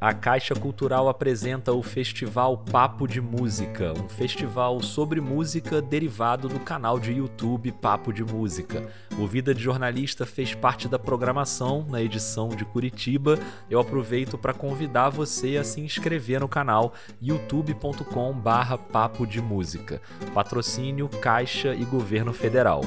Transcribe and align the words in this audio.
a 0.00 0.14
Caixa 0.14 0.54
Cultural 0.54 1.10
apresenta 1.10 1.74
o 1.74 1.82
Festival 1.82 2.56
Papo 2.56 3.06
de 3.06 3.20
Música, 3.20 3.92
um 3.92 4.08
festival 4.08 4.80
sobre 4.80 5.20
música 5.20 5.82
derivado 5.82 6.48
do 6.48 6.58
canal 6.58 6.98
de 6.98 7.12
YouTube 7.12 7.70
Papo 7.70 8.10
de 8.10 8.24
Música. 8.24 8.88
O 9.18 9.26
Vida 9.26 9.54
de 9.54 9.62
Jornalista 9.62 10.24
fez 10.24 10.54
parte 10.54 10.88
da 10.88 10.98
programação 10.98 11.84
na 11.86 12.00
edição 12.00 12.48
de 12.48 12.64
Curitiba. 12.64 13.38
Eu 13.68 13.78
aproveito 13.78 14.38
para 14.38 14.54
convidar 14.54 15.10
você 15.10 15.58
a 15.58 15.64
se 15.64 15.82
inscrever 15.82 16.40
no 16.40 16.48
canal 16.48 16.94
youtube.com/papo 17.20 19.26
de 19.26 19.42
música. 19.42 20.00
Patrocínio 20.32 21.10
Caixa 21.10 21.74
e 21.74 21.84
Governo 21.84 22.32
Federal. 22.32 22.80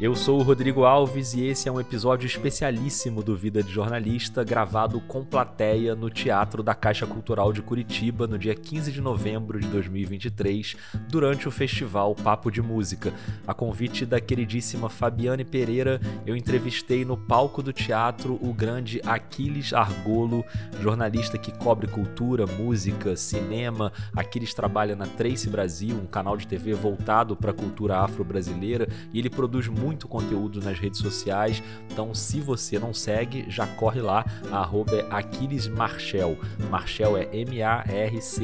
Eu 0.00 0.14
sou 0.14 0.38
o 0.38 0.44
Rodrigo 0.44 0.84
Alves 0.84 1.34
e 1.34 1.44
esse 1.44 1.68
é 1.68 1.72
um 1.72 1.80
episódio 1.80 2.24
especialíssimo 2.24 3.20
do 3.20 3.36
Vida 3.36 3.64
de 3.64 3.72
Jornalista, 3.72 4.44
gravado 4.44 5.00
com 5.00 5.24
plateia 5.24 5.96
no 5.96 6.08
Teatro 6.08 6.62
da 6.62 6.72
Caixa 6.72 7.04
Cultural 7.04 7.52
de 7.52 7.60
Curitiba 7.62 8.24
no 8.24 8.38
dia 8.38 8.54
15 8.54 8.92
de 8.92 9.00
novembro 9.00 9.58
de 9.58 9.66
2023, 9.66 10.76
durante 11.08 11.48
o 11.48 11.50
festival 11.50 12.14
Papo 12.14 12.48
de 12.48 12.62
Música. 12.62 13.12
A 13.44 13.52
convite 13.52 14.06
da 14.06 14.20
queridíssima 14.20 14.88
Fabiane 14.88 15.44
Pereira, 15.44 16.00
eu 16.24 16.36
entrevistei 16.36 17.04
no 17.04 17.16
palco 17.16 17.60
do 17.60 17.72
teatro 17.72 18.38
o 18.40 18.54
grande 18.54 19.00
Aquiles 19.04 19.72
Argolo, 19.72 20.44
jornalista 20.80 21.36
que 21.36 21.50
cobre 21.50 21.88
cultura, 21.88 22.46
música, 22.46 23.16
cinema. 23.16 23.92
Aquiles 24.14 24.54
trabalha 24.54 24.94
na 24.94 25.08
Trace 25.08 25.50
Brasil, 25.50 25.96
um 25.96 26.06
canal 26.06 26.36
de 26.36 26.46
TV 26.46 26.72
voltado 26.72 27.34
para 27.34 27.50
a 27.50 27.54
cultura 27.54 27.98
afro-brasileira, 27.98 28.88
e 29.12 29.18
ele 29.18 29.28
produz 29.28 29.66
muito 29.88 30.06
conteúdo 30.06 30.60
nas 30.60 30.78
redes 30.78 31.00
sociais. 31.00 31.62
Então, 31.90 32.14
se 32.14 32.42
você 32.42 32.78
não 32.78 32.92
segue, 32.92 33.46
já 33.48 33.66
corre 33.66 34.02
lá. 34.02 34.22
Arroba 34.52 34.94
é 34.94 35.06
Aquiles 35.10 35.66
Marchel. 35.66 36.36
Marchel 36.70 37.16
é 37.16 37.26
M-A-R-C-H-E-L. 37.32 38.38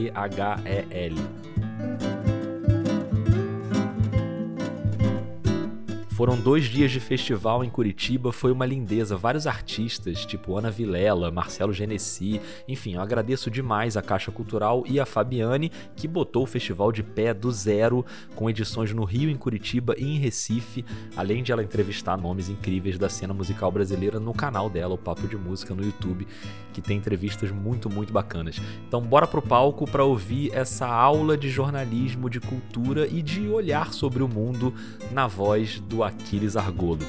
Foram 6.15 6.37
dois 6.37 6.67
dias 6.67 6.93
de 6.93 7.01
festival 7.01 7.65
em 7.65 7.69
Curitiba, 7.69 8.33
foi 8.33 8.53
uma 8.53 8.65
lindeza. 8.65 9.17
Vários 9.17 9.49
artistas, 9.49 10.25
tipo 10.25 10.57
Ana 10.57 10.71
Vilela, 10.71 11.29
Marcelo 11.29 11.73
Genesi, 11.73 12.41
enfim, 12.69 12.95
eu 12.95 13.01
agradeço 13.01 13.51
demais 13.51 13.97
a 13.97 14.03
Caixa 14.03 14.31
Cultural 14.31 14.85
e 14.87 15.01
a 15.01 15.05
Fabiane, 15.05 15.73
que 15.97 16.07
botou 16.07 16.45
o 16.45 16.47
festival 16.47 16.93
de 16.93 17.03
pé 17.03 17.35
do 17.35 17.51
zero, 17.51 18.07
com 18.37 18.49
edições 18.49 18.93
no 18.93 19.03
Rio, 19.03 19.29
em 19.29 19.35
Curitiba 19.35 19.97
e 19.99 20.05
em 20.05 20.17
Recife, 20.17 20.85
além 21.17 21.43
de 21.43 21.51
ela 21.51 21.65
entrevistar 21.65 22.17
nomes 22.17 22.49
incríveis 22.49 22.97
da 22.97 23.09
cena 23.09 23.35
musical 23.35 23.73
brasileira 23.73 24.21
no 24.21 24.33
canal 24.33 24.71
dela, 24.71 24.95
o 24.95 24.99
Papo 24.99 25.27
de 25.27 25.37
Música, 25.37 25.75
no 25.75 25.83
YouTube, 25.83 26.29
que 26.73 26.81
tem 26.81 26.97
entrevistas 26.97 27.51
muito, 27.51 27.91
muito 27.91 28.13
bacanas. 28.13 28.61
Então, 28.87 29.01
bora 29.01 29.27
pro 29.27 29.43
palco 29.43 29.85
para 29.85 30.05
ouvir 30.05 30.55
essa 30.55 30.87
aula 30.87 31.37
de 31.37 31.51
jornalismo, 31.51 32.31
de 32.31 32.39
cultura 32.39 33.05
e 33.09 33.21
de 33.21 33.49
olhar 33.49 33.93
sobre 33.93 34.23
o 34.23 34.29
mundo 34.29 34.73
na 35.11 35.27
voz 35.27 35.81
do 35.81 36.04
Aquiles 36.05 36.57
Argolo. 36.57 37.01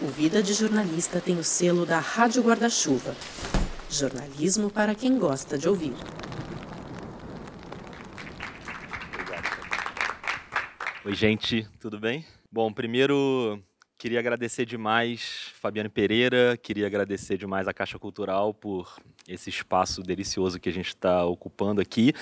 O 0.00 0.06
Vida 0.06 0.42
de 0.42 0.52
Jornalista 0.52 1.20
tem 1.20 1.38
o 1.38 1.44
selo 1.44 1.86
da 1.86 1.98
Rádio 1.98 2.42
Guarda-Chuva. 2.42 3.14
Jornalismo 3.88 4.70
para 4.70 4.94
quem 4.94 5.18
gosta 5.18 5.58
de 5.58 5.68
ouvir. 5.68 5.94
Oi, 11.04 11.14
gente, 11.14 11.68
tudo 11.80 11.98
bem? 11.98 12.24
Bom, 12.50 12.72
primeiro 12.72 13.60
Queria 14.02 14.18
agradecer 14.18 14.66
demais 14.66 15.52
Fabiano 15.60 15.88
Pereira, 15.88 16.58
queria 16.60 16.88
agradecer 16.88 17.38
demais 17.38 17.68
a 17.68 17.72
Caixa 17.72 18.00
Cultural 18.00 18.52
por 18.52 18.96
esse 19.28 19.48
espaço 19.48 20.02
delicioso 20.02 20.58
que 20.58 20.68
a 20.68 20.72
gente 20.72 20.88
está 20.88 21.24
ocupando 21.24 21.80
aqui. 21.80 22.12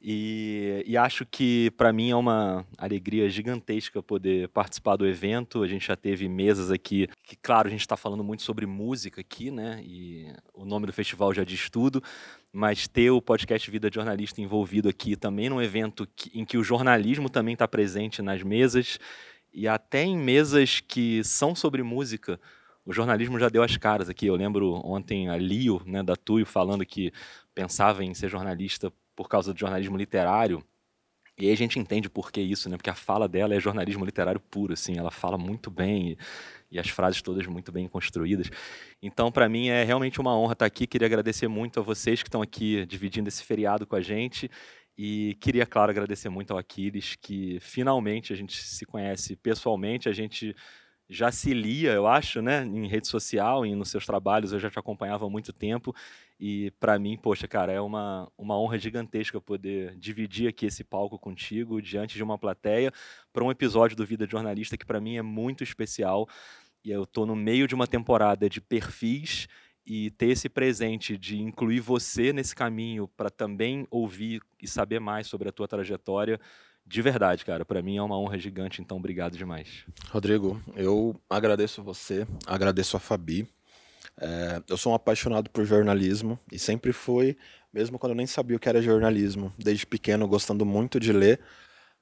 E, 0.00 0.84
e, 0.86 0.96
acho 0.96 1.26
que 1.26 1.72
para 1.72 1.92
mim 1.92 2.10
é 2.10 2.14
uma 2.14 2.64
alegria 2.78 3.28
gigantesca 3.28 4.00
poder 4.00 4.48
participar 4.50 4.94
do 4.94 5.04
evento. 5.04 5.64
A 5.64 5.66
gente 5.66 5.88
já 5.88 5.96
teve 5.96 6.28
mesas 6.28 6.70
aqui, 6.70 7.08
que 7.24 7.34
claro, 7.34 7.66
a 7.66 7.70
gente 7.72 7.80
está 7.80 7.96
falando 7.96 8.22
muito 8.22 8.44
sobre 8.44 8.64
música 8.64 9.20
aqui, 9.20 9.50
né? 9.50 9.82
E 9.84 10.32
o 10.54 10.64
nome 10.64 10.86
do 10.86 10.92
festival 10.92 11.34
já 11.34 11.42
diz 11.42 11.68
tudo, 11.68 12.00
mas 12.52 12.86
ter 12.86 13.10
o 13.10 13.20
podcast 13.20 13.68
Vida 13.68 13.90
de 13.90 13.96
Jornalista 13.96 14.40
envolvido 14.40 14.88
aqui 14.88 15.16
também 15.16 15.48
num 15.48 15.60
evento 15.60 16.06
que, 16.14 16.38
em 16.38 16.44
que 16.44 16.56
o 16.56 16.62
jornalismo 16.62 17.28
também 17.28 17.54
está 17.54 17.66
presente 17.66 18.22
nas 18.22 18.44
mesas 18.44 19.00
e 19.56 19.66
até 19.66 20.04
em 20.04 20.18
mesas 20.18 20.80
que 20.80 21.24
são 21.24 21.54
sobre 21.54 21.82
música, 21.82 22.38
o 22.84 22.92
jornalismo 22.92 23.38
já 23.38 23.48
deu 23.48 23.62
as 23.62 23.74
caras 23.78 24.06
aqui. 24.06 24.26
Eu 24.26 24.36
lembro 24.36 24.74
ontem 24.84 25.30
a 25.30 25.36
Lio, 25.38 25.80
né, 25.86 26.02
da 26.02 26.14
Tuyo, 26.14 26.44
falando 26.44 26.84
que 26.84 27.10
pensava 27.54 28.04
em 28.04 28.12
ser 28.12 28.28
jornalista 28.28 28.92
por 29.16 29.30
causa 29.30 29.54
do 29.54 29.58
jornalismo 29.58 29.96
literário. 29.96 30.62
E 31.38 31.46
aí 31.46 31.52
a 31.52 31.56
gente 31.56 31.78
entende 31.78 32.06
por 32.06 32.30
que 32.30 32.40
isso, 32.40 32.68
né? 32.68 32.76
Porque 32.76 32.90
a 32.90 32.94
fala 32.94 33.26
dela 33.26 33.54
é 33.54 33.60
jornalismo 33.60 34.04
literário 34.04 34.40
puro, 34.40 34.74
assim. 34.74 34.98
Ela 34.98 35.10
fala 35.10 35.38
muito 35.38 35.70
bem 35.70 36.10
e, 36.10 36.18
e 36.72 36.78
as 36.78 36.90
frases 36.90 37.22
todas 37.22 37.46
muito 37.46 37.72
bem 37.72 37.88
construídas. 37.88 38.50
Então, 39.02 39.32
para 39.32 39.48
mim 39.48 39.68
é 39.68 39.84
realmente 39.84 40.20
uma 40.20 40.36
honra 40.36 40.52
estar 40.52 40.66
aqui. 40.66 40.86
Queria 40.86 41.06
agradecer 41.06 41.48
muito 41.48 41.80
a 41.80 41.82
vocês 41.82 42.22
que 42.22 42.28
estão 42.28 42.42
aqui 42.42 42.84
dividindo 42.84 43.28
esse 43.28 43.42
feriado 43.42 43.86
com 43.86 43.96
a 43.96 44.02
gente 44.02 44.50
e 44.96 45.36
queria, 45.40 45.66
claro, 45.66 45.90
agradecer 45.90 46.28
muito 46.28 46.52
ao 46.52 46.58
Aquiles, 46.58 47.16
que 47.16 47.58
finalmente 47.60 48.32
a 48.32 48.36
gente 48.36 48.62
se 48.62 48.86
conhece 48.86 49.36
pessoalmente, 49.36 50.08
a 50.08 50.12
gente 50.12 50.54
já 51.08 51.30
se 51.30 51.54
lia, 51.54 51.92
eu 51.92 52.06
acho, 52.06 52.42
né, 52.42 52.64
em 52.64 52.88
rede 52.88 53.06
social 53.06 53.64
e 53.64 53.74
nos 53.74 53.90
seus 53.90 54.04
trabalhos, 54.04 54.52
eu 54.52 54.58
já 54.58 54.68
te 54.70 54.78
acompanhava 54.78 55.26
há 55.26 55.30
muito 55.30 55.52
tempo, 55.52 55.94
e 56.38 56.72
para 56.80 56.98
mim, 56.98 57.16
poxa, 57.16 57.46
cara, 57.46 57.72
é 57.72 57.80
uma, 57.80 58.30
uma 58.36 58.58
honra 58.58 58.78
gigantesca 58.78 59.40
poder 59.40 59.96
dividir 59.96 60.48
aqui 60.48 60.66
esse 60.66 60.82
palco 60.82 61.18
contigo, 61.18 61.80
diante 61.80 62.16
de 62.16 62.22
uma 62.24 62.36
plateia, 62.36 62.92
para 63.32 63.44
um 63.44 63.50
episódio 63.50 63.96
do 63.96 64.04
Vida 64.04 64.26
de 64.26 64.32
Jornalista 64.32 64.76
que 64.76 64.84
para 64.84 65.00
mim 65.00 65.16
é 65.16 65.22
muito 65.22 65.62
especial, 65.62 66.28
e 66.84 66.90
eu 66.90 67.04
estou 67.04 67.24
no 67.26 67.36
meio 67.36 67.68
de 67.68 67.74
uma 67.74 67.86
temporada 67.86 68.48
de 68.48 68.60
perfis 68.60 69.46
e 69.86 70.10
ter 70.10 70.30
esse 70.30 70.48
presente 70.48 71.16
de 71.16 71.40
incluir 71.40 71.78
você 71.78 72.32
nesse 72.32 72.54
caminho 72.54 73.06
para 73.06 73.30
também 73.30 73.86
ouvir 73.88 74.42
e 74.60 74.66
saber 74.66 74.98
mais 74.98 75.28
sobre 75.28 75.48
a 75.48 75.52
tua 75.52 75.68
trajetória, 75.68 76.40
de 76.84 77.02
verdade, 77.02 77.44
cara, 77.44 77.64
para 77.64 77.82
mim 77.82 77.96
é 77.96 78.02
uma 78.02 78.18
honra 78.18 78.38
gigante, 78.38 78.82
então 78.82 78.96
obrigado 78.96 79.36
demais. 79.36 79.84
Rodrigo, 80.10 80.60
eu 80.74 81.14
agradeço 81.30 81.82
você, 81.82 82.26
agradeço 82.46 82.96
a 82.96 83.00
Fabi. 83.00 83.48
É, 84.18 84.62
eu 84.68 84.76
sou 84.76 84.92
um 84.92 84.94
apaixonado 84.94 85.50
por 85.50 85.64
jornalismo 85.64 86.38
e 86.50 86.58
sempre 86.58 86.92
fui, 86.92 87.36
mesmo 87.72 87.98
quando 87.98 88.12
eu 88.12 88.16
nem 88.16 88.26
sabia 88.26 88.56
o 88.56 88.60
que 88.60 88.68
era 88.68 88.80
jornalismo, 88.80 89.52
desde 89.58 89.86
pequeno 89.86 90.26
gostando 90.26 90.64
muito 90.64 90.98
de 90.98 91.12
ler, 91.12 91.40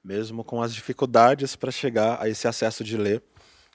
mesmo 0.02 0.44
com 0.44 0.62
as 0.62 0.74
dificuldades 0.74 1.56
para 1.56 1.70
chegar 1.70 2.22
a 2.22 2.28
esse 2.28 2.46
acesso 2.46 2.84
de 2.84 2.96
ler. 2.96 3.22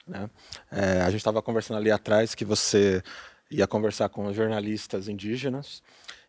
Né? 0.06 0.30
É, 0.70 1.02
a 1.02 1.10
gente 1.10 1.20
estava 1.20 1.42
conversando 1.42 1.76
ali 1.76 1.90
atrás 1.90 2.34
que 2.34 2.44
você 2.44 3.02
ia 3.50 3.66
conversar 3.66 4.08
com 4.08 4.32
jornalistas 4.32 5.08
indígenas 5.08 5.82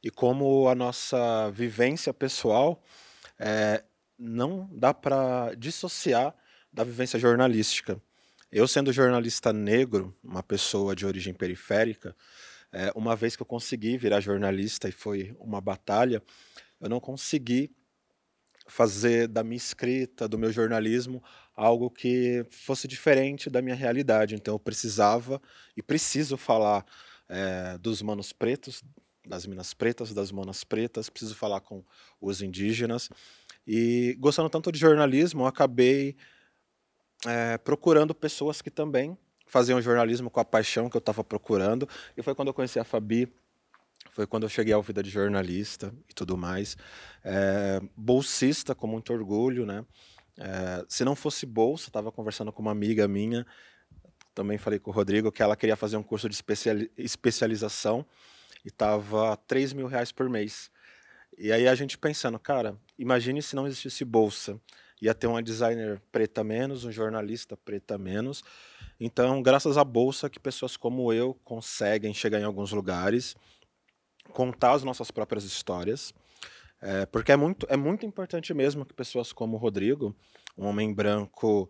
e 0.04 0.09
como 0.09 0.68
a 0.68 0.74
nossa 0.74 1.52
vivência 1.52 2.14
pessoal 2.14 2.82
é, 3.38 3.84
não 4.18 4.70
dá 4.72 4.94
para 4.94 5.54
dissociar 5.56 6.34
da 6.74 6.84
vivência 6.84 7.20
jornalística. 7.20 8.02
Eu, 8.52 8.68
sendo 8.68 8.92
jornalista 8.92 9.54
negro, 9.54 10.16
uma 10.24 10.44
pessoa 10.44 10.96
de 10.96 11.06
origem 11.06 11.34
periférica, 11.34 12.16
é, 12.72 12.91
uma 12.96 13.16
vez 13.16 13.35
que 13.35 13.41
eu 13.41 13.46
consegui 13.46 13.97
virar 13.97 14.20
jornalista 14.20 14.90
e 14.90 14.91
foi 14.91 15.35
uma 15.40 15.62
batalha, 15.62 16.23
eu 16.79 16.90
não 16.90 17.00
consegui 17.00 17.72
fazer 18.68 19.28
da 19.28 19.44
minha 19.44 19.58
escrita, 19.58 20.28
do 20.28 20.38
meu 20.38 20.52
jornalismo, 20.52 21.22
algo 21.56 21.90
que 21.90 22.46
fosse 22.50 22.88
diferente 22.88 23.50
da 23.50 23.62
minha 23.62 23.76
realidade. 23.76 24.35
Então 24.35 24.56
eu 24.56 24.59
precisava 24.59 25.41
e 25.76 25.84
preciso 25.84 26.38
falar 26.38 26.85
é, 27.32 27.78
dos 27.78 28.02
manos 28.02 28.34
pretos, 28.34 28.84
das 29.26 29.46
minas 29.46 29.74
pretas, 29.74 30.14
das 30.14 30.32
manas 30.32 30.64
pretas, 30.64 31.10
preciso 31.10 31.34
falar 31.36 31.62
com 31.62 31.84
os 32.20 32.42
indígenas. 32.42 33.10
E 33.66 34.16
gostando 34.20 34.50
tanto 34.50 34.72
de 34.72 34.78
jornalismo, 34.78 35.44
eu 35.44 35.48
acabei 35.48 36.18
é, 37.26 37.58
procurando 37.58 38.14
pessoas 38.14 38.62
que 38.62 38.70
também 38.70 39.18
faziam 39.46 39.82
jornalismo 39.82 40.30
com 40.30 40.40
a 40.40 40.46
paixão 40.46 40.90
que 40.90 40.98
eu 40.98 41.00
estava 41.00 41.24
procurando. 41.24 41.88
E 42.18 42.22
foi 42.22 42.36
quando 42.36 42.50
eu 42.50 42.54
conheci 42.54 42.80
a 42.80 42.84
Fabi, 42.84 43.32
foi 44.12 44.28
quando 44.28 44.44
eu 44.44 44.50
cheguei 44.50 44.74
ao 44.74 44.82
Vida 44.82 45.02
de 45.02 45.10
Jornalista 45.10 45.94
e 46.10 46.14
tudo 46.14 46.38
mais. 46.38 46.76
É, 47.24 47.80
bolsista, 47.96 48.76
com 48.76 48.88
muito 48.88 49.14
orgulho, 49.14 49.66
né? 49.66 49.86
É, 50.38 50.84
se 50.90 51.06
não 51.06 51.16
fosse 51.16 51.46
bolsa, 51.46 51.90
estava 51.90 52.12
conversando 52.12 52.52
com 52.52 52.62
uma 52.62 52.72
amiga 52.72 53.08
minha, 53.08 53.46
também 54.34 54.58
falei 54.58 54.80
com 54.80 54.92
o 54.92 54.94
Rodrigo 54.94 55.32
que 55.32 55.44
ela 55.44 55.56
queria 55.56 55.76
fazer 55.76 55.98
um 55.98 56.04
curso 56.04 56.30
de 56.30 56.36
especialização 56.98 58.06
e 58.64 58.70
estava 58.70 59.36
3 59.48 59.74
mil 59.74 59.88
reais 59.88 60.12
por 60.12 60.30
mês. 60.30 60.72
E 61.38 61.52
aí 61.52 61.68
a 61.68 61.76
gente 61.76 61.98
pensando, 61.98 62.38
cara, 62.38 62.78
imagine 62.98 63.42
se 63.42 63.56
não 63.56 63.68
existisse 63.68 64.06
bolsa. 64.06 64.60
Ia 65.02 65.16
ter 65.16 65.28
uma 65.28 65.42
designer 65.42 66.00
preta 66.12 66.44
menos, 66.44 66.86
um 66.86 66.92
jornalista 66.92 67.58
preta 67.58 67.98
menos. 67.98 68.44
Então, 69.00 69.42
graças 69.42 69.78
à 69.78 69.84
bolsa 69.84 70.30
que 70.30 70.40
pessoas 70.40 70.78
como 70.78 71.12
eu 71.12 71.34
conseguem 71.44 72.14
chegar 72.14 72.40
em 72.40 72.44
alguns 72.44 72.72
lugares, 72.72 73.36
contar 74.32 74.74
as 74.74 74.84
nossas 74.84 75.10
próprias 75.10 75.44
histórias. 75.44 76.14
É, 76.80 77.06
porque 77.08 77.32
é 77.32 77.36
muito, 77.36 77.66
é 77.70 77.78
muito 77.78 78.06
importante 78.06 78.54
mesmo 78.54 78.86
que 78.86 78.94
pessoas 78.94 79.34
como 79.34 79.56
o 79.56 79.60
Rodrigo, 79.60 80.16
um 80.58 80.66
homem 80.66 80.94
branco, 80.94 81.70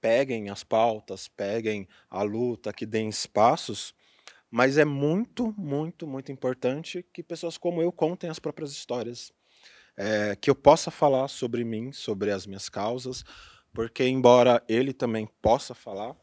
peguem 0.00 0.50
as 0.50 0.64
pautas, 0.64 1.28
peguem 1.28 1.86
a 2.08 2.22
luta, 2.22 2.72
que 2.72 2.86
deem 2.86 3.08
espaços, 3.08 3.94
mas 4.50 4.78
é 4.78 4.84
muito, 4.84 5.54
muito, 5.56 6.06
muito 6.06 6.32
importante 6.32 7.04
que 7.12 7.22
pessoas 7.22 7.56
como 7.56 7.80
eu 7.80 7.92
contem 7.92 8.28
as 8.28 8.38
próprias 8.38 8.72
histórias. 8.72 9.32
É, 9.96 10.34
que 10.34 10.48
eu 10.48 10.54
possa 10.54 10.90
falar 10.90 11.28
sobre 11.28 11.62
mim, 11.62 11.92
sobre 11.92 12.30
as 12.30 12.46
minhas 12.46 12.70
causas, 12.70 13.22
porque 13.72 14.06
embora 14.06 14.62
ele 14.66 14.94
também 14.94 15.28
possa 15.42 15.74
falar, 15.74 16.16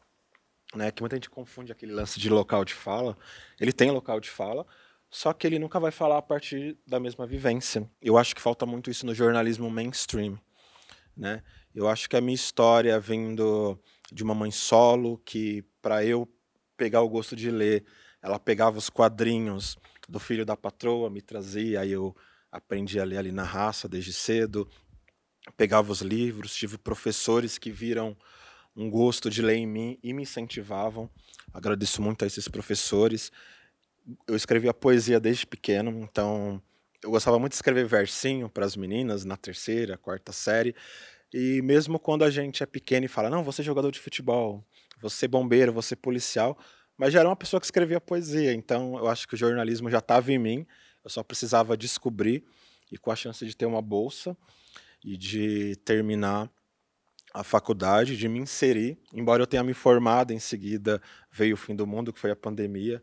né, 0.74 0.90
que 0.90 1.00
muita 1.00 1.16
gente 1.16 1.30
confunde 1.30 1.70
aquele 1.70 1.92
lance 1.92 2.18
de 2.18 2.28
local 2.28 2.64
de 2.64 2.74
fala, 2.74 3.16
ele 3.60 3.72
tem 3.72 3.90
local 3.90 4.18
de 4.18 4.28
fala, 4.28 4.66
só 5.10 5.32
que 5.32 5.46
ele 5.46 5.58
nunca 5.58 5.78
vai 5.80 5.90
falar 5.90 6.18
a 6.18 6.22
partir 6.22 6.76
da 6.86 7.00
mesma 7.00 7.26
vivência. 7.26 7.88
Eu 8.02 8.18
acho 8.18 8.34
que 8.34 8.42
falta 8.42 8.66
muito 8.66 8.90
isso 8.90 9.06
no 9.06 9.14
jornalismo 9.14 9.70
mainstream, 9.70 10.38
né? 11.16 11.42
Eu 11.78 11.86
acho 11.88 12.10
que 12.10 12.16
a 12.16 12.20
minha 12.20 12.34
história 12.34 12.98
vindo 12.98 13.78
de 14.10 14.24
uma 14.24 14.34
mãe 14.34 14.50
solo 14.50 15.16
que 15.24 15.62
para 15.80 16.04
eu 16.04 16.28
pegar 16.76 17.02
o 17.02 17.08
gosto 17.08 17.36
de 17.36 17.52
ler 17.52 17.84
ela 18.20 18.36
pegava 18.36 18.76
os 18.76 18.90
quadrinhos 18.90 19.78
do 20.08 20.18
filho 20.18 20.44
da 20.44 20.56
patroa, 20.56 21.08
me 21.08 21.22
trazia, 21.22 21.80
aí 21.80 21.92
eu 21.92 22.16
aprendi 22.50 22.98
a 22.98 23.04
ler 23.04 23.18
ali 23.18 23.30
na 23.30 23.44
raça 23.44 23.88
desde 23.88 24.12
cedo, 24.12 24.68
pegava 25.56 25.92
os 25.92 26.00
livros, 26.00 26.52
tive 26.52 26.76
professores 26.76 27.58
que 27.58 27.70
viram 27.70 28.16
um 28.74 28.90
gosto 28.90 29.30
de 29.30 29.40
ler 29.40 29.54
em 29.54 29.66
mim 29.66 29.98
e 30.02 30.12
me 30.12 30.22
incentivavam. 30.22 31.08
Agradeço 31.54 32.02
muito 32.02 32.24
a 32.24 32.26
esses 32.26 32.48
professores. 32.48 33.30
Eu 34.26 34.34
escrevia 34.34 34.74
poesia 34.74 35.20
desde 35.20 35.46
pequeno, 35.46 35.92
então 36.02 36.60
eu 37.04 37.10
gostava 37.12 37.38
muito 37.38 37.52
de 37.52 37.56
escrever 37.56 37.86
versinho 37.86 38.48
para 38.48 38.66
as 38.66 38.74
meninas 38.74 39.24
na 39.24 39.36
terceira, 39.36 39.96
quarta 39.96 40.32
série. 40.32 40.74
E 41.32 41.60
mesmo 41.62 41.98
quando 41.98 42.24
a 42.24 42.30
gente 42.30 42.62
é 42.62 42.66
pequeno 42.66 43.04
e 43.04 43.08
fala, 43.08 43.28
não, 43.28 43.44
você 43.44 43.62
é 43.62 43.64
jogador 43.64 43.90
de 43.90 43.98
futebol, 43.98 44.64
você 45.00 45.26
é 45.26 45.28
bombeiro, 45.28 45.72
você 45.72 45.94
é 45.94 45.96
policial, 45.96 46.58
mas 46.96 47.12
já 47.12 47.20
era 47.20 47.28
uma 47.28 47.36
pessoa 47.36 47.60
que 47.60 47.66
escrevia 47.66 48.00
poesia, 48.00 48.52
então 48.52 48.98
eu 48.98 49.08
acho 49.08 49.28
que 49.28 49.34
o 49.34 49.36
jornalismo 49.36 49.90
já 49.90 49.98
estava 49.98 50.32
em 50.32 50.38
mim, 50.38 50.66
eu 51.04 51.10
só 51.10 51.22
precisava 51.22 51.76
descobrir 51.76 52.44
e 52.90 52.96
com 52.96 53.10
a 53.10 53.16
chance 53.16 53.44
de 53.46 53.56
ter 53.56 53.66
uma 53.66 53.82
bolsa 53.82 54.36
e 55.04 55.16
de 55.16 55.76
terminar 55.84 56.50
a 57.32 57.44
faculdade, 57.44 58.16
de 58.16 58.26
me 58.26 58.38
inserir, 58.38 58.98
embora 59.12 59.42
eu 59.42 59.46
tenha 59.46 59.62
me 59.62 59.74
formado 59.74 60.32
em 60.32 60.38
seguida, 60.38 61.00
veio 61.30 61.54
o 61.54 61.56
fim 61.58 61.76
do 61.76 61.86
mundo, 61.86 62.12
que 62.12 62.18
foi 62.18 62.30
a 62.30 62.36
pandemia, 62.36 63.02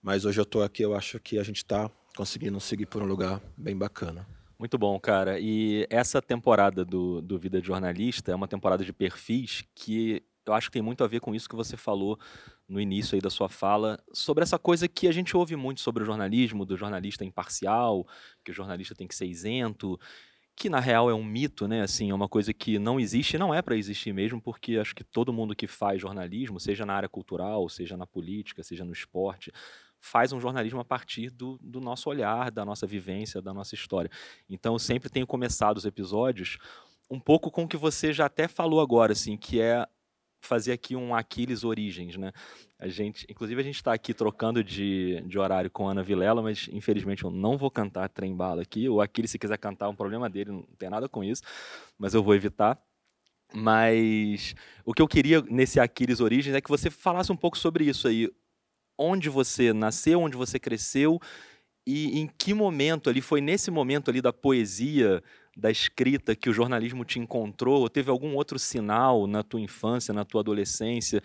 mas 0.00 0.24
hoje 0.24 0.40
eu 0.40 0.44
estou 0.44 0.62
aqui, 0.62 0.82
eu 0.82 0.94
acho 0.94 1.18
que 1.18 1.38
a 1.38 1.42
gente 1.42 1.58
está 1.58 1.90
conseguindo 2.16 2.58
seguir 2.60 2.86
por 2.86 3.02
um 3.02 3.06
lugar 3.06 3.42
bem 3.56 3.76
bacana. 3.76 4.33
Muito 4.58 4.78
bom, 4.78 4.98
cara. 5.00 5.38
E 5.40 5.86
essa 5.90 6.22
temporada 6.22 6.84
do, 6.84 7.20
do 7.20 7.38
Vida 7.38 7.60
de 7.60 7.66
Jornalista 7.66 8.32
é 8.32 8.34
uma 8.34 8.48
temporada 8.48 8.84
de 8.84 8.92
perfis 8.92 9.64
que 9.74 10.22
eu 10.46 10.52
acho 10.52 10.68
que 10.68 10.74
tem 10.74 10.82
muito 10.82 11.02
a 11.02 11.06
ver 11.06 11.20
com 11.20 11.34
isso 11.34 11.48
que 11.48 11.56
você 11.56 11.76
falou 11.76 12.18
no 12.68 12.80
início 12.80 13.14
aí 13.14 13.20
da 13.20 13.30
sua 13.30 13.48
fala, 13.48 13.98
sobre 14.12 14.42
essa 14.42 14.58
coisa 14.58 14.86
que 14.88 15.08
a 15.08 15.12
gente 15.12 15.36
ouve 15.36 15.56
muito 15.56 15.80
sobre 15.80 16.02
o 16.02 16.06
jornalismo, 16.06 16.64
do 16.64 16.76
jornalista 16.76 17.24
imparcial, 17.24 18.06
que 18.44 18.50
o 18.50 18.54
jornalista 18.54 18.94
tem 18.94 19.06
que 19.06 19.14
ser 19.14 19.26
isento, 19.26 19.98
que 20.56 20.70
na 20.70 20.80
real 20.80 21.10
é 21.10 21.14
um 21.14 21.24
mito, 21.24 21.66
né? 21.66 21.82
Assim, 21.82 22.10
é 22.10 22.14
uma 22.14 22.28
coisa 22.28 22.52
que 22.54 22.78
não 22.78 23.00
existe, 23.00 23.36
não 23.36 23.52
é 23.54 23.60
para 23.60 23.76
existir 23.76 24.12
mesmo, 24.12 24.40
porque 24.40 24.76
acho 24.76 24.94
que 24.94 25.04
todo 25.04 25.32
mundo 25.32 25.54
que 25.54 25.66
faz 25.66 26.00
jornalismo, 26.00 26.60
seja 26.60 26.86
na 26.86 26.94
área 26.94 27.08
cultural, 27.08 27.68
seja 27.68 27.96
na 27.96 28.06
política, 28.06 28.62
seja 28.62 28.84
no 28.84 28.92
esporte, 28.92 29.52
faz 30.04 30.32
um 30.32 30.40
jornalismo 30.40 30.80
a 30.80 30.84
partir 30.84 31.30
do, 31.30 31.58
do 31.62 31.80
nosso 31.80 32.10
olhar, 32.10 32.50
da 32.50 32.62
nossa 32.62 32.86
vivência, 32.86 33.40
da 33.40 33.54
nossa 33.54 33.74
história. 33.74 34.10
Então, 34.50 34.74
eu 34.74 34.78
sempre 34.78 35.08
tenho 35.08 35.26
começado 35.26 35.78
os 35.78 35.86
episódios 35.86 36.58
um 37.10 37.18
pouco 37.18 37.50
com 37.50 37.64
o 37.64 37.68
que 37.68 37.76
você 37.76 38.12
já 38.12 38.26
até 38.26 38.46
falou 38.46 38.82
agora, 38.82 39.12
assim, 39.12 39.34
que 39.34 39.62
é 39.62 39.86
fazer 40.42 40.72
aqui 40.72 40.94
um 40.94 41.14
Aquiles 41.14 41.64
Origens, 41.64 42.18
né? 42.18 42.32
A 42.78 42.86
gente, 42.86 43.26
inclusive 43.30 43.58
a 43.58 43.64
gente 43.64 43.76
está 43.76 43.94
aqui 43.94 44.12
trocando 44.12 44.62
de, 44.62 45.22
de 45.26 45.38
horário 45.38 45.70
com 45.70 45.88
a 45.88 45.92
Ana 45.92 46.02
Vilela, 46.02 46.42
mas 46.42 46.68
infelizmente 46.70 47.24
eu 47.24 47.30
não 47.30 47.56
vou 47.56 47.70
cantar 47.70 48.10
Trem 48.10 48.36
Bala 48.36 48.60
aqui. 48.60 48.86
O 48.90 49.00
Aquiles, 49.00 49.30
se 49.30 49.38
quiser 49.38 49.56
cantar, 49.56 49.86
é 49.86 49.88
um 49.88 49.96
problema 49.96 50.28
dele, 50.28 50.52
não 50.52 50.62
tem 50.78 50.90
nada 50.90 51.08
com 51.08 51.24
isso, 51.24 51.42
mas 51.98 52.12
eu 52.12 52.22
vou 52.22 52.34
evitar. 52.34 52.78
Mas 53.54 54.54
o 54.84 54.92
que 54.92 55.00
eu 55.00 55.08
queria 55.08 55.40
nesse 55.42 55.80
Aquiles 55.80 56.20
Origens 56.20 56.54
é 56.54 56.60
que 56.60 56.68
você 56.68 56.90
falasse 56.90 57.32
um 57.32 57.36
pouco 57.36 57.56
sobre 57.56 57.84
isso 57.84 58.06
aí. 58.06 58.28
Onde 58.98 59.28
você 59.28 59.72
nasceu, 59.72 60.20
onde 60.20 60.36
você 60.36 60.58
cresceu 60.58 61.20
e 61.86 62.18
em 62.18 62.26
que 62.26 62.54
momento 62.54 63.10
ali, 63.10 63.20
foi 63.20 63.40
nesse 63.40 63.70
momento 63.70 64.10
ali 64.10 64.22
da 64.22 64.32
poesia, 64.32 65.22
da 65.56 65.70
escrita 65.70 66.34
que 66.34 66.48
o 66.48 66.52
jornalismo 66.52 67.04
te 67.04 67.18
encontrou? 67.18 67.80
Ou 67.80 67.90
teve 67.90 68.10
algum 68.10 68.34
outro 68.34 68.58
sinal 68.58 69.26
na 69.26 69.42
tua 69.42 69.60
infância, 69.60 70.14
na 70.14 70.24
tua 70.24 70.40
adolescência? 70.40 71.22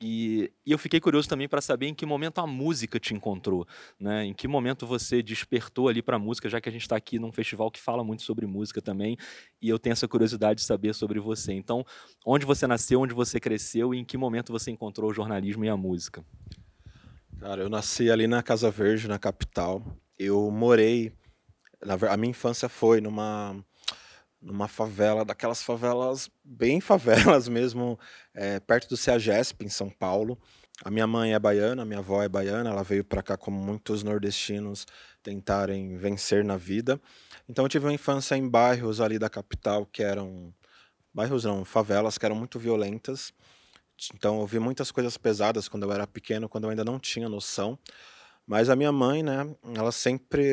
E, 0.00 0.52
e 0.64 0.72
eu 0.72 0.78
fiquei 0.78 1.00
curioso 1.00 1.26
também 1.26 1.48
para 1.48 1.60
saber 1.62 1.86
em 1.86 1.94
que 1.94 2.04
momento 2.04 2.38
a 2.38 2.46
música 2.46 3.00
te 3.00 3.14
encontrou, 3.14 3.66
né? 3.98 4.26
Em 4.26 4.34
que 4.34 4.46
momento 4.46 4.86
você 4.86 5.22
despertou 5.22 5.88
ali 5.88 6.02
para 6.02 6.16
a 6.16 6.18
música, 6.18 6.50
já 6.50 6.60
que 6.60 6.68
a 6.68 6.72
gente 6.72 6.82
está 6.82 6.96
aqui 6.96 7.18
num 7.18 7.32
festival 7.32 7.70
que 7.70 7.80
fala 7.80 8.04
muito 8.04 8.22
sobre 8.22 8.46
música 8.46 8.82
também, 8.82 9.16
e 9.60 9.70
eu 9.70 9.78
tenho 9.78 9.92
essa 9.92 10.06
curiosidade 10.06 10.60
de 10.60 10.66
saber 10.66 10.94
sobre 10.94 11.18
você. 11.18 11.54
Então, 11.54 11.84
onde 12.26 12.44
você 12.44 12.66
nasceu, 12.66 13.00
onde 13.00 13.14
você 13.14 13.40
cresceu 13.40 13.94
e 13.94 13.98
em 13.98 14.04
que 14.04 14.18
momento 14.18 14.52
você 14.52 14.70
encontrou 14.70 15.10
o 15.10 15.14
jornalismo 15.14 15.64
e 15.64 15.68
a 15.70 15.76
música? 15.76 16.22
Cara, 17.38 17.62
eu 17.62 17.68
nasci 17.68 18.10
ali 18.10 18.26
na 18.26 18.42
Casa 18.42 18.70
Verde, 18.70 19.08
na 19.08 19.18
capital. 19.18 19.82
Eu 20.18 20.50
morei 20.50 21.12
a 22.08 22.16
minha 22.16 22.30
infância 22.30 22.68
foi 22.68 23.00
numa 23.00 23.56
numa 24.40 24.68
favela, 24.68 25.24
daquelas 25.24 25.62
favelas 25.62 26.30
bem 26.44 26.78
favelas 26.80 27.48
mesmo, 27.48 27.98
é, 28.32 28.60
perto 28.60 28.88
do 28.88 28.96
CEAGESP, 28.96 29.64
em 29.64 29.68
São 29.68 29.90
Paulo. 29.90 30.38
A 30.84 30.90
minha 30.90 31.06
mãe 31.06 31.34
é 31.34 31.38
baiana, 31.38 31.82
a 31.82 31.84
minha 31.84 31.98
avó 31.98 32.22
é 32.22 32.28
baiana, 32.28 32.70
ela 32.70 32.84
veio 32.84 33.02
para 33.02 33.22
cá 33.22 33.36
como 33.36 33.58
muitos 33.58 34.02
nordestinos 34.02 34.86
tentarem 35.22 35.96
vencer 35.96 36.44
na 36.44 36.56
vida. 36.56 37.00
Então 37.48 37.64
eu 37.64 37.68
tive 37.68 37.86
uma 37.86 37.92
infância 37.92 38.36
em 38.36 38.48
bairros 38.48 39.00
ali 39.00 39.18
da 39.18 39.28
capital 39.28 39.86
que 39.86 40.02
eram 40.02 40.54
bairros 41.12 41.44
não, 41.44 41.64
favelas 41.64 42.18
que 42.18 42.26
eram 42.26 42.36
muito 42.36 42.58
violentas. 42.58 43.32
Então 44.14 44.40
eu 44.40 44.46
vi 44.46 44.58
muitas 44.58 44.90
coisas 44.90 45.16
pesadas 45.16 45.68
quando 45.68 45.84
eu 45.84 45.92
era 45.92 46.06
pequeno, 46.06 46.48
quando 46.48 46.64
eu 46.64 46.70
ainda 46.70 46.84
não 46.84 46.98
tinha 46.98 47.28
noção. 47.28 47.78
Mas 48.46 48.68
a 48.68 48.76
minha 48.76 48.92
mãe, 48.92 49.22
né, 49.22 49.54
ela 49.74 49.90
sempre 49.90 50.44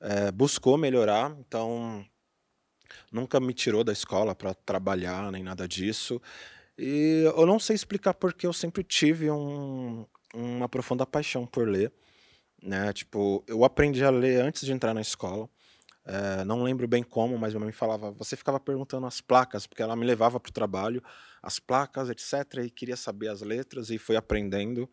é, 0.00 0.32
buscou 0.32 0.78
melhorar, 0.78 1.36
então 1.38 2.04
nunca 3.12 3.38
me 3.38 3.52
tirou 3.52 3.84
da 3.84 3.92
escola 3.92 4.34
para 4.34 4.54
trabalhar 4.54 5.30
nem 5.30 5.42
nada 5.42 5.68
disso. 5.68 6.20
E 6.78 7.24
eu 7.36 7.44
não 7.44 7.58
sei 7.58 7.76
explicar 7.76 8.14
porque 8.14 8.46
eu 8.46 8.52
sempre 8.52 8.82
tive 8.82 9.30
um, 9.30 10.06
uma 10.32 10.68
profunda 10.68 11.04
paixão 11.04 11.46
por 11.46 11.68
ler, 11.68 11.92
né? 12.62 12.92
Tipo, 12.92 13.44
eu 13.46 13.64
aprendi 13.64 14.02
a 14.02 14.10
ler 14.10 14.40
antes 14.40 14.64
de 14.64 14.72
entrar 14.72 14.94
na 14.94 15.02
escola. 15.02 15.48
É, 16.04 16.44
não 16.44 16.62
lembro 16.62 16.88
bem 16.88 17.02
como, 17.02 17.38
mas 17.38 17.52
minha 17.52 17.64
mãe 17.64 17.72
falava. 17.72 18.10
Você 18.12 18.36
ficava 18.36 18.58
perguntando 18.58 19.06
as 19.06 19.20
placas, 19.20 19.66
porque 19.66 19.82
ela 19.82 19.94
me 19.94 20.06
levava 20.06 20.40
para 20.40 20.48
o 20.48 20.52
trabalho, 20.52 21.02
as 21.42 21.58
placas, 21.58 22.10
etc. 22.10 22.64
E 22.64 22.70
queria 22.70 22.96
saber 22.96 23.28
as 23.28 23.40
letras 23.42 23.90
e 23.90 23.98
fui 23.98 24.16
aprendendo. 24.16 24.88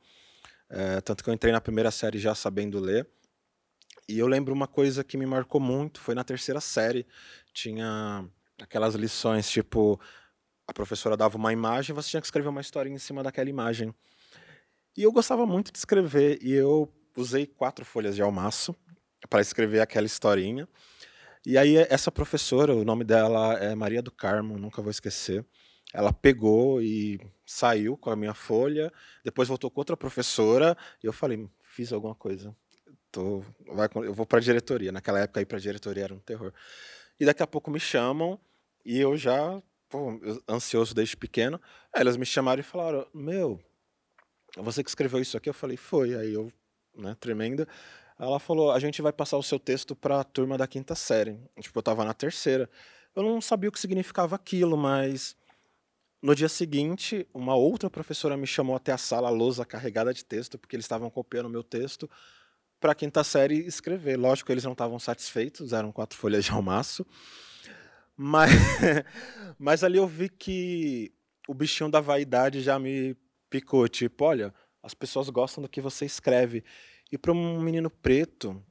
É, 0.70 1.02
tanto 1.02 1.24
que 1.24 1.30
eu 1.30 1.34
entrei 1.34 1.52
na 1.52 1.62
primeira 1.62 1.92
série 1.92 2.18
já 2.18 2.36
sabendo 2.36 2.80
ler. 2.80 3.08
E 4.08 4.20
eu 4.20 4.28
lembro 4.28 4.54
uma 4.54 4.68
coisa 4.68 5.04
que 5.04 5.18
me 5.18 5.26
marcou 5.26 5.60
muito, 5.60 6.00
foi 6.00 6.16
na 6.16 6.24
terceira 6.24 6.62
série. 6.62 7.06
Tinha 7.54 8.28
aquelas 8.62 8.96
lições, 8.96 9.50
tipo, 9.50 10.00
a 10.66 10.74
professora 10.74 11.18
dava 11.18 11.38
uma 11.38 11.52
imagem, 11.52 11.94
você 11.94 12.10
tinha 12.10 12.22
que 12.22 12.28
escrever 12.28 12.48
uma 12.50 12.62
história 12.62 12.90
em 12.90 12.98
cima 12.98 13.22
daquela 13.22 13.50
imagem. 13.50 13.94
E 14.96 15.04
eu 15.04 15.12
gostava 15.12 15.46
muito 15.46 15.72
de 15.72 15.78
escrever, 15.78 16.40
e 16.42 16.54
eu 16.54 16.92
usei 17.16 17.46
quatro 17.46 17.86
folhas 17.86 18.16
de 18.16 18.22
almaço 18.22 18.76
para 19.30 19.42
escrever 19.42 19.82
aquela 19.82 20.06
historinha. 20.06 20.68
E 21.46 21.58
aí 21.58 21.78
essa 21.78 22.12
professora, 22.12 22.76
o 22.76 22.84
nome 22.84 23.04
dela 23.04 23.54
é 23.56 23.76
Maria 23.76 24.02
do 24.02 24.12
Carmo, 24.12 24.58
nunca 24.58 24.82
vou 24.82 24.92
esquecer. 24.92 25.46
Ela 25.94 26.12
pegou 26.12 26.82
e 26.82 27.20
saiu 27.46 27.98
com 27.98 28.10
a 28.10 28.16
minha 28.16 28.34
folha, 28.34 28.92
depois 29.24 29.48
voltou 29.48 29.72
com 29.72 29.80
outra 29.80 29.96
professora, 29.96 30.78
e 31.02 31.08
eu 31.08 31.14
falei, 31.14 31.48
fiz 31.64 31.94
alguma 31.94 32.14
coisa 32.14 32.56
tô, 33.18 33.44
vai, 33.74 33.90
eu 33.96 34.14
vou 34.14 34.26
para 34.26 34.38
a 34.38 34.42
diretoria. 34.42 34.92
Naquela 34.92 35.20
época, 35.20 35.42
ir 35.42 35.46
para 35.46 35.58
a 35.58 35.62
diretoria 35.62 36.04
era 36.04 36.14
um 36.14 36.20
terror. 36.20 36.54
E 37.20 37.26
daqui 37.26 37.42
a 37.42 37.48
pouco 37.48 37.72
me 37.72 37.80
chamam 37.80 38.40
e 38.86 39.00
eu 39.00 39.18
já, 39.18 39.62
pô, 39.90 40.20
ansioso 40.48 40.94
desde 40.94 41.18
pequeno. 41.18 41.60
Aí 41.94 42.02
elas 42.02 42.16
me 42.18 42.26
chamaram 42.26 42.60
e 42.60 42.64
falaram: 42.64 43.08
Meu, 43.14 43.60
você 44.58 44.84
que 44.84 44.90
escreveu 44.90 45.20
isso 45.20 45.36
aqui? 45.36 45.50
Eu 45.50 45.54
falei, 45.54 45.78
foi. 45.78 46.16
Aí 46.16 46.34
eu, 46.34 46.52
né, 46.96 47.16
tremenda. 47.20 47.68
Ela 48.20 48.40
falou, 48.40 48.72
a 48.72 48.80
gente 48.80 49.00
vai 49.00 49.14
passar 49.14 49.38
o 49.38 49.44
seu 49.44 49.60
texto 49.60 49.96
para 49.96 50.20
a 50.20 50.24
turma 50.24 50.58
da 50.58 50.68
quinta 50.68 50.96
série. 50.96 51.40
Tipo, 51.60 51.78
eu 51.78 51.82
estava 51.82 52.04
na 52.04 52.14
terceira. 52.14 52.70
Eu 53.16 53.24
não 53.24 53.40
sabia 53.40 53.70
o 53.70 53.72
que 53.72 53.80
significava 53.80 54.36
aquilo, 54.36 54.76
mas 54.76 55.36
no 56.22 56.34
dia 56.34 56.50
seguinte, 56.50 57.28
uma 57.34 57.56
outra 57.56 57.90
professora 57.90 58.36
me 58.36 58.48
chamou 58.48 58.76
até 58.76 58.92
a 58.92 58.98
sala, 58.98 59.28
a 59.28 59.32
lousa 59.32 59.66
carregada 59.66 60.14
de 60.14 60.26
texto, 60.26 60.58
porque 60.58 60.76
eles 60.76 60.86
estavam 60.86 61.10
copiando 61.10 61.46
o 61.46 61.50
meu 61.50 61.64
texto 61.64 62.10
para 62.80 62.92
a 62.92 62.96
quinta 62.96 63.24
série 63.24 63.66
escrever. 63.66 64.18
Lógico, 64.18 64.52
eles 64.52 64.64
não 64.64 64.72
estavam 64.72 65.00
satisfeitos, 65.00 65.74
eram 65.74 65.92
quatro 65.92 66.18
folhas 66.20 66.46
de 66.46 66.52
almaço. 66.52 67.06
Mas, 68.16 68.52
mas 69.60 69.84
ali 69.84 69.98
eu 69.98 70.08
vi 70.08 70.30
que 70.30 71.12
o 71.48 71.54
bichinho 71.54 71.90
da 71.90 72.02
vaidade 72.02 72.62
já 72.62 72.80
me 72.80 73.16
picou. 73.50 73.88
Tipo, 73.88 74.26
olha, 74.26 74.54
as 74.82 74.94
pessoas 74.94 75.30
gostam 75.30 75.62
do 75.62 75.70
que 75.70 75.82
você 75.82 76.06
escreve. 76.06 76.64
E 77.12 77.18
para 77.18 77.32
um 77.32 77.62
menino 77.62 77.90
preto, 77.90 78.62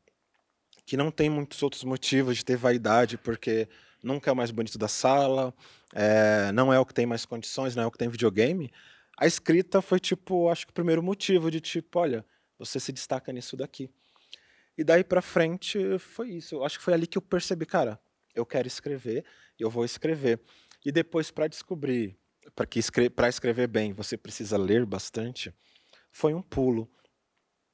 que 0.84 0.96
não 0.96 1.10
tem 1.10 1.30
muitos 1.30 1.62
outros 1.62 1.84
motivos 1.84 2.36
de 2.36 2.44
ter 2.44 2.56
vaidade, 2.56 3.16
porque 3.16 3.68
nunca 4.06 4.30
é 4.30 4.32
o 4.32 4.36
mais 4.36 4.50
bonito 4.50 4.78
da 4.78 4.88
sala, 4.88 5.52
é, 5.94 6.52
não 6.52 6.72
é 6.72 6.78
o 6.78 6.86
que 6.86 6.94
tem 6.94 7.04
mais 7.04 7.26
condições, 7.26 7.74
não 7.74 7.82
é 7.82 7.86
o 7.86 7.90
que 7.90 7.98
tem 7.98 8.08
videogame, 8.08 8.70
a 9.18 9.26
escrita 9.26 9.80
foi, 9.80 9.98
tipo, 9.98 10.48
acho 10.48 10.66
que 10.66 10.70
o 10.70 10.74
primeiro 10.74 11.02
motivo 11.02 11.50
de, 11.50 11.58
tipo, 11.60 11.98
olha, 11.98 12.24
você 12.58 12.78
se 12.78 12.92
destaca 12.92 13.32
nisso 13.32 13.56
daqui. 13.56 13.90
E 14.76 14.84
daí 14.84 15.02
para 15.02 15.22
frente 15.22 15.98
foi 15.98 16.32
isso. 16.32 16.62
Acho 16.62 16.78
que 16.78 16.84
foi 16.84 16.92
ali 16.92 17.06
que 17.06 17.16
eu 17.16 17.22
percebi, 17.22 17.64
cara, 17.64 17.98
eu 18.34 18.44
quero 18.44 18.68
escrever, 18.68 19.24
eu 19.58 19.70
vou 19.70 19.86
escrever. 19.86 20.38
E 20.84 20.92
depois 20.92 21.30
para 21.30 21.48
descobrir, 21.48 22.14
para 22.54 22.66
para 23.14 23.28
escrever 23.28 23.66
bem, 23.66 23.94
você 23.94 24.18
precisa 24.18 24.58
ler 24.58 24.84
bastante, 24.84 25.52
foi 26.12 26.34
um 26.34 26.42
pulo. 26.42 26.86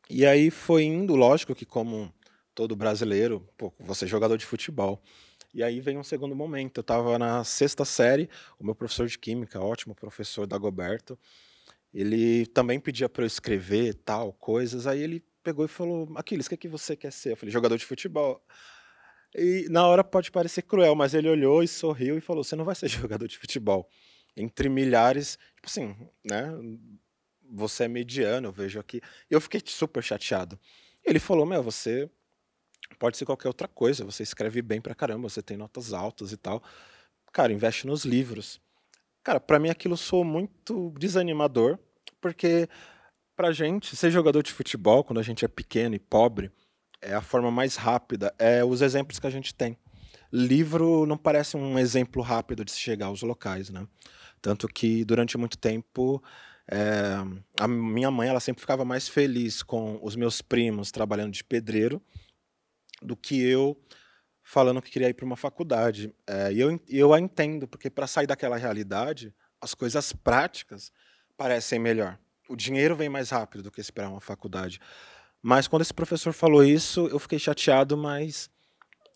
E 0.08 0.24
aí 0.24 0.48
foi 0.48 0.84
indo, 0.84 1.16
lógico 1.16 1.56
que 1.56 1.66
como 1.66 2.14
todo 2.54 2.76
brasileiro, 2.76 3.48
pô, 3.56 3.72
você 3.80 4.04
é 4.04 4.08
jogador 4.08 4.36
de 4.36 4.46
futebol. 4.46 5.02
E 5.54 5.62
aí 5.62 5.80
vem 5.80 5.98
um 5.98 6.02
segundo 6.02 6.34
momento. 6.34 6.78
Eu 6.78 6.82
estava 6.82 7.18
na 7.18 7.44
sexta 7.44 7.84
série, 7.84 8.28
o 8.58 8.64
meu 8.64 8.74
professor 8.74 9.06
de 9.06 9.18
química, 9.18 9.60
ótimo 9.60 9.94
professor 9.94 10.46
Dagoberto, 10.46 11.18
ele 11.92 12.46
também 12.46 12.80
pedia 12.80 13.08
para 13.08 13.22
eu 13.22 13.26
escrever 13.26 13.94
tal, 13.94 14.32
coisas. 14.32 14.86
Aí 14.86 15.02
ele 15.02 15.22
pegou 15.42 15.64
e 15.64 15.68
falou: 15.68 16.10
Aquiles, 16.16 16.46
o 16.46 16.48
que, 16.48 16.54
é 16.54 16.58
que 16.58 16.68
você 16.68 16.96
quer 16.96 17.12
ser? 17.12 17.32
Eu 17.32 17.36
falei: 17.36 17.52
jogador 17.52 17.76
de 17.76 17.84
futebol. 17.84 18.42
E 19.34 19.66
na 19.70 19.86
hora 19.86 20.02
pode 20.02 20.30
parecer 20.30 20.62
cruel, 20.62 20.94
mas 20.94 21.14
ele 21.14 21.28
olhou 21.28 21.62
e 21.62 21.68
sorriu 21.68 22.16
e 22.16 22.20
falou: 22.20 22.42
Você 22.42 22.56
não 22.56 22.64
vai 22.64 22.74
ser 22.74 22.88
jogador 22.88 23.28
de 23.28 23.38
futebol. 23.38 23.88
Entre 24.34 24.68
milhares, 24.70 25.38
tipo 25.56 25.66
assim, 25.66 25.94
né? 26.24 26.50
Você 27.54 27.84
é 27.84 27.88
mediano, 27.88 28.48
eu 28.48 28.52
vejo 28.52 28.80
aqui. 28.80 29.02
Eu 29.28 29.40
fiquei 29.40 29.60
super 29.64 30.02
chateado. 30.02 30.58
Ele 31.04 31.18
falou: 31.18 31.44
Meu, 31.44 31.62
você 31.62 32.10
pode 32.96 33.16
ser 33.16 33.24
qualquer 33.24 33.48
outra 33.48 33.68
coisa. 33.68 34.04
Você 34.04 34.22
escreve 34.22 34.62
bem 34.62 34.80
pra 34.80 34.94
caramba, 34.94 35.28
você 35.28 35.42
tem 35.42 35.56
notas 35.56 35.92
altas 35.92 36.32
e 36.32 36.36
tal. 36.36 36.62
Cara, 37.32 37.52
investe 37.52 37.86
nos 37.86 38.04
livros. 38.04 38.60
Cara, 39.22 39.40
para 39.40 39.58
mim 39.58 39.70
aquilo 39.70 39.96
soou 39.96 40.24
muito 40.24 40.92
desanimador, 40.98 41.78
porque 42.20 42.68
pra 43.36 43.52
gente, 43.52 43.96
ser 43.96 44.10
jogador 44.10 44.42
de 44.42 44.52
futebol, 44.52 45.02
quando 45.02 45.18
a 45.18 45.22
gente 45.22 45.44
é 45.44 45.48
pequeno 45.48 45.94
e 45.94 45.98
pobre, 45.98 46.50
é 47.00 47.14
a 47.14 47.22
forma 47.22 47.50
mais 47.50 47.76
rápida, 47.76 48.34
é 48.38 48.64
os 48.64 48.82
exemplos 48.82 49.18
que 49.18 49.26
a 49.26 49.30
gente 49.30 49.54
tem. 49.54 49.76
Livro 50.32 51.04
não 51.06 51.16
parece 51.16 51.56
um 51.56 51.78
exemplo 51.78 52.22
rápido 52.22 52.64
de 52.64 52.70
se 52.72 52.78
chegar 52.78 53.06
aos 53.06 53.22
locais, 53.22 53.70
né? 53.70 53.86
Tanto 54.40 54.66
que 54.66 55.04
durante 55.04 55.36
muito 55.36 55.58
tempo 55.58 56.22
é, 56.70 57.16
a 57.58 57.68
minha 57.68 58.10
mãe 58.10 58.28
ela 58.28 58.40
sempre 58.40 58.60
ficava 58.60 58.84
mais 58.84 59.08
feliz 59.08 59.62
com 59.62 59.98
os 60.02 60.16
meus 60.16 60.40
primos 60.40 60.90
trabalhando 60.90 61.32
de 61.32 61.44
pedreiro 61.44 62.00
do 63.02 63.16
que 63.16 63.40
eu 63.42 63.76
falando 64.42 64.82
que 64.82 64.90
queria 64.90 65.08
ir 65.08 65.14
para 65.14 65.24
uma 65.24 65.36
faculdade. 65.36 66.14
É, 66.26 66.52
e 66.52 66.60
eu, 66.60 66.80
eu 66.88 67.14
a 67.14 67.20
entendo, 67.20 67.66
porque 67.66 67.88
para 67.88 68.06
sair 68.06 68.26
daquela 68.26 68.56
realidade, 68.56 69.34
as 69.60 69.74
coisas 69.74 70.12
práticas 70.12 70.92
parecem 71.36 71.78
melhor. 71.78 72.18
O 72.48 72.56
dinheiro 72.56 72.96
vem 72.96 73.08
mais 73.08 73.30
rápido 73.30 73.62
do 73.62 73.70
que 73.70 73.80
esperar 73.80 74.10
uma 74.10 74.20
faculdade. 74.20 74.80
Mas 75.40 75.66
quando 75.66 75.82
esse 75.82 75.94
professor 75.94 76.32
falou 76.32 76.64
isso, 76.64 77.06
eu 77.08 77.18
fiquei 77.18 77.38
chateado, 77.38 77.96
mas 77.96 78.50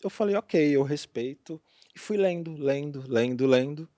eu 0.03 0.09
falei, 0.09 0.35
ok, 0.35 0.75
eu 0.75 0.83
respeito. 0.83 1.61
E 1.95 1.99
fui 1.99 2.17
lendo, 2.17 2.55
lendo, 2.57 3.03
lendo, 3.07 3.45
lendo. 3.45 3.89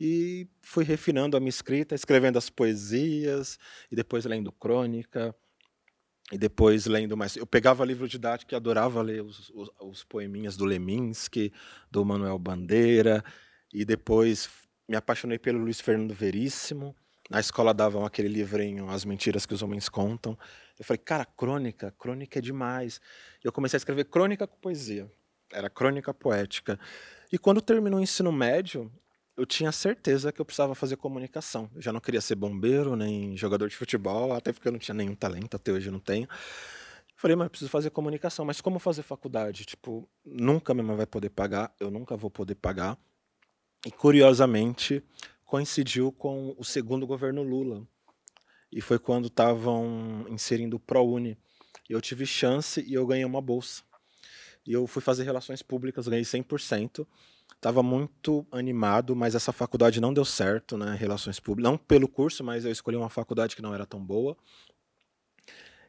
E 0.00 0.48
fui 0.60 0.84
refinando 0.84 1.36
a 1.36 1.40
minha 1.40 1.50
escrita, 1.50 1.94
escrevendo 1.94 2.36
as 2.36 2.50
poesias, 2.50 3.58
e 3.90 3.94
depois 3.94 4.24
lendo 4.24 4.50
crônica, 4.50 5.34
e 6.32 6.38
depois 6.38 6.86
lendo 6.86 7.14
mais. 7.14 7.36
Eu 7.36 7.46
pegava 7.46 7.84
livro 7.84 8.08
didático 8.08 8.54
e 8.54 8.56
adorava 8.56 9.02
ler 9.02 9.22
os, 9.22 9.50
os, 9.50 9.70
os 9.78 10.02
poeminhas 10.02 10.56
do 10.56 10.64
Leminski, 10.64 11.52
do 11.90 12.02
Manuel 12.06 12.38
Bandeira, 12.38 13.22
e 13.70 13.84
depois 13.84 14.48
me 14.88 14.96
apaixonei 14.96 15.38
pelo 15.38 15.58
Luiz 15.58 15.78
Fernando 15.78 16.14
Veríssimo. 16.14 16.96
Na 17.28 17.38
escola 17.38 17.74
davam 17.74 18.06
aquele 18.06 18.28
livrinho 18.28 18.88
As 18.88 19.04
Mentiras 19.04 19.44
que 19.44 19.52
os 19.52 19.62
Homens 19.62 19.90
Contam. 19.90 20.36
Eu 20.78 20.84
falei, 20.86 20.98
cara, 20.98 21.26
crônica, 21.26 21.94
crônica 21.98 22.38
é 22.38 22.42
demais. 22.42 22.98
E 23.44 23.46
eu 23.46 23.52
comecei 23.52 23.76
a 23.76 23.78
escrever 23.78 24.06
crônica 24.06 24.46
com 24.46 24.56
poesia. 24.56 25.10
Era 25.52 25.68
crônica 25.68 26.14
poética. 26.14 26.80
E 27.30 27.38
quando 27.38 27.60
terminou 27.60 28.00
o 28.00 28.02
ensino 28.02 28.32
médio, 28.32 28.90
eu 29.36 29.46
tinha 29.46 29.72
certeza 29.72 30.32
que 30.32 30.40
eu 30.40 30.44
precisava 30.44 30.74
fazer 30.74 30.96
comunicação. 30.96 31.70
Eu 31.74 31.82
já 31.82 31.92
não 31.92 32.00
queria 32.00 32.20
ser 32.20 32.34
bombeiro, 32.34 32.94
nem 32.96 33.36
jogador 33.36 33.68
de 33.68 33.76
futebol, 33.76 34.32
até 34.32 34.52
porque 34.52 34.68
eu 34.68 34.72
não 34.72 34.78
tinha 34.78 34.94
nenhum 34.94 35.14
talento, 35.14 35.54
até 35.54 35.72
hoje 35.72 35.88
eu 35.88 35.92
não 35.92 36.00
tenho. 36.00 36.28
Falei, 37.16 37.36
mas 37.36 37.46
eu 37.46 37.50
preciso 37.50 37.70
fazer 37.70 37.90
comunicação. 37.90 38.44
Mas 38.44 38.60
como 38.60 38.78
fazer 38.78 39.02
faculdade? 39.02 39.64
Tipo, 39.64 40.08
nunca 40.24 40.74
minha 40.74 40.84
mãe 40.84 40.96
vai 40.96 41.06
poder 41.06 41.30
pagar, 41.30 41.74
eu 41.78 41.90
nunca 41.90 42.16
vou 42.16 42.30
poder 42.30 42.56
pagar. 42.56 42.98
E 43.86 43.90
curiosamente, 43.90 45.02
coincidiu 45.44 46.12
com 46.12 46.54
o 46.58 46.64
segundo 46.64 47.06
governo 47.06 47.42
Lula 47.42 47.86
e 48.70 48.80
foi 48.80 48.98
quando 48.98 49.26
estavam 49.26 50.26
inserindo 50.28 50.76
o 50.76 50.80
ProUni. 50.80 51.38
Eu 51.88 52.00
tive 52.00 52.24
chance 52.24 52.80
e 52.80 52.94
eu 52.94 53.06
ganhei 53.06 53.24
uma 53.24 53.40
bolsa. 53.40 53.82
E 54.66 54.72
eu 54.72 54.86
fui 54.86 55.02
fazer 55.02 55.24
relações 55.24 55.62
públicas, 55.62 56.08
ganhei 56.08 56.24
100%. 56.24 57.06
Estava 57.62 57.80
muito 57.80 58.44
animado, 58.50 59.14
mas 59.14 59.36
essa 59.36 59.52
faculdade 59.52 60.00
não 60.00 60.12
deu 60.12 60.24
certo, 60.24 60.76
né? 60.76 60.96
Relações 60.98 61.38
públicas. 61.38 61.70
Não 61.70 61.78
pelo 61.78 62.08
curso, 62.08 62.42
mas 62.42 62.64
eu 62.64 62.72
escolhi 62.72 62.96
uma 62.96 63.08
faculdade 63.08 63.54
que 63.54 63.62
não 63.62 63.72
era 63.72 63.86
tão 63.86 64.04
boa. 64.04 64.36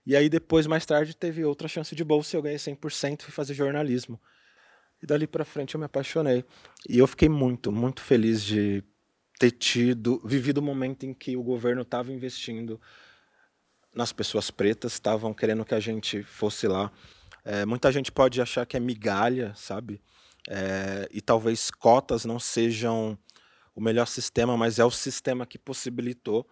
E 0.06 0.16
aí 0.16 0.30
depois, 0.30 0.68
mais 0.68 0.86
tarde, 0.86 1.16
teve 1.16 1.44
outra 1.44 1.68
chance 1.68 1.96
de 1.96 2.04
bolsa 2.04 2.36
e 2.36 2.38
eu 2.38 2.44
ganhei 2.44 2.60
100% 2.60 3.22
e 3.22 3.24
fui 3.24 3.34
fazer 3.34 3.56
jornalismo. 3.56 4.22
E 5.02 5.08
dali 5.08 5.26
para 5.26 5.44
frente 5.44 5.74
eu 5.74 5.80
me 5.80 5.88
apaixonei. 5.88 6.46
E 6.88 7.00
eu 7.00 7.08
fiquei 7.08 7.28
muito, 7.28 7.72
muito 7.72 8.02
feliz 8.02 8.44
de 8.44 8.84
ter 9.40 9.50
tido, 9.50 10.22
vivido 10.24 10.60
o 10.60 10.62
momento 10.62 11.08
em 11.08 11.14
que 11.14 11.36
o 11.36 11.42
governo 11.42 11.82
estava 11.82 12.14
investindo 12.14 12.80
nas 13.96 14.14
pessoas 14.14 14.52
pretas, 14.52 14.94
estavam 14.94 15.34
querendo 15.34 15.66
que 15.66 15.74
a 15.74 15.80
gente 15.80 16.22
fosse 16.22 16.68
lá. 16.68 16.92
É, 17.44 17.66
muita 17.66 17.92
gente 17.92 18.12
pode 18.12 18.40
achar 18.40 18.64
que 18.64 18.78
é 18.78 18.80
migalha, 18.80 19.56
sabe? 19.56 20.00
É, 20.50 21.08
e 21.12 21.22
talvez 21.22 21.72
cotas 21.72 22.26
não 22.26 22.40
sejam 22.40 23.18
o 23.76 23.82
melhor 23.82 24.06
sistema, 24.08 24.56
mas 24.58 24.80
é 24.80 24.86
o 24.86 24.92
sistema 24.92 25.46
que 25.46 25.58
possibilitou 25.58 26.48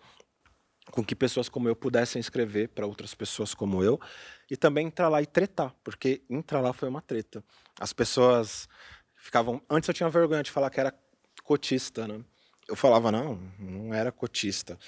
com 0.91 1.03
que 1.03 1.15
pessoas 1.15 1.47
como 1.47 1.69
eu 1.69 1.75
pudessem 1.75 2.19
escrever 2.19 2.69
para 2.69 2.85
outras 2.85 3.13
pessoas 3.13 3.53
como 3.53 3.83
eu 3.83 3.99
e 4.49 4.57
também 4.57 4.87
entrar 4.87 5.09
lá 5.09 5.21
e 5.21 5.25
tretar, 5.25 5.75
porque 5.83 6.23
entrar 6.29 6.59
lá 6.61 6.73
foi 6.73 6.89
uma 6.89 7.01
treta. 7.01 7.43
As 7.79 7.93
pessoas 7.93 8.67
ficavam. 9.15 9.61
Antes 9.69 9.87
eu 9.87 9.93
tinha 9.93 10.09
vergonha 10.09 10.43
de 10.43 10.51
falar 10.51 10.69
que 10.69 10.79
era 10.79 10.93
cotista, 11.43 12.07
né? 12.07 12.23
eu 12.71 12.75
falava, 12.75 13.11
não, 13.11 13.35
não 13.59 13.93
era 13.93 14.11
cotista. 14.11 14.79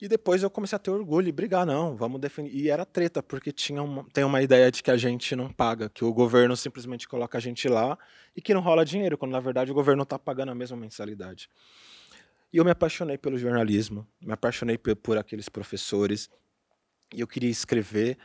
E 0.00 0.06
depois 0.06 0.42
eu 0.42 0.50
comecei 0.50 0.76
a 0.76 0.78
ter 0.78 0.90
orgulho 0.90 1.28
e 1.28 1.32
brigar, 1.32 1.66
não, 1.66 1.96
vamos 1.96 2.20
definir. 2.20 2.54
E 2.54 2.70
era 2.70 2.86
treta, 2.86 3.20
porque 3.22 3.50
tinha 3.50 3.82
uma, 3.82 4.04
tem 4.12 4.22
uma 4.22 4.40
ideia 4.40 4.70
de 4.70 4.82
que 4.82 4.90
a 4.90 4.96
gente 4.96 5.34
não 5.34 5.52
paga, 5.52 5.88
que 5.88 6.04
o 6.04 6.12
governo 6.12 6.56
simplesmente 6.56 7.08
coloca 7.08 7.36
a 7.36 7.40
gente 7.40 7.68
lá 7.68 7.98
e 8.36 8.40
que 8.40 8.54
não 8.54 8.60
rola 8.60 8.84
dinheiro, 8.84 9.18
quando 9.18 9.32
na 9.32 9.40
verdade 9.40 9.72
o 9.72 9.74
governo 9.74 10.04
está 10.04 10.16
pagando 10.16 10.52
a 10.52 10.54
mesma 10.54 10.76
mensalidade. 10.76 11.50
E 12.52 12.58
eu 12.58 12.64
me 12.64 12.70
apaixonei 12.70 13.18
pelo 13.18 13.36
jornalismo, 13.36 14.06
me 14.20 14.32
apaixonei 14.32 14.78
por, 14.78 14.94
por 14.96 15.18
aqueles 15.18 15.48
professores, 15.48 16.30
e 17.12 17.20
eu 17.20 17.26
queria 17.26 17.50
escrever. 17.50 18.16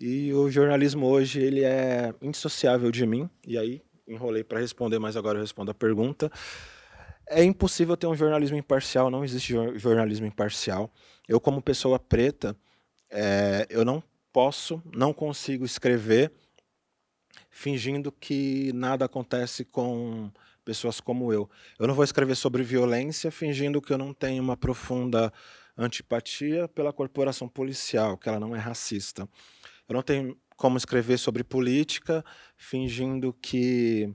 E 0.00 0.32
o 0.32 0.50
jornalismo 0.50 1.06
hoje 1.06 1.40
ele 1.40 1.64
é 1.64 2.14
indissociável 2.22 2.90
de 2.90 3.06
mim. 3.06 3.28
E 3.46 3.58
aí 3.58 3.82
enrolei 4.06 4.44
para 4.44 4.60
responder, 4.60 4.98
mas 4.98 5.16
agora 5.16 5.38
eu 5.38 5.42
respondo 5.42 5.70
a 5.70 5.74
pergunta. 5.74 6.30
É 7.28 7.42
impossível 7.42 7.96
ter 7.96 8.06
um 8.06 8.14
jornalismo 8.14 8.56
imparcial, 8.56 9.10
não 9.10 9.24
existe 9.24 9.52
jornalismo 9.76 10.26
imparcial. 10.26 10.92
Eu, 11.28 11.40
como 11.40 11.60
pessoa 11.60 11.98
preta, 11.98 12.56
é, 13.10 13.66
eu 13.68 13.84
não 13.84 14.02
posso, 14.32 14.82
não 14.94 15.12
consigo 15.12 15.64
escrever 15.64 16.32
fingindo 17.50 18.12
que 18.12 18.70
nada 18.74 19.06
acontece 19.06 19.64
com 19.64 20.30
pessoas 20.64 21.00
como 21.00 21.32
eu. 21.32 21.48
Eu 21.78 21.86
não 21.86 21.94
vou 21.94 22.04
escrever 22.04 22.34
sobre 22.34 22.62
violência 22.62 23.30
fingindo 23.30 23.80
que 23.80 23.92
eu 23.92 23.98
não 23.98 24.12
tenho 24.12 24.42
uma 24.42 24.56
profunda 24.56 25.32
antipatia 25.76 26.68
pela 26.68 26.92
corporação 26.92 27.48
policial, 27.48 28.16
que 28.18 28.28
ela 28.28 28.40
não 28.40 28.54
é 28.54 28.58
racista. 28.58 29.28
Eu 29.88 29.94
não 29.94 30.02
tenho 30.02 30.36
como 30.56 30.76
escrever 30.76 31.18
sobre 31.18 31.44
política 31.44 32.24
fingindo 32.56 33.32
que 33.32 34.12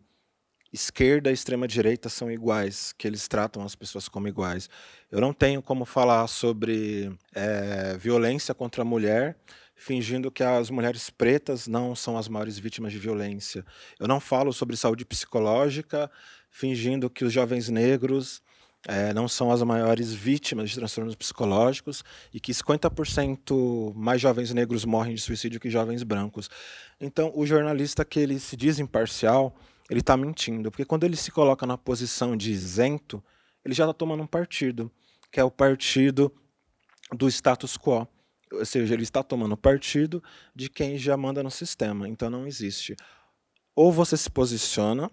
esquerda 0.72 1.30
e 1.30 1.34
extrema 1.34 1.68
direita 1.68 2.10
são 2.10 2.32
iguais, 2.32 2.94
que 2.98 3.08
eles 3.08 3.28
tratam 3.28 3.64
as 3.64 3.76
pessoas 3.76 4.08
como 4.08 4.28
iguais. 4.28 4.70
Eu 5.12 5.20
não 5.20 5.34
tenho 5.34 5.62
como 5.62 5.86
falar 5.86 6.28
sobre 6.28 7.12
é, 7.34 7.98
violência 7.98 8.54
contra 8.54 8.82
a 8.82 8.86
mulher 8.86 9.38
fingindo 9.82 10.30
que 10.30 10.44
as 10.44 10.70
mulheres 10.70 11.10
pretas 11.10 11.68
não 11.68 11.96
são 11.96 12.16
as 12.16 12.28
maiores 12.28 12.60
vítimas 12.60 12.94
de 12.94 13.00
violência. 13.00 13.66
Eu 14.00 14.08
não 14.08 14.20
falo 14.20 14.54
sobre 14.54 14.78
saúde 14.78 15.04
psicológica 15.04 16.10
fingindo 16.52 17.10
que 17.10 17.26
os 17.26 17.34
jovens 17.34 17.68
negros 17.68 18.44
é, 18.88 19.12
não 19.12 19.28
são 19.28 19.52
as 19.52 19.64
maiores 19.64 20.14
vítimas 20.14 20.70
de 20.70 20.76
transtornos 20.76 21.16
psicológicos 21.16 22.04
e 22.32 22.40
que 22.40 22.52
50% 22.52 23.92
mais 23.96 24.22
jovens 24.22 24.54
negros 24.54 24.86
morrem 24.86 25.16
de 25.16 25.22
suicídio 25.22 25.60
que 25.60 25.70
jovens 25.70 26.04
brancos. 26.04 26.48
Então, 27.00 27.32
o 27.36 27.44
jornalista 27.44 28.06
que 28.06 28.20
ele 28.20 28.40
se 28.40 28.56
diz 28.56 28.78
imparcial, 28.78 29.56
ele 29.90 30.00
está 30.00 30.16
mentindo, 30.16 30.72
porque 30.72 30.86
quando 30.86 31.04
ele 31.04 31.16
se 31.16 31.32
coloca 31.32 31.66
na 31.66 31.78
posição 31.78 32.36
de 32.36 32.52
isento, 32.52 33.24
ele 33.64 33.74
já 33.74 33.84
está 33.84 33.94
tomando 33.94 34.24
um 34.24 34.28
partido, 34.28 34.92
que 35.32 35.40
é 35.40 35.44
o 35.44 35.52
partido 35.52 36.34
do 37.14 37.28
status 37.28 37.78
quo. 37.78 38.08
Ou 38.52 38.66
seja, 38.66 38.94
ele 38.94 39.04
está 39.04 39.24
tomando 39.24 39.56
partido 39.56 40.22
de 40.54 40.70
quem 40.70 40.98
já 40.98 41.16
manda 41.16 41.42
no 41.42 41.52
sistema. 41.52 42.08
Então 42.08 42.30
não 42.30 42.46
existe. 42.46 42.96
Ou 43.76 43.92
você 43.92 44.18
se 44.18 44.30
posiciona, 44.30 45.10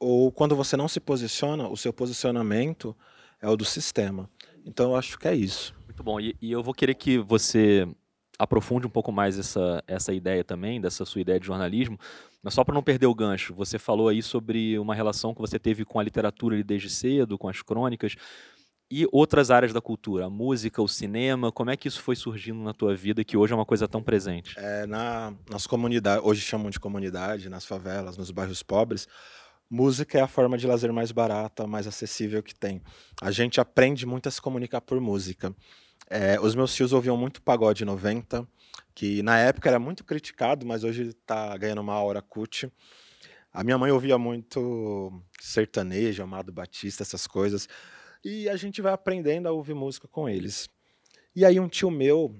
ou 0.00 0.32
quando 0.32 0.56
você 0.56 0.76
não 0.76 0.88
se 0.88 0.98
posiciona, 0.98 1.68
o 1.68 1.76
seu 1.76 1.92
posicionamento 1.92 2.96
é 3.40 3.48
o 3.48 3.56
do 3.56 3.64
sistema. 3.64 4.28
Então 4.64 4.90
eu 4.90 4.96
acho 4.96 5.18
que 5.18 5.28
é 5.28 5.34
isso. 5.34 5.74
Muito 5.84 6.02
bom. 6.02 6.20
E, 6.20 6.36
e 6.40 6.50
eu 6.50 6.62
vou 6.62 6.74
querer 6.74 6.94
que 6.94 7.18
você 7.18 7.86
aprofunde 8.38 8.86
um 8.86 8.90
pouco 8.90 9.12
mais 9.12 9.38
essa, 9.38 9.82
essa 9.86 10.12
ideia 10.12 10.44
também, 10.44 10.80
dessa 10.80 11.04
sua 11.04 11.20
ideia 11.20 11.40
de 11.40 11.46
jornalismo, 11.46 11.98
mas 12.46 12.54
só 12.54 12.62
para 12.62 12.72
não 12.72 12.80
perder 12.80 13.06
o 13.06 13.14
gancho, 13.14 13.52
você 13.56 13.76
falou 13.76 14.06
aí 14.06 14.22
sobre 14.22 14.78
uma 14.78 14.94
relação 14.94 15.34
que 15.34 15.40
você 15.40 15.58
teve 15.58 15.84
com 15.84 15.98
a 15.98 16.02
literatura 16.04 16.62
desde 16.62 16.88
cedo, 16.88 17.36
com 17.36 17.48
as 17.48 17.60
crônicas, 17.60 18.14
e 18.88 19.04
outras 19.10 19.50
áreas 19.50 19.72
da 19.72 19.80
cultura, 19.80 20.26
a 20.26 20.30
música, 20.30 20.80
o 20.80 20.86
cinema, 20.86 21.50
como 21.50 21.72
é 21.72 21.76
que 21.76 21.88
isso 21.88 22.00
foi 22.00 22.14
surgindo 22.14 22.62
na 22.62 22.72
tua 22.72 22.94
vida 22.94 23.24
que 23.24 23.36
hoje 23.36 23.52
é 23.52 23.56
uma 23.56 23.66
coisa 23.66 23.88
tão 23.88 24.00
presente? 24.00 24.54
É, 24.60 24.86
na, 24.86 25.34
nas 25.50 25.66
comunidades, 25.66 26.24
hoje 26.24 26.40
chamam 26.40 26.70
de 26.70 26.78
comunidade, 26.78 27.48
nas 27.48 27.64
favelas, 27.64 28.16
nos 28.16 28.30
bairros 28.30 28.62
pobres, 28.62 29.08
música 29.68 30.16
é 30.16 30.20
a 30.20 30.28
forma 30.28 30.56
de 30.56 30.68
lazer 30.68 30.92
mais 30.92 31.10
barata, 31.10 31.66
mais 31.66 31.88
acessível 31.88 32.44
que 32.44 32.54
tem. 32.54 32.80
A 33.20 33.32
gente 33.32 33.60
aprende 33.60 34.06
muito 34.06 34.28
a 34.28 34.30
se 34.30 34.40
comunicar 34.40 34.82
por 34.82 35.00
música. 35.00 35.52
É, 36.08 36.38
os 36.38 36.54
meus 36.54 36.72
tios 36.72 36.92
ouviam 36.92 37.16
muito 37.16 37.42
pagode 37.42 37.84
90, 37.84 38.46
que 38.94 39.22
na 39.22 39.38
época 39.38 39.68
era 39.68 39.78
muito 39.78 40.04
criticado, 40.04 40.66
mas 40.66 40.84
hoje 40.84 41.08
está 41.08 41.56
ganhando 41.56 41.80
uma 41.80 42.00
hora 42.00 42.22
cut. 42.22 42.70
A 43.52 43.64
minha 43.64 43.78
mãe 43.78 43.90
ouvia 43.90 44.18
muito 44.18 45.12
sertanejo, 45.40 46.22
Amado 46.22 46.52
Batista, 46.52 47.02
essas 47.02 47.26
coisas. 47.26 47.68
E 48.24 48.48
a 48.48 48.56
gente 48.56 48.82
vai 48.82 48.92
aprendendo 48.92 49.48
a 49.48 49.52
ouvir 49.52 49.74
música 49.74 50.06
com 50.08 50.28
eles. 50.28 50.68
E 51.34 51.44
aí 51.44 51.60
um 51.60 51.68
tio 51.68 51.90
meu, 51.90 52.34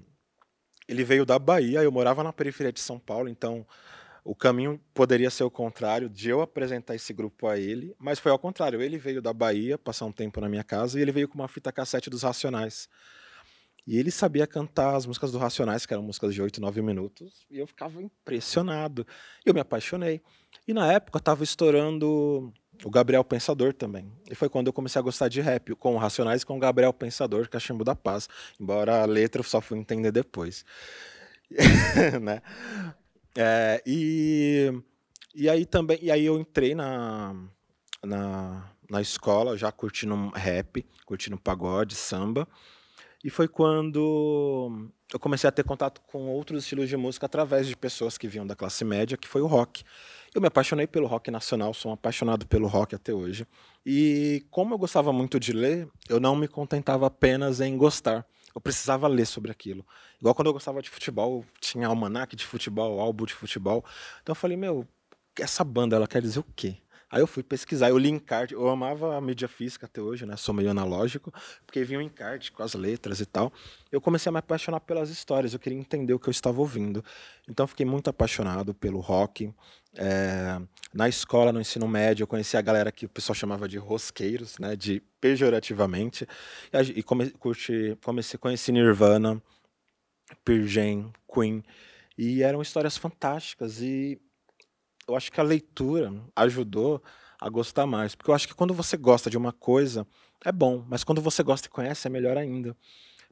ele 0.89 1.05
veio 1.05 1.25
da 1.25 1.39
Bahia, 1.39 1.83
eu 1.83 1.93
morava 1.93 2.23
na 2.23 2.33
periferia 2.33 2.73
de 2.73 2.81
São 2.81 2.99
Paulo, 2.99 3.29
então 3.29 3.67
o 4.27 4.35
caminho 4.35 4.81
poderia 4.93 5.31
ser 5.31 5.45
o 5.45 5.51
contrário, 5.51 6.09
de 6.09 6.29
eu 6.29 6.41
apresentar 6.41 6.97
esse 6.97 7.13
grupo 7.13 7.47
a 7.47 7.57
ele, 7.57 7.95
mas 7.97 8.19
foi 8.19 8.33
ao 8.33 8.39
contrário. 8.39 8.83
Ele 8.83 8.99
veio 8.99 9.23
da 9.23 9.33
Bahia, 9.33 9.79
passar 9.79 10.05
um 10.05 10.13
tempo 10.13 10.41
na 10.41 10.49
minha 10.49 10.65
casa, 10.65 10.99
e 10.99 11.03
ele 11.03 11.13
veio 11.13 11.29
com 11.29 11.37
uma 11.37 11.47
fita 11.47 11.71
cassete 11.71 12.11
dos 12.11 12.25
Racionais. 12.25 12.89
E 13.87 13.99
ele 13.99 14.11
sabia 14.11 14.47
cantar 14.47 14.97
as 14.97 15.07
músicas 15.07 15.31
do 15.31 15.39
Racionais, 15.39 15.87
que 15.87 15.95
eram 15.95 16.03
músicas 16.03 16.35
de 16.35 16.43
8, 16.43 16.61
9 16.61 16.83
minutos, 16.83 17.47
e 17.49 17.59
eu 17.59 17.67
ficava 17.67 18.03
impressionado. 18.03 19.07
Eu 19.45 19.55
me 19.55 19.61
apaixonei. 19.61 20.21
E 20.67 20.75
na 20.75 20.93
época 20.93 21.19
estava 21.19 21.45
estourando 21.45 22.53
o 22.85 22.91
Gabriel 22.91 23.23
Pensador 23.23 23.73
também. 23.73 24.13
E 24.29 24.35
foi 24.35 24.49
quando 24.49 24.67
eu 24.67 24.73
comecei 24.73 24.99
a 24.99 25.03
gostar 25.03 25.29
de 25.29 25.41
rap, 25.41 25.75
com 25.77 25.95
o 25.95 25.99
Racionais 25.99 26.43
e 26.43 26.47
com 26.47 26.57
o 26.57 26.61
Gabriel 26.61 26.93
Pensador, 26.93 27.49
Cachimbo 27.49 27.85
da 27.85 27.95
Paz. 27.95 28.29
Embora 28.61 29.03
a 29.03 29.07
letra 29.07 29.41
eu 29.41 29.45
só 29.45 29.61
fui 29.61 29.79
entender 29.79 30.11
depois. 30.11 30.65
né? 32.21 32.43
É, 33.37 33.83
e, 33.87 34.73
e 35.35 35.49
aí 35.49 35.65
também, 35.65 35.99
e 36.03 36.11
aí 36.11 36.25
eu 36.25 36.41
entrei 36.41 36.75
na, 36.75 37.37
na, 38.05 38.69
na 38.91 39.01
escola 39.01 39.57
já 39.57 39.71
curtindo 39.71 40.31
rap, 40.31 40.85
curtindo 41.05 41.39
pagode, 41.39 41.95
samba. 41.95 42.49
E 43.27 43.31
foi 43.31 43.49
quando 43.49 44.89
eu 45.13 45.19
comecei 45.19 45.49
a 45.49 45.51
ter 45.51 45.65
contato 45.65 46.01
com 46.03 46.29
outros 46.29 46.63
estilos 46.63 46.89
de 46.89 46.97
música 46.97 47.27
através 47.27 47.67
de 47.67 47.77
pessoas 47.77 48.17
que 48.17 48.29
vinham 48.29 48.47
da 48.47 48.55
classe 48.55 48.85
média, 48.85 49.17
que 49.17 49.27
foi 49.27 49.43
o 49.43 49.49
rock. 49.49 49.83
Eu 50.33 50.41
me 50.41 50.47
apaixonei 50.47 50.87
pelo 50.87 51.09
rock 51.09 51.29
nacional, 51.29 51.75
sou 51.75 51.91
um 51.91 51.95
apaixonado 51.95 52.47
pelo 52.47 52.69
rock 52.69 52.95
até 52.95 53.13
hoje. 53.13 53.45
E 53.85 54.47
como 54.49 54.75
eu 54.75 54.79
gostava 54.79 55.13
muito 55.13 55.41
de 55.41 55.53
ler, 55.53 55.89
eu 56.09 56.21
não 56.21 56.37
me 56.37 56.47
contentava 56.47 57.09
apenas 57.09 57.61
em 57.61 57.77
gostar. 57.77 58.25
Eu 58.55 58.61
precisava 58.61 59.09
ler 59.09 59.27
sobre 59.27 59.51
aquilo. 59.51 59.85
Igual 60.21 60.33
quando 60.33 60.47
eu 60.47 60.53
gostava 60.53 60.81
de 60.81 60.89
futebol, 60.89 61.45
tinha 61.61 61.89
almanac 61.89 62.37
de 62.37 62.47
futebol, 62.47 63.01
álbum 63.01 63.27
de 63.27 63.35
futebol. 63.35 63.85
Então 64.23 64.35
eu 64.35 64.37
falei, 64.37 64.57
meu, 64.57 64.87
essa 65.37 65.65
banda 65.65 65.97
ela 65.97 66.07
quer 66.07 66.23
dizer 66.23 66.39
o 66.39 66.47
quê? 66.55 66.77
Aí 67.11 67.21
eu 67.21 67.27
fui 67.27 67.43
pesquisar, 67.43 67.89
eu 67.89 67.99
li 67.99 68.11
encarte, 68.11 68.53
eu 68.53 68.69
amava 68.69 69.17
a 69.17 69.21
mídia 69.21 69.47
física 69.47 69.87
até 69.87 70.01
hoje, 70.01 70.27
né? 70.27 70.37
Sou 70.37 70.53
meio 70.53 70.71
analógico, 70.71 71.33
porque 71.65 71.85
vinha 71.85 72.01
um 72.01 72.03
encarte 72.03 72.51
com 72.51 72.65
as 72.65 72.75
letras 72.75 73.21
e 73.21 73.27
tal. 73.27 73.53
Eu 73.93 74.01
comecei 74.01 74.29
a 74.29 74.33
me 74.33 74.39
apaixonar 74.39 74.81
pelas 74.81 75.09
histórias, 75.09 75.53
eu 75.53 75.59
queria 75.61 75.79
entender 75.79 76.13
o 76.13 76.19
que 76.19 76.29
eu 76.29 76.33
estava 76.33 76.61
ouvindo. 76.61 77.05
Então 77.49 77.67
fiquei 77.67 77.87
muito 77.87 78.11
apaixonado 78.11 78.75
pelo 78.75 78.99
rock. 78.99 79.53
É, 79.95 80.61
na 80.93 81.09
escola, 81.09 81.53
no 81.53 81.61
ensino 81.61 81.87
médio, 81.87 82.25
eu 82.25 82.27
conheci 82.27 82.57
a 82.57 82.61
galera 82.61 82.91
que 82.91 83.07
o 83.07 83.09
pessoal 83.09 83.35
chamava 83.35 83.69
de 83.69 83.79
rosqueiros, 83.79 84.59
né? 84.59 84.75
De 84.75 85.01
pejorativamente. 85.21 86.27
E, 86.95 87.03
come, 87.05 87.31
curti, 87.31 87.97
comecei 88.03 88.75
Nirvana, 88.75 89.41
Pearl 90.45 90.67
Jam, 90.67 91.13
Queen. 91.33 91.63
E 92.19 92.43
eram 92.43 92.61
histórias 92.61 92.97
fantásticas. 92.97 93.81
E 93.81 94.21
eu 95.09 95.17
acho 95.17 95.31
que 95.31 95.41
a 95.41 95.45
leitura 95.45 96.13
ajudou 96.35 97.03
a 97.41 97.49
gostar 97.49 97.87
mais. 97.87 98.15
Porque 98.15 98.31
eu 98.31 98.35
acho 98.35 98.49
que 98.49 98.55
quando 98.55 98.75
você 98.75 98.97
gosta 98.97 99.31
de 99.31 99.37
uma 99.37 99.53
coisa, 99.53 100.07
é 100.45 100.53
bom, 100.53 100.85
mas 100.89 101.05
quando 101.05 101.21
você 101.21 101.43
gosta 101.43 101.69
e 101.69 101.71
conhece, 101.71 102.07
é 102.07 102.11
melhor 102.11 102.37
ainda. 102.37 102.77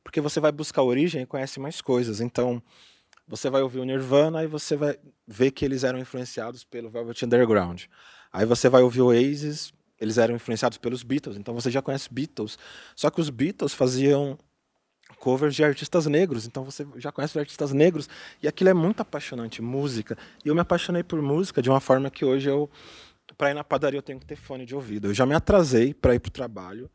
Porque 0.02 0.20
você 0.20 0.40
vai 0.40 0.52
buscar 0.52 0.82
a 0.82 0.84
origem 0.84 1.22
e 1.22 1.26
conhece 1.26 1.58
mais 1.58 1.80
coisas. 1.80 2.20
Então, 2.20 2.62
você 3.26 3.48
vai 3.48 3.62
ouvir 3.62 3.80
o 3.80 3.84
Nirvana 3.84 4.44
e 4.44 4.46
você 4.46 4.76
vai 4.76 4.98
ver 5.26 5.50
que 5.50 5.64
eles 5.64 5.82
eram 5.82 5.98
influenciados 5.98 6.62
pelo 6.62 6.90
Velvet 6.90 7.24
Underground. 7.24 7.84
Aí 8.32 8.44
você 8.44 8.68
vai 8.68 8.82
ouvir 8.82 9.00
o 9.00 9.06
Oasis, 9.06 9.72
eles 9.98 10.18
eram 10.18 10.34
influenciados 10.34 10.76
pelos 10.76 11.02
Beatles, 11.02 11.37
então 11.37 11.54
você 11.54 11.70
já 11.70 11.80
conhece 11.80 12.12
Beatles. 12.12 12.58
Só 12.94 13.08
que 13.10 13.20
os 13.20 13.30
Beatles 13.30 13.72
faziam 13.72 14.38
covers 15.24 15.54
de 15.54 15.64
artistas 15.64 16.04
negros, 16.04 16.46
então 16.46 16.62
você 16.62 16.87
já 16.98 17.10
conhece 17.10 17.32
os 17.32 17.40
artistas 17.40 17.72
negros, 17.72 18.10
e 18.42 18.46
aquilo 18.46 18.68
é 18.68 18.74
muito 18.74 19.00
apaixonante, 19.00 19.62
música. 19.62 20.18
E 20.44 20.48
eu 20.48 20.54
me 20.54 20.60
apaixonei 20.60 21.02
por 21.02 21.22
música 21.22 21.62
de 21.62 21.70
uma 21.70 21.80
forma 21.80 22.10
que 22.10 22.26
hoje 22.26 22.50
eu, 22.50 22.68
para 23.38 23.50
ir 23.50 23.54
na 23.54 23.64
padaria, 23.64 23.96
eu 23.96 24.02
tenho 24.02 24.20
que 24.20 24.26
ter 24.26 24.37
fone 24.37 24.66
de 24.66 24.74
ouvido. 24.74 25.08
Eu 25.08 25.14
já 25.14 25.24
me 25.24 25.34
atrasei 25.34 25.94
para 25.94 26.14
ir 26.14 26.20
para 26.20 26.28
o 26.28 26.30
trabalho, 26.30 26.90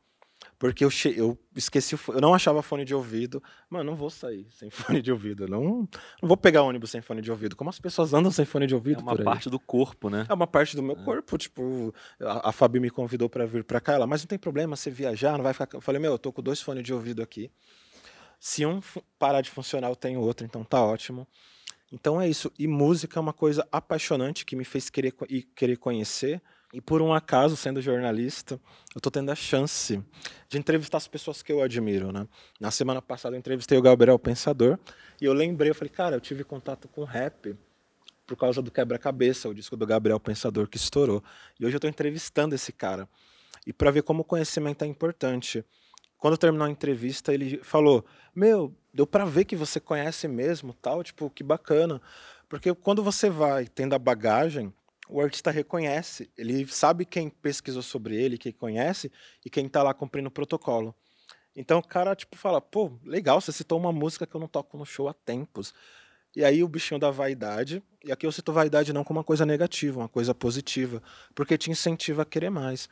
porque 0.59 0.85
eu, 0.85 0.89
eu 1.15 1.39
esqueci, 1.55 1.97
eu 2.09 2.21
não 2.21 2.35
achava 2.35 2.61
fone 2.61 2.85
de 2.85 2.93
ouvido. 2.93 3.41
Mano, 3.67 3.85
não 3.85 3.95
vou 3.97 4.11
sair 4.11 4.45
sem 4.51 4.69
fone 4.69 5.01
de 5.01 5.11
ouvido. 5.11 5.47
Não, 5.47 5.89
não 6.21 6.27
vou 6.27 6.37
pegar 6.37 6.61
ônibus 6.61 6.91
sem 6.91 7.01
fone 7.01 7.19
de 7.19 7.31
ouvido. 7.31 7.55
Como 7.55 7.71
as 7.71 7.79
pessoas 7.79 8.13
andam 8.13 8.29
sem 8.29 8.45
fone 8.45 8.67
de 8.67 8.75
ouvido? 8.75 8.99
É 8.99 9.01
uma 9.01 9.17
parte 9.17 9.49
do 9.49 9.59
corpo, 9.59 10.07
né? 10.07 10.27
É 10.29 10.33
uma 10.33 10.45
parte 10.45 10.75
do 10.75 10.83
meu 10.83 10.95
é. 10.95 11.03
corpo. 11.03 11.35
Tipo, 11.35 11.91
a, 12.21 12.49
a 12.49 12.51
Fabi 12.51 12.79
me 12.79 12.91
convidou 12.91 13.27
para 13.27 13.47
vir 13.47 13.63
para 13.63 13.81
cá. 13.81 13.93
Ela, 13.93 14.05
mas 14.05 14.21
não 14.21 14.27
tem 14.27 14.37
problema 14.37 14.75
você 14.75 14.91
viajar, 14.91 15.35
não 15.35 15.43
vai 15.43 15.53
ficar. 15.53 15.67
Eu 15.73 15.81
falei, 15.81 15.99
meu, 15.99 16.11
eu 16.11 16.19
tô 16.19 16.31
com 16.31 16.43
dois 16.43 16.61
fones 16.61 16.83
de 16.83 16.93
ouvido 16.93 17.23
aqui. 17.23 17.49
Se 18.39 18.65
um 18.65 18.81
parar 19.17 19.41
de 19.41 19.49
funcionar, 19.49 19.89
eu 19.89 19.95
tenho 19.95 20.21
outro, 20.21 20.45
então 20.45 20.63
tá 20.63 20.81
ótimo. 20.81 21.27
Então 21.91 22.21
é 22.21 22.27
isso. 22.27 22.51
E 22.57 22.67
música 22.67 23.19
é 23.19 23.21
uma 23.21 23.33
coisa 23.33 23.67
apaixonante 23.71 24.45
que 24.45 24.55
me 24.55 24.63
fez 24.63 24.89
querer, 24.89 25.13
querer 25.55 25.77
conhecer. 25.77 26.41
E 26.71 26.79
por 26.79 27.01
um 27.01 27.11
acaso, 27.11 27.57
sendo 27.57 27.81
jornalista, 27.81 28.53
eu 28.93 28.99
estou 28.99 29.11
tendo 29.11 29.31
a 29.31 29.35
chance 29.35 30.01
de 30.47 30.57
entrevistar 30.57 30.97
as 30.97 31.07
pessoas 31.07 31.41
que 31.41 31.51
eu 31.51 31.63
admiro, 31.63 32.11
né? 32.11 32.27
Na 32.59 32.69
semana 32.69 33.01
passada 33.01 33.35
eu 33.35 33.39
entrevistei 33.39 33.75
o 33.75 33.81
Gabriel 33.81 34.19
Pensador 34.19 34.77
e 35.19 35.25
eu 35.25 35.33
lembrei, 35.33 35.71
eu 35.71 35.75
falei, 35.75 35.89
cara, 35.89 36.15
eu 36.15 36.21
tive 36.21 36.43
contato 36.43 36.87
com 36.87 37.03
rap 37.03 37.57
por 38.27 38.37
causa 38.37 38.61
do 38.61 38.69
Quebra-Cabeça, 38.69 39.49
o 39.49 39.53
disco 39.53 39.75
do 39.75 39.87
Gabriel 39.87 40.19
Pensador 40.19 40.67
que 40.67 40.77
estourou. 40.77 41.23
E 41.59 41.65
hoje 41.65 41.73
eu 41.73 41.79
estou 41.79 41.89
entrevistando 41.89 42.53
esse 42.53 42.71
cara. 42.71 43.09
E 43.65 43.73
para 43.73 43.89
ver 43.89 44.03
como 44.03 44.21
o 44.21 44.23
conhecimento 44.23 44.83
é 44.83 44.87
importante 44.87 45.65
quando 46.19 46.37
terminou 46.37 46.67
a 46.67 46.69
entrevista, 46.69 47.33
ele 47.33 47.59
falou: 47.63 48.05
Meu, 48.35 48.75
deu 48.93 49.07
para 49.07 49.25
ver 49.25 49.45
que 49.45 49.55
você 49.55 49.79
conhece 49.79 50.27
mesmo, 50.27 50.73
tal, 50.73 51.03
tipo, 51.03 51.29
que 51.29 51.43
bacana. 51.43 52.01
Porque 52.47 52.73
quando 52.75 53.01
você 53.01 53.29
vai 53.29 53.65
tendo 53.65 53.95
a 53.95 53.99
bagagem, 53.99 54.73
o 55.07 55.21
artista 55.21 55.49
reconhece, 55.49 56.29
ele 56.37 56.67
sabe 56.67 57.05
quem 57.05 57.29
pesquisou 57.29 57.81
sobre 57.81 58.15
ele, 58.15 58.37
quem 58.37 58.51
conhece 58.51 59.11
e 59.43 59.49
quem 59.49 59.65
está 59.65 59.81
lá 59.81 59.93
cumprindo 59.93 60.27
o 60.27 60.31
protocolo. 60.31 60.93
Então 61.55 61.79
o 61.79 61.83
cara, 61.83 62.15
tipo, 62.15 62.37
fala, 62.37 62.61
pô, 62.61 62.91
legal, 63.03 63.41
você 63.41 63.51
citou 63.51 63.79
uma 63.79 63.91
música 63.91 64.27
que 64.27 64.35
eu 64.35 64.39
não 64.39 64.47
toco 64.47 64.77
no 64.77 64.85
show 64.85 65.07
há 65.07 65.13
tempos. 65.13 65.73
E 66.35 66.43
aí 66.43 66.63
o 66.63 66.67
bichinho 66.67 66.99
da 66.99 67.09
vaidade, 67.09 67.81
e 68.05 68.11
aqui 68.11 68.25
eu 68.25 68.31
cito 68.31 68.53
vaidade 68.53 68.93
não 68.93 69.03
como 69.03 69.19
uma 69.19 69.23
coisa 69.23 69.45
negativa, 69.45 69.99
uma 69.99 70.07
coisa 70.07 70.33
positiva, 70.35 71.01
porque 71.33 71.57
te 71.57 71.71
incentiva 71.71 72.21
a 72.21 72.25
querer 72.25 72.51
mais. 72.51 72.87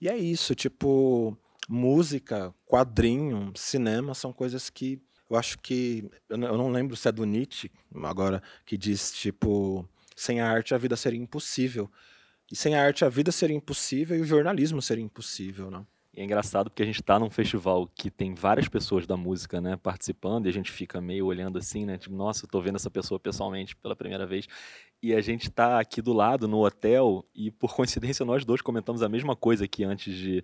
E 0.00 0.08
é 0.08 0.16
isso, 0.16 0.54
tipo, 0.54 1.36
música, 1.68 2.54
quadrinho, 2.66 3.52
cinema 3.54 4.14
são 4.14 4.32
coisas 4.32 4.70
que 4.70 5.00
eu 5.28 5.36
acho 5.36 5.58
que 5.58 6.08
eu 6.28 6.38
não 6.38 6.70
lembro 6.70 6.94
se 6.94 7.08
é 7.08 7.12
do 7.12 7.24
Nietzsche 7.24 7.70
agora 8.04 8.40
que 8.64 8.76
diz 8.76 9.12
tipo, 9.12 9.88
sem 10.14 10.40
a 10.40 10.48
arte 10.48 10.74
a 10.74 10.78
vida 10.78 10.96
seria 10.96 11.20
impossível. 11.20 11.90
E 12.50 12.54
sem 12.54 12.76
a 12.76 12.82
arte 12.82 13.04
a 13.04 13.08
vida 13.08 13.32
seria 13.32 13.56
impossível 13.56 14.16
e 14.16 14.20
o 14.20 14.24
jornalismo 14.24 14.80
seria 14.80 15.02
impossível, 15.02 15.70
não? 15.70 15.86
E 16.16 16.20
é 16.20 16.24
engraçado 16.24 16.70
porque 16.70 16.82
a 16.82 16.86
gente 16.86 17.02
está 17.02 17.18
num 17.18 17.28
festival 17.28 17.86
que 17.94 18.10
tem 18.10 18.34
várias 18.34 18.68
pessoas 18.68 19.06
da 19.06 19.18
música, 19.18 19.60
né, 19.60 19.76
participando, 19.76 20.46
e 20.46 20.48
a 20.48 20.52
gente 20.52 20.72
fica 20.72 20.98
meio 20.98 21.26
olhando 21.26 21.58
assim, 21.58 21.84
né, 21.84 21.98
tipo, 21.98 22.16
nossa, 22.16 22.46
eu 22.46 22.48
tô 22.48 22.58
vendo 22.62 22.76
essa 22.76 22.88
pessoa 22.88 23.20
pessoalmente 23.20 23.76
pela 23.76 23.94
primeira 23.94 24.24
vez. 24.24 24.46
E 25.02 25.14
a 25.14 25.20
gente 25.20 25.48
está 25.48 25.78
aqui 25.78 26.00
do 26.00 26.14
lado, 26.14 26.48
no 26.48 26.64
hotel, 26.64 27.26
e 27.34 27.50
por 27.50 27.74
coincidência 27.74 28.24
nós 28.24 28.46
dois 28.46 28.62
comentamos 28.62 29.02
a 29.02 29.10
mesma 29.10 29.36
coisa 29.36 29.66
aqui 29.66 29.84
antes 29.84 30.16
de, 30.16 30.42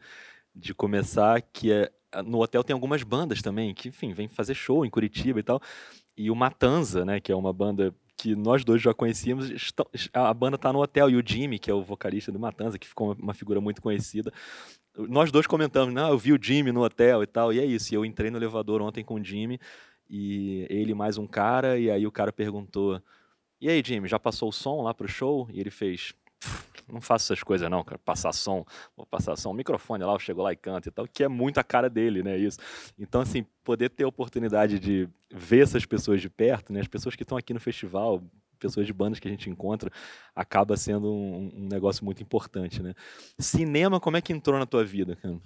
de 0.54 0.74
começar, 0.74 1.40
que 1.40 1.72
é 1.72 1.90
no 2.24 2.42
hotel 2.42 2.62
tem 2.62 2.74
algumas 2.74 3.02
bandas 3.02 3.40
também, 3.40 3.72
que, 3.72 3.88
enfim, 3.88 4.12
vem 4.12 4.28
fazer 4.28 4.54
show 4.54 4.84
em 4.84 4.90
Curitiba 4.90 5.40
e 5.40 5.42
tal. 5.42 5.60
E 6.16 6.30
o 6.30 6.36
Matanza, 6.36 7.04
né, 7.04 7.20
que 7.20 7.32
é 7.32 7.36
uma 7.36 7.52
banda 7.52 7.94
que 8.18 8.36
nós 8.36 8.64
dois 8.64 8.82
já 8.82 8.92
conhecíamos, 8.92 9.50
a 10.12 10.34
banda 10.34 10.58
tá 10.58 10.72
no 10.72 10.82
hotel. 10.82 11.08
E 11.08 11.16
o 11.16 11.22
Jimmy, 11.24 11.58
que 11.58 11.70
é 11.70 11.74
o 11.74 11.82
vocalista 11.82 12.30
do 12.30 12.38
Matanza, 12.38 12.78
que 12.78 12.86
ficou 12.86 13.16
uma 13.18 13.32
figura 13.32 13.60
muito 13.60 13.80
conhecida, 13.80 14.30
nós 14.94 15.32
dois 15.32 15.46
comentamos, 15.46 15.94
não, 15.94 16.10
eu 16.10 16.18
vi 16.18 16.32
o 16.32 16.38
Jimmy 16.40 16.70
no 16.70 16.84
hotel 16.84 17.22
e 17.22 17.26
tal, 17.26 17.52
e 17.52 17.58
é 17.58 17.64
isso. 17.64 17.94
E 17.94 17.96
eu 17.96 18.04
entrei 18.04 18.30
no 18.30 18.36
elevador 18.36 18.82
ontem 18.82 19.02
com 19.02 19.14
o 19.14 19.24
Jimmy, 19.24 19.58
e 20.08 20.66
ele 20.68 20.92
mais 20.92 21.16
um 21.16 21.26
cara, 21.26 21.78
e 21.78 21.90
aí 21.90 22.06
o 22.06 22.12
cara 22.12 22.30
perguntou, 22.30 23.00
e 23.62 23.68
aí, 23.68 23.80
Jimmy, 23.84 24.08
já 24.08 24.18
passou 24.18 24.48
o 24.48 24.52
som 24.52 24.82
lá 24.82 24.92
pro 24.92 25.06
show? 25.06 25.48
E 25.48 25.60
ele 25.60 25.70
fez, 25.70 26.12
não 26.92 27.00
faço 27.00 27.32
essas 27.32 27.42
coisas 27.42 27.68
não, 27.70 27.82
cara, 27.82 27.98
passar 27.98 28.32
som, 28.32 28.64
vou 28.96 29.06
passar 29.06 29.36
som, 29.36 29.52
microfone 29.52 30.04
lá, 30.04 30.12
eu 30.12 30.18
chego 30.18 30.42
lá 30.42 30.52
e 30.52 30.56
canto 30.56 30.88
e 30.88 30.92
tal, 30.92 31.06
que 31.06 31.24
é 31.24 31.28
muito 31.28 31.58
a 31.58 31.64
cara 31.64 31.88
dele, 31.88 32.22
né, 32.22 32.36
isso. 32.36 32.58
Então, 32.98 33.20
assim, 33.20 33.44
poder 33.64 33.88
ter 33.90 34.04
a 34.04 34.08
oportunidade 34.08 34.78
de 34.78 35.08
ver 35.30 35.62
essas 35.62 35.86
pessoas 35.86 36.20
de 36.20 36.28
perto, 36.28 36.72
né, 36.72 36.80
as 36.80 36.88
pessoas 36.88 37.16
que 37.16 37.22
estão 37.22 37.38
aqui 37.38 37.54
no 37.54 37.60
festival, 37.60 38.22
pessoas 38.58 38.86
de 38.86 38.92
bandas 38.92 39.18
que 39.18 39.26
a 39.26 39.30
gente 39.30 39.50
encontra, 39.50 39.90
acaba 40.34 40.76
sendo 40.76 41.12
um, 41.12 41.50
um 41.54 41.68
negócio 41.68 42.04
muito 42.04 42.22
importante, 42.22 42.82
né. 42.82 42.94
Cinema, 43.38 43.98
como 43.98 44.16
é 44.16 44.20
que 44.20 44.32
entrou 44.32 44.58
na 44.58 44.66
tua 44.66 44.84
vida, 44.84 45.16
cara? 45.16 45.38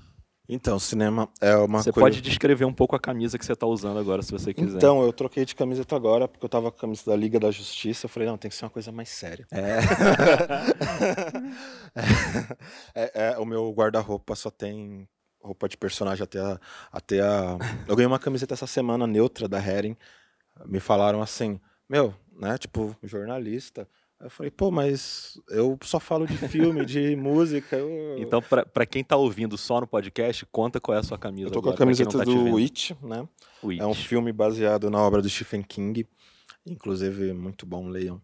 Então, 0.48 0.78
cinema 0.78 1.28
é 1.40 1.56
uma 1.56 1.82
Você 1.82 1.90
coisa... 1.90 2.06
pode 2.06 2.20
descrever 2.20 2.64
um 2.64 2.72
pouco 2.72 2.94
a 2.94 3.00
camisa 3.00 3.36
que 3.36 3.44
você 3.44 3.52
está 3.52 3.66
usando 3.66 3.98
agora, 3.98 4.22
se 4.22 4.30
você 4.30 4.54
quiser. 4.54 4.76
Então, 4.76 5.02
eu 5.02 5.12
troquei 5.12 5.44
de 5.44 5.54
camiseta 5.54 5.96
agora, 5.96 6.28
porque 6.28 6.44
eu 6.44 6.48
tava 6.48 6.70
com 6.70 6.78
a 6.78 6.80
camisa 6.80 7.02
da 7.06 7.16
Liga 7.16 7.40
da 7.40 7.50
Justiça. 7.50 8.06
Eu 8.06 8.10
falei, 8.10 8.28
não, 8.28 8.38
tem 8.38 8.48
que 8.48 8.56
ser 8.56 8.64
uma 8.64 8.70
coisa 8.70 8.92
mais 8.92 9.08
séria. 9.08 9.46
É. 9.50 9.78
é, 12.94 13.30
é 13.32 13.38
o 13.38 13.44
meu 13.44 13.72
guarda-roupa 13.72 14.36
só 14.36 14.50
tem 14.50 15.08
roupa 15.42 15.68
de 15.68 15.76
personagem 15.76 16.22
até 16.22 16.40
a, 16.40 16.60
até 16.92 17.20
a. 17.20 17.58
Eu 17.88 17.96
ganhei 17.96 18.06
uma 18.06 18.18
camiseta 18.18 18.54
essa 18.54 18.66
semana 18.66 19.06
neutra 19.06 19.48
da 19.48 19.58
Hering. 19.58 19.96
Me 20.64 20.80
falaram 20.80 21.20
assim, 21.20 21.60
meu, 21.88 22.14
né, 22.38 22.56
tipo, 22.56 22.96
jornalista 23.02 23.88
eu 24.20 24.30
falei, 24.30 24.50
pô, 24.50 24.70
mas 24.70 25.38
eu 25.50 25.78
só 25.82 26.00
falo 26.00 26.26
de 26.26 26.36
filme, 26.48 26.84
de 26.86 27.14
música. 27.16 27.76
Eu... 27.76 28.18
Então, 28.18 28.42
para 28.42 28.86
quem 28.86 29.04
tá 29.04 29.16
ouvindo 29.16 29.58
só 29.58 29.80
no 29.80 29.86
podcast, 29.86 30.46
conta 30.46 30.80
qual 30.80 30.96
é 30.96 31.00
a 31.00 31.02
sua 31.02 31.18
camisa. 31.18 31.48
Eu 31.48 31.52
tô 31.52 31.60
com 31.60 31.70
a 31.70 31.76
camiseta 31.76 32.18
tá 32.18 32.24
do 32.24 32.56
It, 32.56 32.96
né? 33.02 33.28
It. 33.64 33.80
É 33.80 33.86
um 33.86 33.94
filme 33.94 34.32
baseado 34.32 34.90
na 34.90 34.98
obra 34.98 35.20
do 35.20 35.28
Stephen 35.28 35.62
King. 35.62 36.08
Inclusive, 36.64 37.32
muito 37.32 37.66
bom, 37.66 37.88
leiam. 37.88 38.20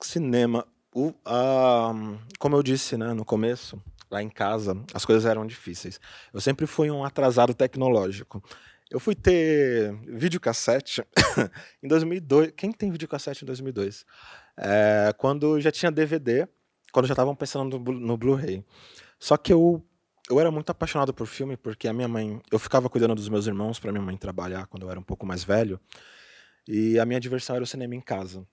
Cinema. 0.00 0.66
O, 0.94 1.12
a, 1.24 1.92
como 2.38 2.56
eu 2.56 2.62
disse 2.62 2.96
né, 2.96 3.12
no 3.12 3.24
começo, 3.24 3.82
lá 4.10 4.22
em 4.22 4.30
casa, 4.30 4.80
as 4.94 5.04
coisas 5.04 5.26
eram 5.26 5.46
difíceis. 5.46 6.00
Eu 6.32 6.40
sempre 6.40 6.66
fui 6.66 6.90
um 6.90 7.04
atrasado 7.04 7.52
tecnológico. 7.52 8.42
Eu 8.88 9.00
fui 9.00 9.14
ter 9.14 9.92
videocassete 10.06 11.02
em 11.82 11.88
2002. 11.88 12.52
Quem 12.56 12.72
tem 12.72 12.90
videocassete 12.90 13.44
em 13.44 13.46
2002? 13.46 14.06
É, 14.58 15.12
quando 15.18 15.60
já 15.60 15.70
tinha 15.70 15.90
DVD, 15.90 16.48
quando 16.92 17.06
já 17.06 17.12
estavam 17.12 17.34
pensando 17.34 17.78
no, 17.78 17.92
no 17.92 18.16
Blu-ray. 18.16 18.64
Só 19.18 19.36
que 19.36 19.52
eu 19.52 19.84
eu 20.28 20.40
era 20.40 20.50
muito 20.50 20.70
apaixonado 20.70 21.14
por 21.14 21.26
filme 21.26 21.56
porque 21.56 21.86
a 21.86 21.92
minha 21.92 22.08
mãe, 22.08 22.40
eu 22.50 22.58
ficava 22.58 22.90
cuidando 22.90 23.14
dos 23.14 23.28
meus 23.28 23.46
irmãos 23.46 23.78
para 23.78 23.92
minha 23.92 24.02
mãe 24.02 24.16
trabalhar 24.16 24.66
quando 24.66 24.82
eu 24.82 24.90
era 24.90 24.98
um 24.98 25.02
pouco 25.02 25.24
mais 25.24 25.44
velho. 25.44 25.80
E 26.66 26.98
a 26.98 27.06
minha 27.06 27.20
diversão 27.20 27.54
era 27.54 27.62
o 27.62 27.66
cinema 27.66 27.94
em 27.94 28.00
casa. 28.00 28.44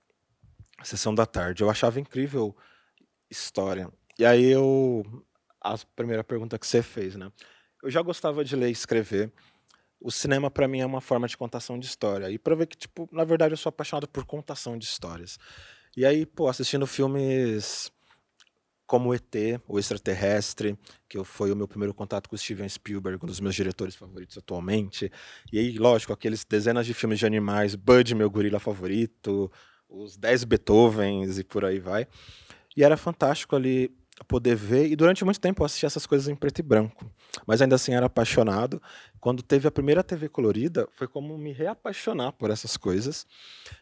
Sessão 0.83 1.15
da 1.15 1.25
tarde. 1.25 1.63
Eu 1.63 1.69
achava 1.71 1.99
incrível 1.99 2.55
história. 3.29 3.89
E 4.19 4.25
aí 4.25 4.45
eu 4.51 5.03
a 5.59 5.75
primeira 5.95 6.23
pergunta 6.23 6.59
que 6.59 6.67
você 6.67 6.83
fez, 6.83 7.15
né? 7.15 7.31
Eu 7.81 7.89
já 7.89 8.01
gostava 8.01 8.43
de 8.45 8.55
ler 8.55 8.69
e 8.69 8.71
escrever 8.71 9.31
o 10.03 10.11
cinema 10.11 10.51
para 10.51 10.67
mim 10.67 10.81
é 10.81 10.85
uma 10.85 10.99
forma 10.99 11.27
de 11.27 11.37
contação 11.37 11.79
de 11.79 11.85
história. 11.85 12.29
E 12.29 12.37
para 12.37 12.55
ver 12.55 12.67
que 12.67 12.75
tipo, 12.75 13.07
na 13.11 13.23
verdade 13.23 13.53
eu 13.53 13.57
sou 13.57 13.69
apaixonado 13.69 14.07
por 14.07 14.25
contação 14.25 14.77
de 14.77 14.85
histórias. 14.85 15.39
E 15.95 16.05
aí, 16.05 16.25
pô, 16.25 16.47
assistindo 16.47 16.87
filmes 16.87 17.91
como 18.85 19.13
ET, 19.13 19.35
o 19.67 19.79
extraterrestre, 19.79 20.77
que 21.07 21.23
foi 21.23 21.51
o 21.51 21.55
meu 21.55 21.67
primeiro 21.67 21.93
contato 21.93 22.29
com 22.29 22.37
Steven 22.37 22.67
Spielberg, 22.67 23.23
um 23.23 23.27
dos 23.27 23.39
meus 23.39 23.55
diretores 23.55 23.95
favoritos 23.95 24.37
atualmente. 24.37 25.11
E 25.51 25.59
aí, 25.59 25.77
lógico, 25.77 26.13
aqueles 26.13 26.43
dezenas 26.43 26.85
de 26.85 26.93
filmes 26.93 27.19
de 27.19 27.25
animais, 27.25 27.75
Bud, 27.75 28.13
meu 28.13 28.29
gorila 28.29 28.59
favorito, 28.59 29.51
os 29.89 30.17
10 30.17 30.43
Beethovens 30.43 31.39
e 31.39 31.43
por 31.43 31.63
aí 31.63 31.79
vai. 31.79 32.07
E 32.75 32.83
era 32.83 32.97
fantástico 32.97 33.55
ali 33.55 33.95
poder 34.27 34.55
ver, 34.55 34.91
e 34.91 34.95
durante 34.95 35.25
muito 35.25 35.39
tempo 35.39 35.61
eu 35.61 35.65
assisti 35.65 35.85
essas 35.85 36.05
coisas 36.05 36.27
em 36.27 36.35
preto 36.35 36.59
e 36.59 36.61
branco, 36.61 37.11
mas 37.47 37.61
ainda 37.61 37.75
assim 37.75 37.93
era 37.93 38.05
apaixonado. 38.05 38.81
Quando 39.19 39.41
teve 39.41 39.67
a 39.67 39.71
primeira 39.71 40.03
TV 40.03 40.29
colorida, 40.29 40.87
foi 40.95 41.07
como 41.07 41.37
me 41.37 41.51
reapaixonar 41.51 42.31
por 42.33 42.51
essas 42.51 42.77
coisas. 42.77 43.25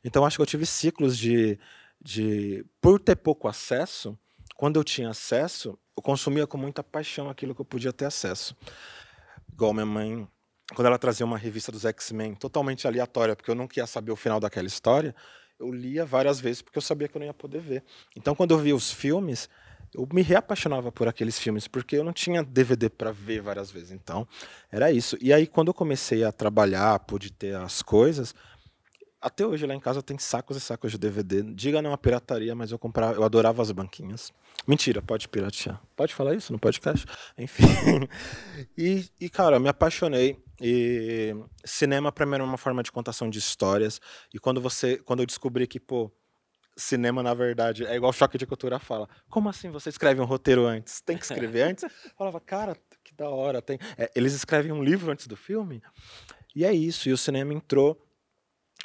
Então 0.03 0.25
acho 0.25 0.37
que 0.37 0.41
eu 0.41 0.45
tive 0.45 0.65
ciclos 0.65 1.17
de, 1.17 1.59
de 2.01 2.65
por 2.81 2.99
ter 2.99 3.15
pouco 3.15 3.47
acesso, 3.47 4.17
quando 4.55 4.79
eu 4.79 4.83
tinha 4.83 5.09
acesso, 5.09 5.77
eu 5.95 6.03
consumia 6.03 6.47
com 6.47 6.57
muita 6.57 6.83
paixão 6.83 7.29
aquilo 7.29 7.53
que 7.53 7.61
eu 7.61 7.65
podia 7.65 7.93
ter 7.93 8.05
acesso. 8.05 8.55
Igual 9.51 9.73
minha 9.73 9.85
mãe, 9.85 10.27
quando 10.75 10.87
ela 10.87 10.97
trazia 10.97 11.25
uma 11.25 11.37
revista 11.37 11.71
dos 11.71 11.85
X-Men 11.85 12.35
totalmente 12.35 12.87
aleatória, 12.87 13.35
porque 13.35 13.51
eu 13.51 13.55
não 13.55 13.67
queria 13.67 13.85
saber 13.85 14.11
o 14.11 14.15
final 14.15 14.39
daquela 14.39 14.67
história, 14.67 15.15
eu 15.59 15.71
lia 15.71 16.05
várias 16.05 16.39
vezes 16.39 16.61
porque 16.61 16.77
eu 16.77 16.81
sabia 16.81 17.07
que 17.07 17.15
eu 17.15 17.19
não 17.19 17.27
ia 17.27 17.33
poder 17.33 17.61
ver. 17.61 17.83
Então 18.15 18.33
quando 18.33 18.51
eu 18.51 18.57
via 18.57 18.75
os 18.75 18.91
filmes, 18.91 19.47
eu 19.93 20.07
me 20.13 20.21
reapaixonava 20.21 20.91
por 20.91 21.07
aqueles 21.07 21.37
filmes, 21.37 21.67
porque 21.67 21.97
eu 21.97 22.03
não 22.03 22.13
tinha 22.13 22.43
DVD 22.43 22.89
para 22.89 23.11
ver 23.11 23.41
várias 23.41 23.69
vezes. 23.69 23.91
Então, 23.91 24.27
era 24.71 24.91
isso. 24.91 25.17
E 25.19 25.33
aí, 25.33 25.45
quando 25.45 25.67
eu 25.67 25.73
comecei 25.73 26.23
a 26.23 26.31
trabalhar, 26.31 26.97
pude 26.99 27.31
ter 27.31 27.55
as 27.55 27.81
coisas. 27.81 28.33
Até 29.21 29.45
hoje 29.45 29.67
lá 29.67 29.75
em 29.75 29.79
casa 29.79 30.01
tem 30.01 30.17
sacos 30.17 30.57
e 30.57 30.59
sacos 30.59 30.91
de 30.91 30.97
DVD. 30.97 31.43
Diga 31.43 31.79
não 31.79 31.93
a 31.93 31.97
pirataria, 31.97 32.55
mas 32.55 32.71
eu 32.71 32.79
comprava, 32.79 33.13
eu 33.13 33.23
adorava 33.23 33.61
as 33.61 33.71
banquinhas. 33.71 34.33
Mentira, 34.67 34.99
pode 34.99 35.29
piratear. 35.29 35.79
Pode 35.95 36.15
falar 36.15 36.33
isso 36.33 36.51
no 36.51 36.57
podcast? 36.57 37.05
Enfim. 37.37 37.63
E, 38.77 39.05
e 39.19 39.29
cara, 39.29 39.59
me 39.59 39.69
apaixonei. 39.69 40.37
E 40.59 41.35
cinema 41.63 42.11
para 42.11 42.25
mim 42.25 42.35
era 42.35 42.43
uma 42.43 42.57
forma 42.57 42.81
de 42.81 42.91
contação 42.91 43.29
de 43.29 43.37
histórias. 43.37 44.01
E 44.33 44.39
quando 44.39 44.59
você, 44.59 44.97
quando 44.97 45.19
eu 45.19 45.25
descobri 45.25 45.67
que, 45.67 45.79
pô, 45.79 46.11
cinema, 46.75 47.21
na 47.21 47.33
verdade, 47.33 47.85
é 47.85 47.95
igual 47.95 48.11
choque 48.13 48.37
de 48.37 48.45
cultura 48.45 48.79
fala. 48.79 49.07
Como 49.29 49.49
assim 49.49 49.69
você 49.69 49.89
escreve 49.89 50.21
um 50.21 50.25
roteiro 50.25 50.65
antes? 50.65 51.01
Tem 51.01 51.17
que 51.17 51.23
escrever 51.23 51.63
antes? 51.63 51.83
Eu 51.83 51.89
falava, 52.17 52.39
cara, 52.39 52.75
que 53.03 53.13
da 53.13 53.29
hora. 53.29 53.61
Tem... 53.61 53.77
É, 53.97 54.11
eles 54.15 54.33
escrevem 54.33 54.71
um 54.71 54.83
livro 54.83 55.11
antes 55.11 55.27
do 55.27 55.35
filme? 55.35 55.81
E 56.55 56.65
é 56.65 56.73
isso. 56.73 57.09
E 57.09 57.13
o 57.13 57.17
cinema 57.17 57.53
entrou, 57.53 58.01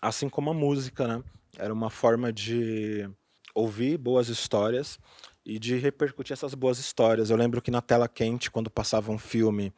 assim 0.01 0.29
como 0.29 0.51
a 0.51 0.55
música, 0.55 1.07
né? 1.07 1.23
Era 1.59 1.73
uma 1.73 1.91
forma 1.91 2.33
de 2.33 3.09
ouvir 3.55 3.97
boas 3.97 4.29
histórias 4.29 4.99
e 5.45 5.59
de 5.59 5.77
repercutir 5.77 6.33
essas 6.33 6.55
boas 6.55 6.79
histórias. 6.79 7.31
Eu 7.31 7.37
lembro 7.37 7.63
que 7.63 7.71
na 7.71 7.81
tela 7.81 8.09
quente, 8.09 8.51
quando 8.51 8.71
passava 8.71 9.11
um 9.11 9.19
filme. 9.19 9.73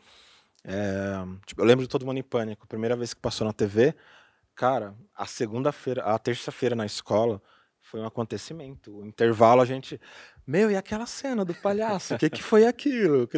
É... 0.65 1.25
Tipo, 1.47 1.63
eu 1.63 1.67
lembro 1.67 1.85
de 1.85 1.89
Todo 1.89 2.05
Mundo 2.05 2.19
em 2.19 2.23
Pânico. 2.23 2.67
Primeira 2.67 2.97
vez 2.97 3.15
que 3.15 3.21
passou 3.21 3.47
na 3.47 3.53
TV, 3.53 3.95
cara, 4.55 4.95
a 5.15 5.27
segunda-feira, 5.27 6.03
a 6.03 6.19
terça-feira 6.19 6.75
na 6.75 6.87
escola 6.87 7.41
foi 7.81 8.01
um 8.01 8.07
acontecimento. 8.07 8.99
O 8.99 9.07
intervalo 9.07 9.61
a 9.61 9.65
gente, 9.65 10.01
meu, 10.47 10.71
e 10.71 10.77
aquela 10.77 11.07
cena 11.07 11.45
do 11.45 11.55
palhaço? 11.55 12.15
O 12.15 12.19
que, 12.19 12.29
que 12.29 12.43
foi 12.43 12.67
aquilo? 12.67 13.29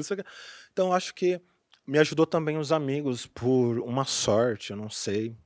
Então 0.73 0.93
acho 0.93 1.14
que 1.14 1.40
me 1.87 1.99
ajudou 1.99 2.27
também 2.27 2.57
os 2.57 2.73
amigos 2.73 3.27
por 3.27 3.81
uma 3.81 4.05
sorte, 4.05 4.71
eu 4.71 4.77
não 4.77 4.88
sei. 4.88 5.37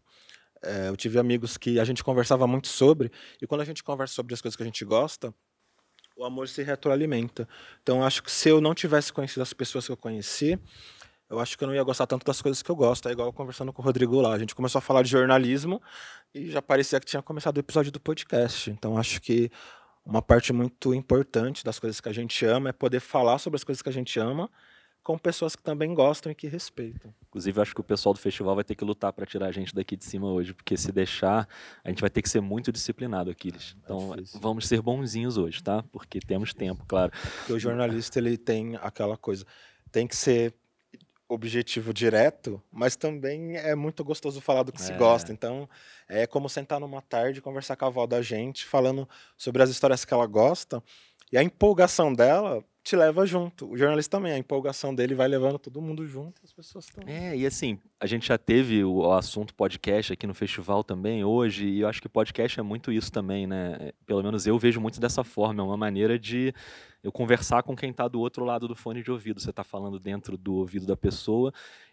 É, 0.64 0.88
eu 0.88 0.96
tive 0.96 1.18
amigos 1.18 1.57
que 1.57 1.79
a 1.79 1.85
gente 1.85 2.03
conversava 2.03 2.46
muito 2.46 2.68
sobre, 2.68 3.11
e 3.40 3.46
quando 3.46 3.61
a 3.61 3.64
gente 3.64 3.83
conversa 3.83 4.14
sobre 4.14 4.35
as 4.35 4.40
coisas 4.40 4.57
que 4.57 4.62
a 4.62 4.66
gente 4.66 4.85
gosta, 4.85 5.35
o 6.16 6.24
amor 6.24 6.48
se 6.48 6.62
retroalimenta. 6.62 7.48
Então 7.83 8.05
acho 8.05 8.22
que 8.22 8.31
se 8.31 8.48
eu 8.48 8.61
não 8.61 8.74
tivesse 8.74 9.12
conhecido 9.12 9.42
as 9.42 9.53
pessoas 9.53 9.87
que 9.87 9.92
eu 9.92 9.96
conheci, 9.96 10.59
eu 11.29 11.40
acho 11.40 11.57
que 11.57 11.64
eu 11.64 11.68
não 11.68 11.74
ia 11.74 11.83
gostar 11.83 12.07
tanto 12.07 12.24
das 12.24 12.40
coisas 12.40 12.62
que 12.62 12.70
eu 12.70 12.77
gosto. 12.77 13.09
É 13.09 13.12
igual 13.12 13.33
conversando 13.33 13.72
com 13.72 13.83
o 13.83 13.85
Rodrigo 13.85 14.20
lá. 14.20 14.35
A 14.35 14.38
gente 14.38 14.55
começou 14.55 14.79
a 14.79 14.83
falar 14.83 15.03
de 15.03 15.11
jornalismo 15.11 15.83
e 16.35 16.50
já 16.50 16.62
parecia 16.62 17.00
que 17.00 17.07
tinha 17.07 17.22
começado 17.22 17.57
o 17.57 17.61
episódio 17.61 17.90
do 17.90 17.98
podcast. 17.98 18.70
Então 18.70 18.96
acho 18.96 19.20
que 19.20 19.50
uma 20.05 20.22
parte 20.22 20.53
muito 20.53 20.94
importante 20.94 21.64
das 21.64 21.79
coisas 21.79 22.00
que 22.00 22.09
a 22.09 22.12
gente 22.12 22.44
ama 22.44 22.68
é 22.68 22.72
poder 22.72 23.00
falar 23.00 23.38
sobre 23.38 23.57
as 23.57 23.64
coisas 23.64 23.83
que 23.83 23.88
a 23.88 23.92
gente 23.92 24.18
ama 24.20 24.50
com 25.05 25.19
pessoas 25.19 25.55
que 25.55 25.62
também 25.62 25.95
gostam 25.95 26.33
e 26.33 26.35
que 26.35 26.49
respeitam. 26.49 27.14
Inclusive, 27.29 27.61
acho 27.61 27.75
que 27.75 27.81
o 27.83 27.85
pessoal 27.85 28.14
do 28.14 28.19
festival 28.19 28.55
vai 28.55 28.64
ter 28.64 28.75
que 28.75 28.85
lutar 28.85 29.12
para 29.12 29.27
tirar 29.27 29.49
a 29.49 29.53
gente 29.53 29.75
daqui 29.75 29.97
de 29.97 30.05
cima 30.05 30.27
hoje, 30.29 30.55
porque 30.55 30.79
se 30.79 30.90
deixar, 30.90 31.47
a 31.85 31.90
gente 31.90 32.01
vai 32.01 32.09
ter 32.09 32.23
que 32.23 32.29
ser 32.29 32.40
muito 32.40 32.73
disciplinado, 32.73 33.31
Aquiles. 33.31 33.77
É 33.77 33.85
então, 33.85 34.14
é 34.14 34.23
vamos 34.40 34.67
ser 34.67 34.81
bonzinhos 34.81 35.37
hoje, 35.37 35.62
tá? 35.62 35.85
Porque 35.93 36.21
temos 36.21 36.55
tempo, 36.55 36.85
claro. 36.88 37.12
Porque 37.38 37.53
o 37.53 37.59
jornalista, 37.59 38.19
ele 38.19 38.38
tem 38.38 38.77
aquela 38.77 39.19
coisa, 39.19 39.45
tem 39.93 40.07
que 40.07 40.17
ser 40.17 40.55
objetivo 41.29 41.93
direto, 41.93 42.62
mas 42.71 42.97
também 42.97 43.57
é 43.57 43.75
muito 43.75 44.03
gostoso 44.05 44.40
falar 44.40 44.62
do 44.62 44.73
que 44.73 44.81
é. 44.81 44.85
se 44.85 44.93
gosta. 44.95 45.33
Então, 45.33 45.69
é 46.09 46.27
como 46.27 46.49
sentar 46.49 46.81
numa 46.81 47.03
tarde 47.03 47.40
e 47.40 47.43
conversar 47.43 47.77
com 47.77 47.85
a 47.85 47.88
avó 47.88 48.07
da 48.07 48.23
gente, 48.23 48.64
falando 48.64 49.09
sobre 49.37 49.62
as 49.62 49.69
histórias 49.69 50.05
que 50.05 50.14
ela 50.14 50.27
gosta. 50.27 50.83
E 51.33 51.39
a 51.39 51.43
empolgação 51.43 52.13
dela 52.13 52.65
te 52.85 52.95
leva 52.95 53.25
junto. 53.25 53.71
O 53.71 53.79
jornalista 53.79 54.19
também, 54.19 54.33
a 54.33 54.39
empolgação 54.39 54.95
dele 54.95 55.15
vai 55.15 55.27
levando 55.27 55.59
todo 55.59 55.81
mundo 55.81 56.07
junto, 56.07 56.43
as 56.45 56.53
pessoas 56.53 56.85
também. 56.87 57.15
É, 57.15 57.37
e 57.37 57.47
assim, 57.47 57.79
a 57.99 58.07
gente 58.07 58.29
já 58.29 58.37
teve 58.37 58.85
o 58.85 59.11
assunto 59.11 59.55
podcast 59.55 60.13
aqui 60.13 60.27
no 60.27 60.35
festival 60.35 60.85
também 60.85 61.25
hoje, 61.25 61.67
e 61.67 61.81
eu 61.81 61.89
acho 61.89 62.03
que 62.03 62.09
podcast 62.11 62.61
é 62.61 62.63
muito 62.63 62.93
isso 62.93 63.11
também, 63.11 63.47
né? 63.47 63.93
Pelo 64.05 64.23
menos 64.23 64.47
eu 64.47 64.59
vejo 64.59 64.83
muito 64.83 65.01
dessa 65.01 65.25
forma, 65.25 65.63
é 65.63 65.65
uma 65.65 65.79
maneira 65.79 66.19
de 66.19 66.55
eu 67.03 67.11
conversar 67.11 67.63
com 67.63 67.75
quem 67.75 67.91
está 67.91 68.07
do 68.07 68.21
outro 68.21 68.45
lado 68.45 68.69
do 68.69 68.77
fone 68.77 69.03
de 69.03 69.11
ouvido. 69.11 69.41
Você 69.41 69.51
está 69.51 69.65
falando 69.65 69.99
dentro 69.99 70.37
do 70.37 70.55
ouvido 70.55 70.87
da 70.87 70.97
pessoa 70.97 71.53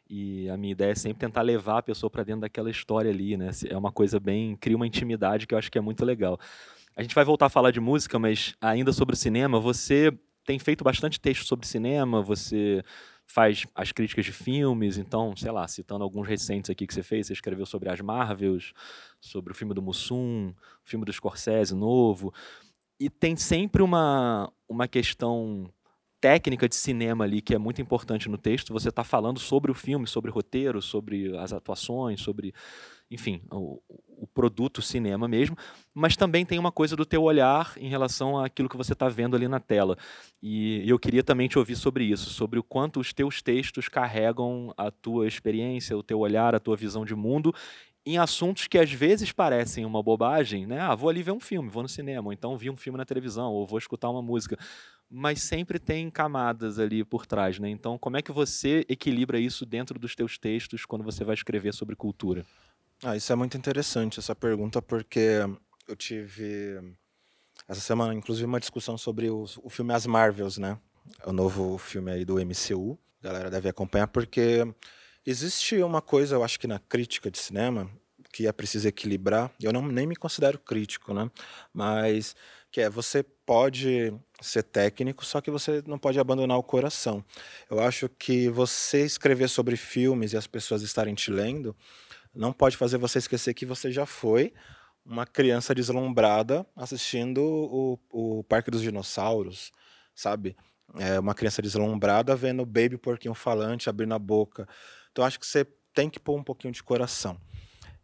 e 0.09 0.49
a 0.49 0.57
minha 0.57 0.73
ideia 0.73 0.91
é 0.91 0.95
sempre 0.95 1.19
tentar 1.19 1.41
levar 1.41 1.77
a 1.77 1.83
pessoa 1.83 2.09
para 2.09 2.23
dentro 2.23 2.41
daquela 2.41 2.69
história 2.69 3.09
ali, 3.09 3.37
né? 3.37 3.49
É 3.69 3.77
uma 3.77 3.93
coisa 3.93 4.19
bem 4.19 4.57
cria 4.57 4.75
uma 4.75 4.87
intimidade 4.87 5.47
que 5.47 5.53
eu 5.53 5.57
acho 5.57 5.71
que 5.71 5.77
é 5.77 5.81
muito 5.81 6.03
legal. 6.03 6.37
A 6.95 7.01
gente 7.01 7.15
vai 7.15 7.23
voltar 7.23 7.47
a 7.47 7.49
falar 7.49 7.71
de 7.71 7.79
música, 7.79 8.19
mas 8.19 8.55
ainda 8.61 8.91
sobre 8.91 9.13
o 9.13 9.17
cinema, 9.17 9.59
você 9.59 10.11
tem 10.45 10.59
feito 10.59 10.83
bastante 10.83 11.19
texto 11.19 11.45
sobre 11.45 11.67
cinema, 11.67 12.21
você 12.21 12.83
faz 13.25 13.65
as 13.73 13.91
críticas 13.91 14.25
de 14.25 14.31
filmes, 14.31 14.97
então, 14.97 15.35
sei 15.37 15.51
lá, 15.51 15.67
citando 15.67 16.03
alguns 16.03 16.27
recentes 16.27 16.69
aqui 16.69 16.85
que 16.85 16.93
você 16.93 17.03
fez, 17.03 17.27
você 17.27 17.33
escreveu 17.33 17.65
sobre 17.65 17.89
as 17.89 18.01
Marvels, 18.01 18.73
sobre 19.21 19.53
o 19.53 19.55
filme 19.55 19.73
do 19.73 19.81
Mussum, 19.81 20.49
o 20.49 20.89
filme 20.89 21.05
do 21.05 21.13
Scorsese 21.13 21.73
novo 21.73 22.33
e 23.01 23.09
tem 23.09 23.35
sempre 23.35 23.81
uma, 23.81 24.53
uma 24.69 24.87
questão 24.87 25.67
técnica 26.21 26.69
de 26.69 26.75
cinema 26.75 27.23
ali 27.23 27.41
que 27.41 27.55
é 27.55 27.57
muito 27.57 27.81
importante 27.81 28.29
no 28.29 28.37
texto. 28.37 28.71
Você 28.73 28.89
está 28.89 29.03
falando 29.03 29.39
sobre 29.39 29.71
o 29.71 29.73
filme, 29.73 30.05
sobre 30.05 30.29
o 30.29 30.33
roteiro, 30.33 30.83
sobre 30.83 31.35
as 31.35 31.51
atuações, 31.51 32.21
sobre, 32.21 32.53
enfim, 33.11 33.41
o, 33.51 33.81
o 34.21 34.27
produto 34.27 34.81
cinema 34.81 35.27
mesmo. 35.27 35.57
Mas 35.93 36.15
também 36.15 36.45
tem 36.45 36.57
uma 36.57 36.71
coisa 36.71 36.95
do 36.95 37.05
teu 37.05 37.23
olhar 37.23 37.73
em 37.77 37.89
relação 37.89 38.37
àquilo 38.37 38.69
que 38.69 38.77
você 38.77 38.93
está 38.93 39.09
vendo 39.09 39.35
ali 39.35 39.47
na 39.47 39.59
tela. 39.59 39.97
E, 40.41 40.87
eu 40.89 40.97
queria 40.97 41.23
também 41.23 41.47
te 41.47 41.59
ouvir 41.59 41.75
sobre 41.75 42.05
isso, 42.05 42.29
sobre 42.29 42.57
o 42.57 42.63
quanto 42.63 42.99
os 42.99 43.11
teus 43.11 43.41
textos 43.41 43.89
carregam 43.89 44.73
a 44.77 44.89
tua 44.89 45.27
experiência, 45.27 45.97
o 45.97 46.03
teu 46.03 46.19
olhar, 46.19 46.55
a 46.55 46.59
tua 46.59 46.77
visão 46.77 47.03
de 47.03 47.13
mundo 47.13 47.53
em 48.03 48.17
assuntos 48.17 48.67
que 48.67 48.79
às 48.79 48.91
vezes 48.91 49.31
parecem 49.31 49.85
uma 49.85 50.01
bobagem, 50.01 50.65
né? 50.65 50.79
Ah, 50.79 50.95
vou 50.95 51.07
ali 51.07 51.21
ver 51.21 51.31
um 51.31 51.39
filme, 51.39 51.69
vou 51.69 51.83
no 51.83 51.89
cinema, 51.89 52.29
ou 52.29 52.33
então 52.33 52.57
vi 52.57 52.67
um 52.69 52.75
filme 52.75 52.97
na 52.97 53.05
televisão, 53.05 53.51
ou 53.51 53.67
vou 53.67 53.77
escutar 53.77 54.09
uma 54.09 54.23
música. 54.23 54.57
Mas 55.07 55.41
sempre 55.41 55.77
tem 55.77 56.09
camadas 56.09 56.79
ali 56.79 57.03
por 57.03 57.27
trás, 57.27 57.59
né? 57.59 57.69
Então, 57.69 57.99
como 57.99 58.17
é 58.17 58.21
que 58.21 58.31
você 58.31 58.83
equilibra 58.89 59.39
isso 59.39 59.65
dentro 59.65 59.99
dos 59.99 60.15
teus 60.15 60.37
textos 60.39 60.85
quando 60.85 61.03
você 61.03 61.23
vai 61.23 61.35
escrever 61.35 61.73
sobre 61.73 61.95
cultura? 61.95 62.43
Ah, 63.03 63.15
isso 63.15 63.31
é 63.33 63.35
muito 63.35 63.57
interessante 63.57 64.19
essa 64.19 64.35
pergunta, 64.35 64.81
porque 64.81 65.39
eu 65.87 65.95
tive 65.95 66.95
essa 67.67 67.81
semana, 67.81 68.13
inclusive, 68.13 68.45
uma 68.45 68.59
discussão 68.59 68.97
sobre 68.97 69.29
o, 69.29 69.45
o 69.63 69.69
filme 69.69 69.93
As 69.93 70.05
Marvels, 70.05 70.57
né? 70.57 70.77
O 71.25 71.33
novo 71.33 71.77
filme 71.77 72.11
aí 72.11 72.25
do 72.25 72.39
MCU. 72.39 72.97
A 73.21 73.27
galera 73.27 73.49
deve 73.49 73.69
acompanhar, 73.69 74.07
porque 74.07 74.65
Existe 75.25 75.75
uma 75.83 76.01
coisa, 76.01 76.35
eu 76.35 76.43
acho 76.43 76.59
que 76.59 76.65
na 76.65 76.79
crítica 76.79 77.29
de 77.29 77.37
cinema, 77.37 77.87
que 78.33 78.47
é 78.47 78.51
preciso 78.51 78.87
equilibrar. 78.87 79.51
Eu 79.61 79.71
não 79.71 79.83
nem 79.87 80.07
me 80.07 80.15
considero 80.15 80.57
crítico, 80.57 81.13
né? 81.13 81.29
Mas 81.71 82.35
que 82.71 82.81
é 82.81 82.89
você 82.89 83.21
pode 83.21 84.11
ser 84.41 84.63
técnico, 84.63 85.23
só 85.23 85.39
que 85.39 85.51
você 85.51 85.83
não 85.85 85.99
pode 85.99 86.19
abandonar 86.19 86.57
o 86.57 86.63
coração. 86.63 87.23
Eu 87.69 87.79
acho 87.79 88.09
que 88.09 88.49
você 88.49 89.05
escrever 89.05 89.47
sobre 89.47 89.77
filmes 89.77 90.33
e 90.33 90.37
as 90.37 90.47
pessoas 90.47 90.81
estarem 90.81 91.13
te 91.13 91.29
lendo 91.29 91.75
não 92.33 92.53
pode 92.53 92.77
fazer 92.77 92.97
você 92.97 93.19
esquecer 93.19 93.53
que 93.53 93.65
você 93.65 93.91
já 93.91 94.05
foi 94.05 94.53
uma 95.05 95.25
criança 95.25 95.73
deslumbrada 95.73 96.65
assistindo 96.75 97.41
o, 97.41 97.99
o 98.09 98.43
Parque 98.43 98.71
dos 98.71 98.81
Dinossauros, 98.81 99.71
sabe? 100.13 100.55
É 100.97 101.19
uma 101.19 101.33
criança 101.33 101.61
deslumbrada 101.61 102.35
vendo 102.35 102.61
o 102.61 102.65
Baby 102.65 102.97
Porquinho 102.97 103.33
Falante 103.33 103.89
abrindo 103.89 104.13
a 104.13 104.19
boca. 104.19 104.67
Então 105.11 105.25
acho 105.25 105.39
que 105.39 105.45
você 105.45 105.65
tem 105.93 106.09
que 106.09 106.19
pôr 106.19 106.37
um 106.37 106.43
pouquinho 106.43 106.73
de 106.73 106.83
coração. 106.83 107.39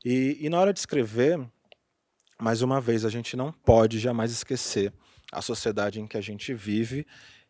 E, 0.03 0.37
e 0.39 0.49
na 0.49 0.59
hora 0.59 0.73
de 0.73 0.79
escrever, 0.79 1.39
mais 2.39 2.61
uma 2.61 2.79
vez, 2.79 3.03
a 3.03 3.09
gente 3.09 3.35
não 3.35 3.51
pode 3.51 3.99
jamais 3.99 4.31
esquecer 4.31 4.93
a 5.31 5.41
sociedade 5.41 5.99
em 5.99 6.07
que 6.07 6.17
a 6.17 6.21
gente 6.21 6.53
vive 6.53 7.05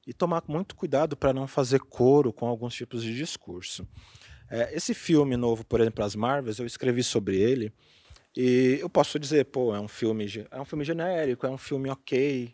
e 0.06 0.14
tomar 0.14 0.44
muito 0.48 0.76
cuidado 0.76 1.18
para 1.18 1.34
não 1.34 1.48
fazer 1.48 1.80
coro 1.82 2.32
com 2.32 2.48
alguns 2.48 2.74
tipos 2.74 3.04
de 3.04 3.16
discurso. 3.16 3.88
É, 4.50 4.76
esse 4.76 4.94
filme 4.94 5.36
novo, 5.36 5.66
por 5.66 5.82
exemplo, 5.82 6.04
as 6.04 6.16
Marvels, 6.16 6.60
eu 6.60 6.66
escrevi 6.66 7.04
sobre 7.04 7.38
ele 7.38 7.72
e 8.36 8.78
eu 8.80 8.90
posso 8.90 9.20
dizer, 9.20 9.46
pô, 9.46 9.76
é 9.76 9.80
um 9.80 9.88
filme, 9.88 10.46
é 10.52 10.62
um 10.62 10.66
filme 10.66 10.86
genérico, 10.86 11.46
é 11.46 11.50
um 11.50 11.58
filme 11.58 11.90
ok, 11.90 12.54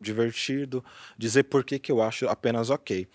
divertido, 0.00 0.84
dizer 1.16 1.44
por 1.44 1.64
que, 1.64 1.78
que 1.78 1.92
eu 1.92 2.02
acho 2.02 2.28
apenas 2.28 2.70
ok. 2.70 3.06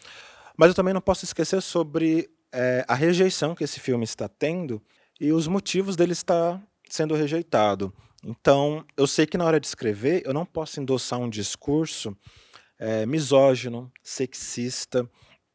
Mas 0.56 0.70
eu 0.70 0.76
também 0.76 0.94
não 0.94 1.02
posso 1.02 1.26
esquecer 1.26 1.62
sobre 1.62 2.30
é, 2.52 2.86
a 2.88 2.94
rejeição 2.94 3.56
que 3.56 3.64
esse 3.64 3.80
filme 3.80 4.04
está 4.04 4.28
tendo 4.28 4.82
e 5.20 5.32
os 5.32 5.48
motivos 5.48 5.96
dele 5.96 6.14
estar 6.14 6.62
sendo 6.90 7.16
rejeitado. 7.16 7.94
Então, 8.24 8.86
eu 8.96 9.08
sei 9.08 9.26
que 9.26 9.38
na 9.38 9.46
hora 9.46 9.60
de 9.60 9.68
escrever, 9.68 10.22
eu 10.26 10.34
não 10.34 10.46
posso 10.46 10.80
endossar 10.80 11.20
um 11.20 11.30
discurso 11.30 12.16
é, 12.78 13.06
misógino, 13.06 13.92
sexista, 14.02 15.10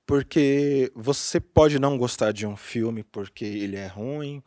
porque 0.09 0.91
você 0.95 1.39
pode 1.39 1.79
não 1.79 1.99
gostar 1.99 2.33
de 2.33 2.47
um 2.47 2.57
filme 2.57 3.05
porque 3.05 3.45
ele 3.45 3.77
é 3.77 3.87
ruim 3.87 4.43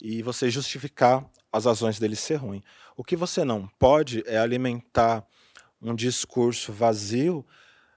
e 0.00 0.22
você 0.22 0.48
justificar 0.48 1.28
as 1.52 1.64
razões 1.64 1.98
dele 1.98 2.14
ser 2.14 2.36
ruim. 2.36 2.62
O 2.96 3.02
que 3.02 3.16
você 3.16 3.44
não 3.44 3.66
pode 3.80 4.22
é 4.28 4.38
alimentar 4.38 5.26
um 5.82 5.92
discurso 5.92 6.72
vazio 6.72 7.44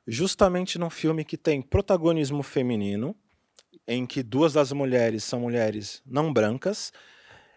justamente 0.07 0.79
num 0.79 0.89
filme 0.89 1.23
que 1.23 1.37
tem 1.37 1.61
protagonismo 1.61 2.41
feminino, 2.41 3.15
em 3.87 4.03
que 4.07 4.23
duas 4.23 4.53
das 4.53 4.71
mulheres 4.71 5.23
são 5.23 5.41
mulheres 5.41 6.01
não 6.07 6.33
brancas. 6.33 6.91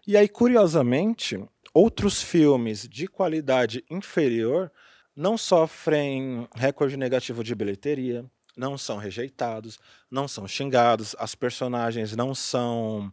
E 0.07 0.15
aí, 0.15 0.29
curiosamente, 0.29 1.43
outros 1.73 2.21
filmes 2.23 2.87
de 2.87 3.09
qualidade 3.09 3.83
inferior 3.89 4.71
não 5.17 5.39
sofrem 5.39 6.47
recorde 6.55 6.99
negativo 6.99 7.43
de 7.43 7.55
bilheteria, 7.55 8.31
não 8.59 8.77
são 8.77 8.99
rejeitados, 8.99 9.79
não 10.11 10.27
são 10.27 10.47
xingados, 10.49 11.15
as 11.19 11.35
personagens 11.35 12.17
não 12.17 12.35
são 12.35 13.11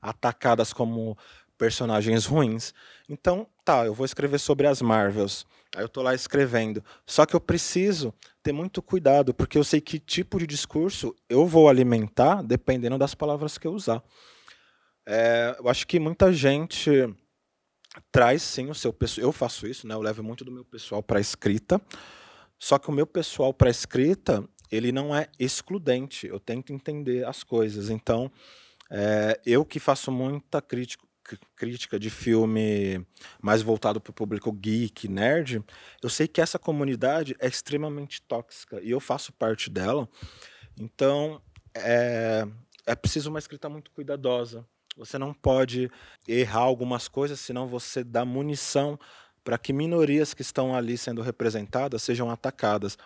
atacadas 0.00 0.72
como 0.72 1.16
personagens 1.58 2.24
ruins. 2.24 2.72
Então, 3.08 3.46
tá, 3.64 3.84
eu 3.84 3.94
vou 3.94 4.06
escrever 4.06 4.38
sobre 4.38 4.66
as 4.66 4.80
Marvels. 4.80 5.46
Aí 5.76 5.82
eu 5.82 5.88
tô 5.88 6.00
lá 6.00 6.14
escrevendo. 6.14 6.82
Só 7.06 7.26
que 7.26 7.36
eu 7.36 7.40
preciso 7.40 8.12
ter 8.42 8.52
muito 8.52 8.80
cuidado, 8.80 9.34
porque 9.34 9.58
eu 9.58 9.64
sei 9.64 9.80
que 9.80 9.98
tipo 9.98 10.38
de 10.38 10.46
discurso 10.46 11.14
eu 11.28 11.46
vou 11.46 11.68
alimentar 11.68 12.42
dependendo 12.42 12.96
das 12.96 13.14
palavras 13.14 13.58
que 13.58 13.66
eu 13.66 13.72
usar. 13.72 14.02
É, 15.04 15.56
eu 15.58 15.68
acho 15.68 15.86
que 15.86 16.00
muita 16.00 16.32
gente 16.32 16.90
traz 18.10 18.42
sim 18.42 18.70
o 18.70 18.74
seu 18.74 18.92
pessoal. 18.92 19.26
Eu 19.26 19.32
faço 19.32 19.66
isso, 19.66 19.86
né? 19.86 19.94
Eu 19.94 20.00
levo 20.00 20.22
muito 20.22 20.44
do 20.44 20.50
meu 20.50 20.64
pessoal 20.64 21.02
para 21.02 21.20
escrita. 21.20 21.80
Só 22.58 22.78
que 22.78 22.88
o 22.88 22.92
meu 22.92 23.06
pessoal 23.06 23.52
para 23.52 23.68
escrita, 23.68 24.42
ele 24.70 24.92
não 24.92 25.14
é 25.14 25.28
excludente. 25.38 26.26
Eu 26.26 26.40
tento 26.40 26.72
entender 26.72 27.26
as 27.26 27.42
coisas. 27.42 27.90
Então, 27.90 28.30
é, 28.90 29.40
eu 29.44 29.64
que 29.64 29.78
faço 29.78 30.10
muita 30.12 30.60
crítica, 30.62 31.04
crítica 31.56 31.98
de 31.98 32.10
filme 32.10 33.04
mais 33.42 33.62
voltado 33.62 34.00
para 34.00 34.10
o 34.10 34.14
público 34.14 34.52
geek, 34.52 35.08
nerd, 35.08 35.62
eu 36.02 36.08
sei 36.08 36.28
que 36.28 36.40
essa 36.40 36.58
comunidade 36.58 37.36
é 37.40 37.48
extremamente 37.48 38.22
tóxica 38.22 38.80
e 38.80 38.90
eu 38.90 39.00
faço 39.00 39.32
parte 39.32 39.68
dela. 39.68 40.08
Então, 40.78 41.40
é, 41.74 42.46
é 42.86 42.94
preciso 42.94 43.30
uma 43.30 43.38
escrita 43.38 43.68
muito 43.68 43.90
cuidadosa. 43.90 44.64
Você 44.96 45.18
não 45.18 45.34
pode 45.34 45.90
errar 46.26 46.60
algumas 46.60 47.06
coisas, 47.06 47.38
senão 47.40 47.66
você 47.66 48.02
dá 48.02 48.24
munição 48.24 48.98
para 49.44 49.58
que 49.58 49.72
minorias 49.72 50.32
que 50.32 50.42
estão 50.42 50.74
ali 50.74 50.96
sendo 50.96 51.22
representadas 51.22 52.02
sejam 52.02 52.30
atacadas. 52.30 52.96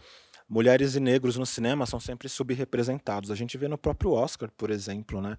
Mulheres 0.50 0.96
e 0.96 1.00
negros 1.00 1.36
no 1.36 1.46
cinema 1.46 1.86
são 1.86 2.00
sempre 2.00 2.28
subrepresentados. 2.28 3.30
A 3.30 3.36
gente 3.36 3.56
vê 3.56 3.68
no 3.68 3.78
próprio 3.78 4.10
Oscar, 4.10 4.50
por 4.56 4.68
exemplo, 4.68 5.22
né? 5.22 5.36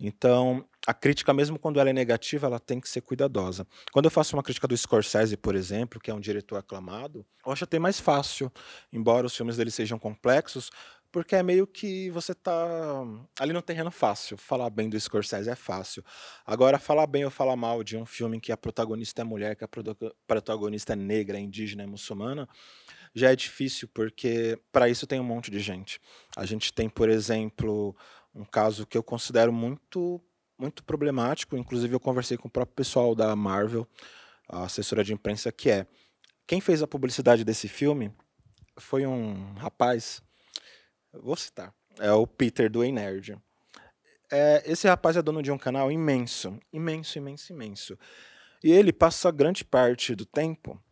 Então, 0.00 0.66
a 0.86 0.94
crítica, 0.94 1.34
mesmo 1.34 1.58
quando 1.58 1.78
ela 1.78 1.90
é 1.90 1.92
negativa, 1.92 2.46
ela 2.46 2.58
tem 2.58 2.80
que 2.80 2.88
ser 2.88 3.02
cuidadosa. 3.02 3.66
Quando 3.92 4.06
eu 4.06 4.10
faço 4.10 4.34
uma 4.34 4.42
crítica 4.42 4.66
do 4.66 4.74
Scorsese, 4.74 5.36
por 5.36 5.54
exemplo, 5.54 6.00
que 6.00 6.10
é 6.10 6.14
um 6.14 6.20
diretor 6.20 6.56
aclamado, 6.56 7.26
eu 7.44 7.52
acho 7.52 7.64
até 7.64 7.78
mais 7.78 8.00
fácil, 8.00 8.50
embora 8.90 9.26
os 9.26 9.36
filmes 9.36 9.58
dele 9.58 9.70
sejam 9.70 9.98
complexos, 9.98 10.70
porque 11.12 11.36
é 11.36 11.42
meio 11.42 11.66
que 11.66 12.10
você 12.10 12.34
tá 12.34 12.56
ali 13.38 13.52
no 13.52 13.62
terreno 13.62 13.90
fácil. 13.90 14.36
Falar 14.36 14.70
bem 14.70 14.88
do 14.88 14.98
Scorsese 14.98 15.50
é 15.50 15.54
fácil. 15.54 16.02
Agora, 16.44 16.78
falar 16.78 17.06
bem 17.06 17.24
ou 17.24 17.30
falar 17.30 17.56
mal 17.56 17.84
de 17.84 17.96
um 17.96 18.06
filme 18.06 18.40
que 18.40 18.52
a 18.52 18.56
protagonista 18.56 19.22
é 19.22 19.24
mulher, 19.24 19.54
que 19.54 19.64
a 19.64 19.68
protagonista 20.26 20.94
é 20.94 20.96
negra, 20.96 21.38
indígena, 21.38 21.84
é 21.84 21.86
muçulmana, 21.86 22.48
já 23.16 23.32
é 23.32 23.36
difícil, 23.36 23.88
porque 23.88 24.58
para 24.70 24.88
isso 24.88 25.06
tem 25.06 25.18
um 25.18 25.24
monte 25.24 25.50
de 25.50 25.58
gente. 25.58 26.00
A 26.36 26.44
gente 26.44 26.72
tem, 26.72 26.88
por 26.88 27.08
exemplo, 27.08 27.96
um 28.34 28.44
caso 28.44 28.86
que 28.86 28.96
eu 28.96 29.02
considero 29.02 29.52
muito, 29.52 30.20
muito 30.58 30.84
problemático. 30.84 31.56
Inclusive, 31.56 31.94
eu 31.94 32.00
conversei 32.00 32.36
com 32.36 32.46
o 32.46 32.50
próprio 32.50 32.76
pessoal 32.76 33.14
da 33.14 33.34
Marvel, 33.34 33.88
a 34.48 34.64
assessora 34.64 35.02
de 35.02 35.12
imprensa, 35.12 35.50
que 35.50 35.70
é 35.70 35.86
quem 36.46 36.60
fez 36.60 36.82
a 36.82 36.86
publicidade 36.86 37.42
desse 37.42 37.66
filme 37.66 38.12
foi 38.78 39.06
um 39.06 39.54
rapaz 39.54 40.22
Vou 41.22 41.36
citar. 41.36 41.72
É 41.98 42.12
o 42.12 42.26
Peter 42.26 42.70
do 42.70 42.82
Nerd. 42.82 43.38
É, 44.30 44.62
esse 44.66 44.88
rapaz 44.88 45.16
é 45.16 45.22
dono 45.22 45.42
de 45.42 45.50
um 45.50 45.58
canal 45.58 45.90
imenso, 45.90 46.58
imenso, 46.72 47.18
imenso, 47.18 47.52
imenso. 47.52 47.98
E 48.62 48.70
ele 48.70 48.92
passa 48.92 49.30
grande 49.30 49.64
parte 49.64 50.14
do 50.14 50.26
tempo 50.26 50.82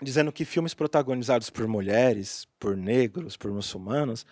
dizendo 0.00 0.32
que 0.32 0.44
filmes 0.44 0.74
protagonizados 0.74 1.50
por 1.50 1.66
mulheres, 1.66 2.46
por 2.58 2.76
negros, 2.76 3.36
por 3.36 3.50
muçulmanos, 3.50 4.24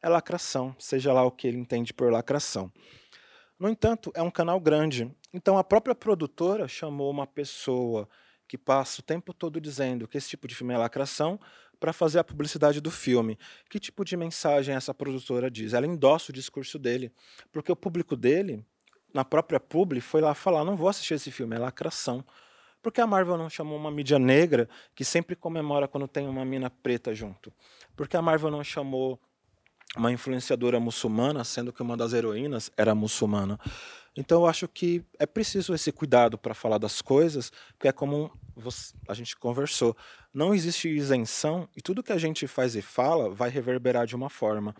é 0.00 0.08
lacração, 0.08 0.74
seja 0.78 1.12
lá 1.12 1.24
o 1.24 1.30
que 1.30 1.46
ele 1.46 1.58
entende 1.58 1.92
por 1.92 2.10
lacração. 2.10 2.72
No 3.58 3.68
entanto, 3.68 4.10
é 4.14 4.22
um 4.22 4.30
canal 4.30 4.58
grande. 4.58 5.14
Então 5.32 5.56
a 5.56 5.64
própria 5.64 5.94
produtora 5.94 6.66
chamou 6.66 7.10
uma 7.10 7.26
pessoa 7.26 8.08
que 8.48 8.58
passa 8.58 9.00
o 9.00 9.04
tempo 9.04 9.32
todo 9.32 9.60
dizendo 9.60 10.08
que 10.08 10.18
esse 10.18 10.28
tipo 10.28 10.48
de 10.48 10.54
filme 10.54 10.74
é 10.74 10.76
lacração 10.76 11.38
para 11.78 11.92
fazer 11.92 12.18
a 12.18 12.24
publicidade 12.24 12.80
do 12.80 12.90
filme. 12.90 13.38
Que 13.70 13.80
tipo 13.80 14.04
de 14.04 14.16
mensagem 14.16 14.74
essa 14.74 14.92
produtora 14.92 15.50
diz? 15.50 15.72
Ela 15.72 15.86
endossa 15.86 16.30
o 16.30 16.34
discurso 16.34 16.78
dele, 16.78 17.12
porque 17.50 17.72
o 17.72 17.76
público 17.76 18.16
dele, 18.16 18.64
na 19.14 19.24
própria 19.24 19.58
publi, 19.58 20.00
foi 20.00 20.20
lá 20.20 20.34
falar: 20.34 20.64
não 20.64 20.76
vou 20.76 20.88
assistir 20.88 21.14
esse 21.14 21.30
filme, 21.30 21.56
é 21.56 21.58
lacração. 21.58 22.24
Por 22.82 22.90
que 22.92 23.00
a 23.00 23.06
Marvel 23.06 23.38
não 23.38 23.48
chamou 23.48 23.78
uma 23.78 23.90
mídia 23.90 24.18
negra 24.18 24.68
que 24.94 25.04
sempre 25.04 25.36
comemora 25.36 25.86
quando 25.86 26.08
tem 26.08 26.26
uma 26.26 26.44
mina 26.44 26.68
preta 26.68 27.14
junto? 27.14 27.52
Por 27.94 28.08
que 28.08 28.16
a 28.16 28.22
Marvel 28.22 28.50
não 28.50 28.64
chamou 28.64 29.20
uma 29.96 30.10
influenciadora 30.10 30.80
muçulmana, 30.80 31.44
sendo 31.44 31.72
que 31.72 31.80
uma 31.80 31.96
das 31.96 32.12
heroínas 32.12 32.72
era 32.76 32.92
muçulmana? 32.92 33.58
Então 34.16 34.42
eu 34.42 34.46
acho 34.46 34.66
que 34.66 35.04
é 35.18 35.24
preciso 35.24 35.72
esse 35.72 35.92
cuidado 35.92 36.36
para 36.36 36.54
falar 36.54 36.78
das 36.78 37.00
coisas, 37.00 37.52
porque 37.74 37.86
é 37.88 37.92
como 37.92 38.30
a 39.08 39.14
gente 39.14 39.36
conversou. 39.36 39.96
Não 40.34 40.52
existe 40.52 40.88
isenção 40.88 41.68
e 41.76 41.80
tudo 41.80 42.02
que 42.02 42.12
a 42.12 42.18
gente 42.18 42.46
faz 42.48 42.74
e 42.74 42.82
fala 42.82 43.30
vai 43.30 43.48
reverberar 43.48 44.06
de 44.06 44.16
uma 44.16 44.28
forma. 44.28 44.74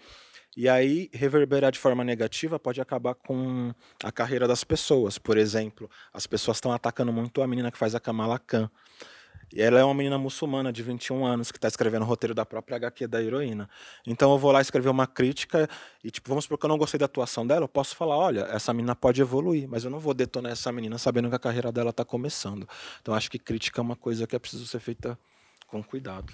E 0.54 0.68
aí, 0.68 1.08
reverberar 1.14 1.72
de 1.72 1.78
forma 1.78 2.04
negativa 2.04 2.58
pode 2.58 2.80
acabar 2.80 3.14
com 3.14 3.72
a 4.04 4.12
carreira 4.12 4.46
das 4.46 4.62
pessoas. 4.62 5.18
Por 5.18 5.38
exemplo, 5.38 5.90
as 6.12 6.26
pessoas 6.26 6.58
estão 6.58 6.72
atacando 6.72 7.12
muito 7.12 7.42
a 7.42 7.46
menina 7.46 7.70
que 7.72 7.78
faz 7.78 7.94
a 7.94 8.00
Kamala 8.00 8.38
Khan. 8.38 8.70
E 9.54 9.60
ela 9.60 9.78
é 9.78 9.84
uma 9.84 9.94
menina 9.94 10.16
muçulmana 10.18 10.72
de 10.72 10.82
21 10.82 11.26
anos 11.26 11.52
que 11.52 11.58
está 11.58 11.68
escrevendo 11.68 12.02
o 12.02 12.06
roteiro 12.06 12.34
da 12.34 12.44
própria 12.44 12.76
HQ 12.76 13.06
da 13.06 13.22
heroína. 13.22 13.68
Então 14.06 14.32
eu 14.32 14.38
vou 14.38 14.50
lá 14.50 14.60
escrever 14.60 14.88
uma 14.88 15.06
crítica 15.06 15.68
e, 16.02 16.10
tipo, 16.10 16.28
vamos 16.28 16.44
supor 16.44 16.58
que 16.58 16.64
eu 16.64 16.68
não 16.68 16.78
gostei 16.78 16.98
da 16.98 17.04
atuação 17.04 17.46
dela, 17.46 17.64
eu 17.64 17.68
posso 17.68 17.94
falar: 17.94 18.16
olha, 18.16 18.40
essa 18.50 18.72
menina 18.72 18.96
pode 18.96 19.20
evoluir, 19.20 19.68
mas 19.68 19.84
eu 19.84 19.90
não 19.90 19.98
vou 19.98 20.14
detonar 20.14 20.52
essa 20.52 20.72
menina 20.72 20.96
sabendo 20.96 21.28
que 21.28 21.34
a 21.34 21.38
carreira 21.38 21.70
dela 21.70 21.90
está 21.90 22.04
começando. 22.04 22.66
Então 23.00 23.14
acho 23.14 23.30
que 23.30 23.38
crítica 23.38 23.80
é 23.80 23.82
uma 23.82 23.96
coisa 23.96 24.26
que 24.26 24.34
é 24.34 24.38
preciso 24.38 24.66
ser 24.66 24.80
feita 24.80 25.18
com 25.66 25.82
cuidado. 25.82 26.32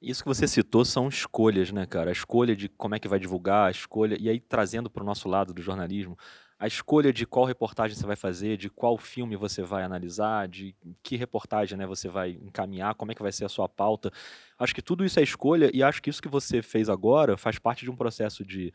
Isso 0.00 0.22
que 0.22 0.28
você 0.28 0.46
citou 0.46 0.84
são 0.84 1.08
escolhas, 1.08 1.72
né, 1.72 1.84
cara? 1.84 2.10
A 2.10 2.12
escolha 2.12 2.54
de 2.54 2.68
como 2.68 2.94
é 2.94 3.00
que 3.00 3.08
vai 3.08 3.18
divulgar, 3.18 3.66
a 3.68 3.70
escolha. 3.70 4.16
E 4.20 4.28
aí, 4.28 4.38
trazendo 4.38 4.88
para 4.88 5.02
o 5.02 5.06
nosso 5.06 5.28
lado 5.28 5.52
do 5.52 5.60
jornalismo, 5.60 6.16
a 6.58 6.68
escolha 6.68 7.12
de 7.12 7.26
qual 7.26 7.44
reportagem 7.44 7.96
você 7.96 8.06
vai 8.06 8.14
fazer, 8.14 8.56
de 8.56 8.70
qual 8.70 8.96
filme 8.96 9.36
você 9.36 9.62
vai 9.62 9.82
analisar, 9.82 10.46
de 10.46 10.74
que 11.02 11.16
reportagem 11.16 11.76
né, 11.76 11.86
você 11.86 12.08
vai 12.08 12.30
encaminhar, 12.30 12.94
como 12.94 13.10
é 13.10 13.14
que 13.14 13.22
vai 13.22 13.32
ser 13.32 13.44
a 13.44 13.48
sua 13.48 13.68
pauta. 13.68 14.12
Acho 14.56 14.74
que 14.74 14.82
tudo 14.82 15.04
isso 15.04 15.18
é 15.18 15.22
escolha 15.22 15.70
e 15.74 15.82
acho 15.82 16.00
que 16.00 16.10
isso 16.10 16.22
que 16.22 16.28
você 16.28 16.62
fez 16.62 16.88
agora 16.88 17.36
faz 17.36 17.58
parte 17.58 17.84
de 17.84 17.90
um 17.90 17.96
processo 17.96 18.44
de, 18.44 18.72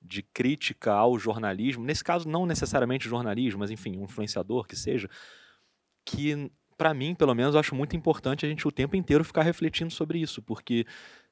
de 0.00 0.22
crítica 0.22 0.92
ao 0.92 1.18
jornalismo. 1.18 1.84
Nesse 1.84 2.04
caso, 2.04 2.28
não 2.28 2.46
necessariamente 2.46 3.08
jornalismo, 3.08 3.60
mas 3.60 3.70
enfim, 3.70 3.96
um 3.96 4.04
influenciador 4.04 4.66
que 4.66 4.76
seja, 4.76 5.08
que 6.04 6.50
para 6.80 6.94
mim, 6.94 7.14
pelo 7.14 7.34
menos, 7.34 7.54
acho 7.54 7.74
muito 7.74 7.94
importante 7.94 8.46
a 8.46 8.48
gente 8.48 8.66
o 8.66 8.72
tempo 8.72 8.96
inteiro 8.96 9.22
ficar 9.22 9.42
refletindo 9.42 9.92
sobre 9.92 10.18
isso, 10.18 10.40
porque 10.40 10.86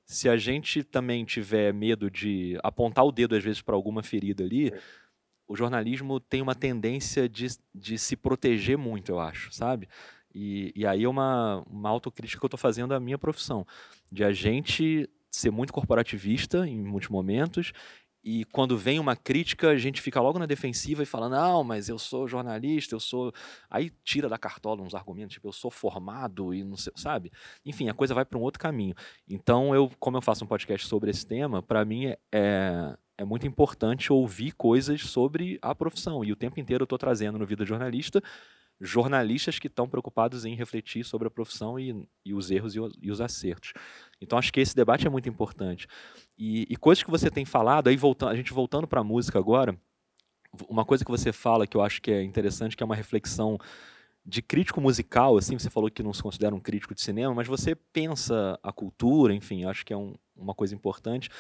se 0.05 0.29
a 0.29 0.37
gente 0.37 0.83
também 0.83 1.25
tiver 1.25 1.73
medo 1.73 2.11
de 2.11 2.59
apontar 2.63 3.03
o 3.07 3.11
dedo 3.11 3.35
às 3.35 3.43
vezes 3.43 3.63
para 3.63 3.75
alguma 3.75 4.03
ferida 4.03 4.45
ali, 4.45 4.71
o 5.47 5.57
jornalismo 5.57 6.21
tem 6.21 6.43
uma 6.43 6.55
tendência 6.55 7.27
de, 7.27 7.47
de 7.75 7.97
se 7.97 8.15
proteger 8.15 8.77
muito, 8.77 9.11
eu 9.11 9.19
acho, 9.19 9.51
sabe? 9.51 9.89
E, 10.35 10.71
e 10.77 10.87
aí 10.87 11.05
é 11.05 11.09
uma, 11.09 11.65
uma 11.67 11.89
autocrítica 11.89 12.39
que 12.39 12.45
eu 12.45 12.49
estou 12.49 12.59
fazendo 12.59 12.93
à 12.93 13.01
minha 13.01 13.17
profissão, 13.17 13.67
de 14.13 14.25
a 14.25 14.33
gente 14.33 15.09
ser 15.31 15.51
muito 15.51 15.73
corporativista 15.73 16.69
em 16.69 16.79
muitos 16.79 17.09
momentos 17.09 17.73
e 18.31 18.45
quando 18.45 18.77
vem 18.77 19.01
uma 19.01 19.17
crítica, 19.17 19.71
a 19.71 19.77
gente 19.79 20.03
fica 20.03 20.21
logo 20.21 20.38
na 20.38 20.45
defensiva 20.45 21.03
e 21.03 21.07
fala: 21.07 21.31
não, 21.31 21.64
mas 21.64 21.88
eu 21.88 21.99
sou 21.99 22.29
jornalista, 22.29 22.95
eu 22.95 23.01
sou. 23.01 23.33
Aí 23.71 23.91
tira 24.05 24.29
da 24.29 24.37
cartola 24.37 24.83
uns 24.83 24.95
argumentos, 24.95 25.33
tipo, 25.33 25.49
eu 25.49 25.53
sou 25.53 25.71
formado 25.71 26.53
e 26.53 26.62
não 26.62 26.77
sei, 26.77 26.93
sabe? 26.95 27.33
Enfim, 27.64 27.88
a 27.88 27.95
coisa 27.95 28.12
vai 28.12 28.27
para 28.27 28.38
um 28.38 28.43
outro 28.43 28.61
caminho. 28.61 28.95
Então, 29.27 29.75
eu, 29.75 29.91
como 29.99 30.19
eu 30.19 30.21
faço 30.21 30.45
um 30.45 30.47
podcast 30.47 30.87
sobre 30.87 31.11
esse 31.11 31.27
tema, 31.27 31.62
para 31.62 31.83
mim 31.87 32.14
é, 32.31 32.95
é 33.17 33.25
muito 33.25 33.47
importante 33.47 34.12
ouvir 34.12 34.53
coisas 34.53 35.01
sobre 35.01 35.59
a 35.62 35.75
profissão. 35.75 36.23
E 36.23 36.31
o 36.31 36.37
tempo 36.37 36.61
inteiro 36.61 36.83
eu 36.83 36.85
estou 36.85 36.99
trazendo 36.99 37.38
no 37.38 37.47
Vida 37.47 37.64
Jornalista 37.64 38.23
jornalistas 38.81 39.59
que 39.59 39.67
estão 39.67 39.88
preocupados 39.88 40.45
em 40.45 40.55
refletir 40.55 41.05
sobre 41.05 41.27
a 41.27 41.31
profissão 41.31 41.79
e, 41.79 42.07
e 42.25 42.33
os 42.33 42.51
erros 42.51 42.75
e, 42.77 42.79
e, 43.03 43.11
os 43.11 43.21
acertos. 43.21 43.73
Então 44.21 44.38
acho 44.38 44.53
que 44.53 44.61
esse 44.61 44.75
debate 44.75 45.07
é 45.07 45.11
muito 45.11 45.29
importante. 45.29 45.87
E, 46.37 46.67
e 46.71 46.77
coisas 46.77 47.03
que 47.03 47.11
você 47.11 47.31
tem 47.31 47.45
falado, 47.45 47.88
aí 47.88 47.97
voltando, 47.97 48.31
a 48.31 48.37
gente 48.37 48.53
voltando 48.53 48.87
para 48.87 49.01
a 49.01 49.05
música 49.05 49.38
agora, 49.38 49.77
uma 50.69 50.85
coisa 50.85 51.05
que 51.05 51.11
você 51.11 51.33
fala 51.33 51.67
que 51.67 51.77
eu 51.77 51.83
acho 51.83 52.01
que 52.01 52.11
é 52.11 52.23
interessante, 52.23 52.77
que 52.77 52.83
é 52.83 52.87
uma 52.87 52.97
reflexão 52.97 53.59
de 54.25 54.43
crítico 54.43 54.81
musical, 54.81 55.38
assim, 55.38 55.59
você 55.59 55.71
falou 55.71 55.91
que 55.91 56.03
não 56.03 56.12
se 56.12 56.23
considera 56.23 56.55
um 56.55 56.61
crítico 56.61 56.95
de 56.95 57.01
cinema, 57.01 57.35
mas 57.35 57.47
você 57.47 57.75
pensa 57.75 58.59
a 58.62 58.71
cultura, 58.71 59.33
enfim, 59.33 59.64
acho 59.64 59.87
que 59.87 59.93
é 59.93 59.97
um, 59.97 60.14
uma 60.37 60.55
coisa 60.55 60.75
importante. 60.75 61.31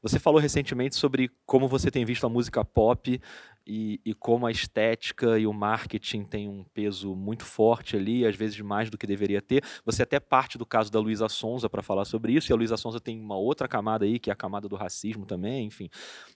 Você 0.00 0.18
falou 0.18 0.40
recentemente 0.40 0.96
sobre 0.96 1.30
como 1.44 1.68
você 1.68 1.90
tem 1.90 2.06
visto 2.06 2.24
a 2.24 2.30
música 2.30 2.64
pop 2.64 3.20
e, 3.68 4.00
e, 4.02 4.14
como 4.14 4.46
a 4.46 4.50
estética 4.50 5.38
e 5.38 5.46
o 5.46 5.52
marketing 5.52 6.24
tem 6.24 6.48
um 6.48 6.64
peso 6.72 7.14
muito 7.14 7.44
forte 7.44 7.96
ali, 7.96 8.24
às 8.24 8.34
vezes 8.34 8.58
mais 8.60 8.88
do 8.88 8.96
que 8.96 9.06
deveria 9.06 9.42
ter. 9.42 9.62
Você 9.84 10.02
até 10.02 10.18
parte 10.18 10.56
do 10.56 10.64
caso 10.64 10.90
da 10.90 10.98
Luísa 10.98 11.28
Sonza 11.28 11.68
para 11.68 11.82
falar 11.82 12.06
sobre 12.06 12.32
isso, 12.32 12.50
e 12.50 12.52
a 12.52 12.56
Luísa 12.56 12.78
Sonza 12.78 12.98
tem 12.98 13.20
uma 13.20 13.36
outra 13.36 13.68
camada 13.68 14.06
aí, 14.06 14.18
que 14.18 14.30
é 14.30 14.32
a 14.32 14.36
camada 14.36 14.66
do 14.68 14.74
racismo 14.74 15.26
também, 15.26 15.66
enfim. 15.66 15.90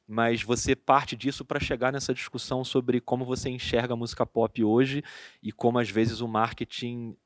Mas 0.07 0.43
você 0.43 0.77
parte 0.77 1.17
disso 1.17 1.43
para 1.43 1.59
chegar 1.59 1.91
nessa 1.91 2.13
discussão 2.13 2.63
sobre 2.63 3.01
como 3.01 3.25
você 3.25 3.49
enxerga 3.49 3.95
a 3.95 3.97
música 3.97 4.27
pop 4.27 4.63
hoje 4.63 5.03
e 5.43 5.51
como 5.51 5.79
às 5.79 5.89
vezes 5.89 6.21
o 6.21 6.29
marketing 6.29 7.17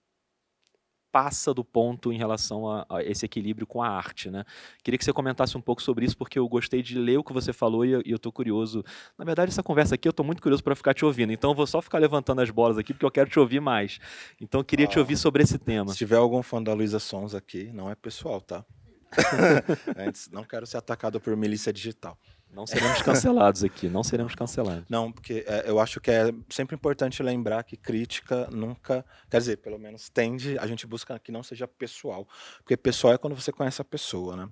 passa 1.16 1.54
do 1.54 1.64
ponto 1.64 2.12
em 2.12 2.18
relação 2.18 2.68
a, 2.70 2.84
a, 2.90 3.02
esse 3.02 3.24
equilíbrio 3.24 3.66
com 3.66 3.82
a 3.82 3.88
arte, 3.88 4.30
né? 4.30 4.44
Queria 4.84 4.98
que 4.98 5.04
você 5.04 5.14
comentasse 5.14 5.56
um 5.56 5.62
pouco 5.62 5.80
sobre 5.80 6.04
isso, 6.04 6.14
porque 6.14 6.38
eu 6.38 6.46
gostei 6.46 6.82
de 6.82 6.98
ler 6.98 7.16
o 7.16 7.24
que 7.24 7.32
você 7.32 7.54
falou 7.54 7.86
e, 7.86 8.02
e 8.04 8.10
eu 8.10 8.16
estou 8.16 8.30
curioso. 8.30 8.84
Na 9.16 9.24
verdade, 9.24 9.50
essa 9.50 9.62
conversa 9.62 9.94
aqui 9.94 10.06
eu 10.06 10.10
estou 10.10 10.26
muito 10.26 10.42
curioso 10.42 10.62
para 10.62 10.76
ficar 10.76 10.92
te 10.92 11.06
ouvindo, 11.06 11.32
então 11.32 11.52
eu 11.52 11.54
vou 11.54 11.66
só 11.66 11.80
ficar 11.80 11.96
levantando 11.96 12.42
as 12.42 12.50
bolas 12.50 12.76
aqui, 12.76 12.92
porque 12.92 13.06
eu 13.06 13.10
quero 13.10 13.30
te 13.30 13.40
ouvir 13.40 13.60
mais. 13.60 13.98
Então 14.38 14.60
eu 14.60 14.64
queria 14.66 14.84
ah, 14.84 14.90
te 14.90 14.98
ouvir 14.98 15.16
sobre 15.16 15.42
esse 15.42 15.58
tema. 15.58 15.90
Se 15.92 15.96
tiver 15.96 16.16
algum 16.16 16.42
fã 16.42 16.62
da 16.62 16.74
Luísa 16.74 16.98
Sons 16.98 17.34
aqui, 17.34 17.70
não 17.72 17.88
é 17.88 17.94
pessoal, 17.94 18.38
tá? 18.42 18.62
Antes, 19.96 20.28
não 20.30 20.44
quero 20.44 20.66
ser 20.66 20.76
atacado 20.76 21.18
por 21.18 21.34
milícia 21.34 21.72
digital. 21.72 22.18
Não 22.52 22.66
seremos 22.66 23.02
cancelados 23.02 23.62
aqui, 23.62 23.88
não 23.88 24.02
seremos 24.02 24.34
cancelados. 24.34 24.84
Não, 24.88 25.12
porque 25.12 25.44
é, 25.46 25.64
eu 25.66 25.78
acho 25.78 26.00
que 26.00 26.10
é 26.10 26.32
sempre 26.48 26.74
importante 26.74 27.22
lembrar 27.22 27.62
que 27.64 27.76
crítica 27.76 28.48
nunca, 28.50 29.04
quer 29.30 29.38
dizer, 29.38 29.58
pelo 29.58 29.78
menos 29.78 30.08
tende, 30.08 30.58
a 30.58 30.66
gente 30.66 30.86
busca 30.86 31.18
que 31.18 31.30
não 31.30 31.42
seja 31.42 31.68
pessoal, 31.68 32.26
porque 32.58 32.76
pessoal 32.76 33.12
é 33.14 33.18
quando 33.18 33.34
você 33.34 33.52
conhece 33.52 33.82
a 33.82 33.84
pessoa, 33.84 34.36
né? 34.36 34.48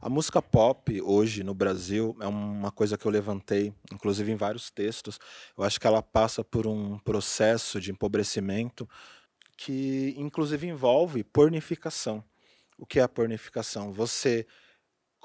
A 0.00 0.08
música 0.08 0.42
pop 0.42 1.00
hoje 1.02 1.42
no 1.42 1.54
Brasil 1.54 2.16
é 2.20 2.26
uma 2.26 2.70
coisa 2.70 2.98
que 2.98 3.06
eu 3.06 3.10
levantei, 3.10 3.72
inclusive 3.92 4.30
em 4.30 4.36
vários 4.36 4.70
textos. 4.70 5.18
Eu 5.56 5.64
acho 5.64 5.80
que 5.80 5.86
ela 5.86 6.02
passa 6.02 6.44
por 6.44 6.66
um 6.66 6.98
processo 6.98 7.80
de 7.80 7.90
empobrecimento 7.90 8.88
que 9.56 10.14
inclusive 10.18 10.66
envolve 10.66 11.24
pornificação. 11.24 12.22
O 12.78 12.84
que 12.84 13.00
é 13.00 13.02
a 13.02 13.08
pornificação? 13.08 13.92
Você 13.92 14.46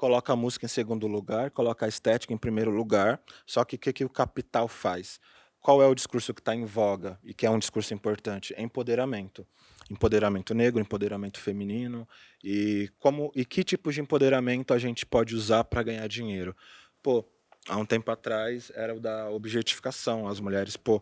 coloca 0.02 0.32
a 0.32 0.36
música 0.36 0.66
em 0.66 0.68
segundo 0.68 1.06
lugar, 1.06 1.52
coloca 1.52 1.86
a 1.86 1.88
estética 1.88 2.34
em 2.34 2.36
primeiro 2.36 2.72
lugar. 2.72 3.20
Só 3.46 3.64
que 3.64 3.76
o 3.76 3.78
que, 3.78 3.92
que 3.92 4.04
o 4.04 4.08
capital 4.08 4.66
faz? 4.66 5.20
Qual 5.60 5.80
é 5.80 5.86
o 5.86 5.94
discurso 5.94 6.34
que 6.34 6.40
está 6.40 6.56
em 6.56 6.64
voga 6.64 7.20
e 7.22 7.32
que 7.32 7.46
é 7.46 7.50
um 7.50 7.56
discurso 7.56 7.94
importante? 7.94 8.52
Empoderamento. 8.58 9.46
Empoderamento 9.88 10.54
negro, 10.54 10.80
empoderamento 10.80 11.38
feminino 11.38 12.08
e 12.42 12.90
como 12.98 13.30
e 13.36 13.44
que 13.44 13.62
tipo 13.62 13.92
de 13.92 14.00
empoderamento 14.00 14.74
a 14.74 14.78
gente 14.78 15.06
pode 15.06 15.36
usar 15.36 15.62
para 15.62 15.84
ganhar 15.84 16.08
dinheiro? 16.08 16.56
Pô, 17.00 17.24
há 17.68 17.76
um 17.76 17.86
tempo 17.86 18.10
atrás 18.10 18.72
era 18.74 18.96
o 18.96 18.98
da 18.98 19.30
objetificação. 19.30 20.26
As 20.26 20.40
mulheres, 20.40 20.76
pô, 20.76 21.00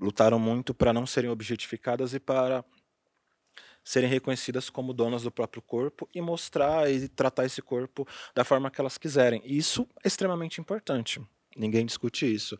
lutaram 0.00 0.40
muito 0.40 0.74
para 0.74 0.92
não 0.92 1.06
serem 1.06 1.30
objetificadas 1.30 2.14
e 2.14 2.18
para 2.18 2.64
serem 3.84 4.08
reconhecidas 4.08 4.70
como 4.70 4.94
donas 4.94 5.22
do 5.22 5.30
próprio 5.30 5.60
corpo 5.60 6.08
e 6.14 6.20
mostrar 6.20 6.90
e 6.90 7.08
tratar 7.08 7.44
esse 7.44 7.60
corpo 7.60 8.08
da 8.34 8.44
forma 8.44 8.70
que 8.70 8.80
elas 8.80 8.96
quiserem. 8.96 9.42
Isso 9.44 9.86
é 10.02 10.08
extremamente 10.08 10.60
importante. 10.60 11.20
Ninguém 11.56 11.84
discute 11.84 12.32
isso. 12.32 12.58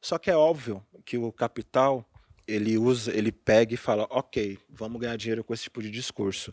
Só 0.00 0.18
que 0.18 0.30
é 0.30 0.36
óbvio 0.36 0.84
que 1.04 1.16
o 1.18 1.30
capital 1.30 2.04
ele 2.46 2.76
usa, 2.76 3.16
ele 3.16 3.32
pega 3.32 3.74
e 3.74 3.76
fala, 3.76 4.06
ok, 4.10 4.58
vamos 4.68 5.00
ganhar 5.00 5.16
dinheiro 5.16 5.42
com 5.42 5.54
esse 5.54 5.64
tipo 5.64 5.82
de 5.82 5.90
discurso. 5.90 6.52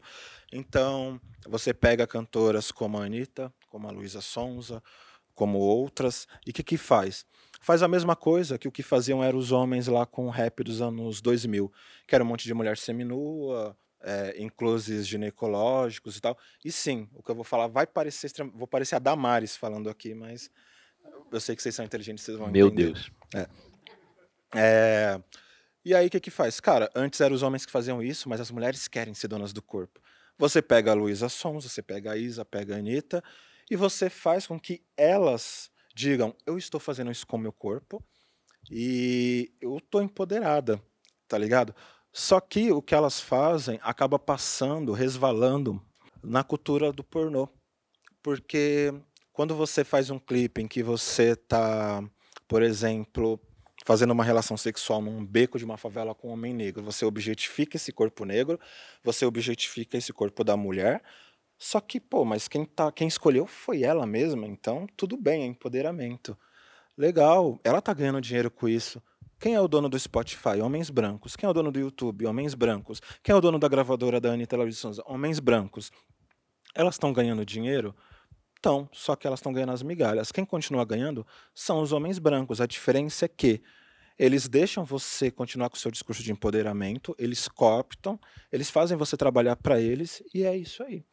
Então, 0.52 1.20
você 1.48 1.74
pega 1.74 2.08
cantoras 2.08 2.72
como 2.72 2.98
a 2.98 3.06
Anitta, 3.06 3.54
como 3.68 3.88
a 3.88 3.92
Luísa 3.92 4.22
Sonza, 4.22 4.82
como 5.34 5.58
outras, 5.60 6.28
e 6.46 6.52
o 6.52 6.54
que, 6.54 6.64
que 6.64 6.78
faz? 6.78 7.26
Faz 7.62 7.84
a 7.84 7.88
mesma 7.88 8.16
coisa 8.16 8.58
que 8.58 8.68
o 8.68 8.72
que 8.72 8.84
faziam 8.84 9.24
eram 9.24 9.38
os 9.38 9.52
homens 9.52 9.88
lá 9.88 10.06
com 10.06 10.28
o 10.28 10.30
rap 10.30 10.64
dos 10.64 10.82
anos 10.82 11.22
2000, 11.22 11.72
que 12.08 12.16
era 12.16 12.24
um 12.24 12.28
monte 12.28 12.46
de 12.46 12.54
mulher 12.54 12.78
seminua, 12.78 13.78
é, 14.04 14.34
em 14.38 14.50
closes 14.50 15.08
ginecológicos 15.08 16.18
e 16.18 16.22
tal. 16.22 16.38
E 16.64 16.72
sim, 16.72 17.08
o 17.14 17.24
que 17.24 17.32
eu 17.32 17.36
vou 17.36 17.44
falar 17.44 17.68
vai 17.68 17.86
parecer, 17.86 18.32
vou 18.54 18.68
parecer 18.68 18.96
a 18.96 19.00
Damares 19.00 19.56
falando 19.56 19.90
aqui, 19.90 20.14
mas 20.14 20.50
eu 21.32 21.40
sei 21.40 21.56
que 21.56 21.62
vocês 21.62 21.76
são 21.76 21.86
inteligentes, 21.86 22.24
vocês 22.24 22.38
vão 22.38 22.52
Meu 22.52 22.68
entender. 22.68 22.84
Meu 22.84 22.94
Deus. 22.94 23.12
É. 23.34 23.48
É... 24.56 25.22
E 25.84 25.96
aí 25.96 26.08
o 26.08 26.10
que 26.10 26.20
que 26.20 26.32
faz? 26.32 26.60
Cara, 26.60 26.92
antes 26.94 27.20
eram 27.22 27.36
os 27.36 27.42
homens 27.42 27.66
que 27.66 27.72
faziam 27.72 28.04
isso, 28.04 28.30
mas 28.30 28.40
as 28.40 28.52
mulheres 28.52 28.88
querem 28.88 29.14
ser 29.14 29.28
donas 29.28 29.52
do 29.52 29.62
corpo. 29.62 30.00
Você 30.38 30.62
pega 30.62 30.92
a 30.92 30.94
Luísa 30.94 31.30
Sons, 31.30 31.64
você 31.64 31.82
pega 31.82 32.12
a 32.12 32.18
Isa, 32.18 32.46
pega 32.46 32.76
a 32.76 32.78
Anitta, 32.78 33.24
e 33.70 33.76
você 33.76 34.10
faz 34.10 34.46
com 34.46 34.60
que 34.60 34.84
elas 34.96 35.72
digam: 35.96 36.36
eu 36.46 36.58
estou 36.58 36.80
fazendo 36.80 37.12
isso 37.12 37.26
com 37.26 37.38
o 37.38 37.40
meu 37.40 37.54
corpo 37.54 38.04
e 38.70 39.52
eu 39.60 39.78
estou 39.78 40.02
empoderada, 40.02 40.82
tá 41.28 41.38
ligado? 41.38 41.74
Só 42.12 42.40
que 42.42 42.72
o 42.72 42.82
que 42.82 42.94
elas 42.94 43.20
fazem 43.20 43.80
acaba 43.82 44.20
passando, 44.20 44.92
resvalando 44.92 45.82
na 46.22 46.44
cultura 46.44 46.92
do 46.92 47.04
pornô. 47.04 47.48
Porque 48.22 48.94
quando 49.32 49.56
você 49.56 49.84
faz 49.84 50.10
um 50.10 50.20
clipe 50.20 50.62
em 50.62 50.68
que 50.68 50.84
você 50.84 51.36
tá, 51.36 52.04
por 52.48 52.62
exemplo, 52.62 53.40
fazendo 53.86 54.12
uma 54.12 54.24
relação 54.24 54.58
sexual 54.58 55.02
num 55.02 55.26
beco 55.26 55.58
de 55.58 55.66
uma 55.66 55.78
favela 55.78 56.14
com 56.14 56.30
um 56.30 56.34
homem 56.34 56.54
negro, 56.54 56.84
você 56.84 57.06
objetifica 57.06 57.78
esse 57.78 57.92
corpo 57.92 58.26
negro, 58.26 58.60
você 59.04 59.26
objetifica 59.26 59.98
esse 59.98 60.12
corpo 60.12 60.44
da 60.44 60.58
mulher. 60.58 61.02
Só 61.58 61.80
que, 61.80 62.00
pô, 62.00 62.26
mas 62.26 62.48
quem, 62.48 62.66
tá, 62.66 62.92
quem 62.92 63.08
escolheu 63.08 63.48
foi 63.48 63.84
ela 63.84 64.06
mesma, 64.06 64.48
então 64.48 64.86
tudo 64.98 65.16
bem, 65.16 65.44
é 65.44 65.46
empoderamento. 65.46 66.38
Legal, 66.98 67.60
ela 67.64 67.82
tá 67.82 67.94
ganhando 67.94 68.20
dinheiro 68.20 68.52
com 68.52 68.68
isso. 68.68 69.02
Quem 69.42 69.56
é 69.56 69.60
o 69.60 69.68
dono 69.68 69.90
do 69.90 69.98
Spotify? 69.98 70.62
Homens 70.62 70.92
brancos. 70.92 71.36
Quem 71.36 71.48
é 71.48 71.50
o 71.50 71.54
dono 71.54 71.72
do 71.72 71.80
YouTube? 71.80 72.28
Homens 72.28 72.54
brancos. 72.54 73.02
Quem 73.24 73.34
é 73.34 73.36
o 73.36 73.42
dono 73.42 73.58
da 73.58 73.68
gravadora 73.68 74.22
da 74.22 74.32
Anitta 74.32 74.56
Laurisson? 74.56 74.92
Homens 75.04 75.40
brancos. 75.40 75.92
Elas 76.76 76.94
estão 76.94 77.12
ganhando 77.12 77.44
dinheiro? 77.44 77.96
Estão, 78.56 78.88
só 78.94 79.16
que 79.16 79.26
elas 79.26 79.40
estão 79.40 79.52
ganhando 79.52 79.72
as 79.72 79.82
migalhas. 79.82 80.32
Quem 80.32 80.46
continua 80.46 80.86
ganhando 80.86 81.26
são 81.56 81.82
os 81.82 81.92
homens 81.92 82.20
brancos. 82.20 82.62
A 82.62 82.68
diferença 82.68 83.26
é 83.26 83.28
que 83.28 83.64
eles 84.20 84.48
deixam 84.48 84.86
você 84.86 85.32
continuar 85.32 85.72
com 85.72 85.76
o 85.76 85.80
seu 85.80 85.90
discurso 85.90 86.22
de 86.22 86.32
empoderamento, 86.32 87.16
eles 87.18 87.48
cooptam, 87.48 88.20
eles 88.52 88.70
fazem 88.70 88.96
você 88.96 89.18
trabalhar 89.18 89.56
para 89.56 89.82
eles 89.82 90.22
e 90.36 90.44
é 90.44 90.56
isso 90.56 90.84
aí. 90.84 91.04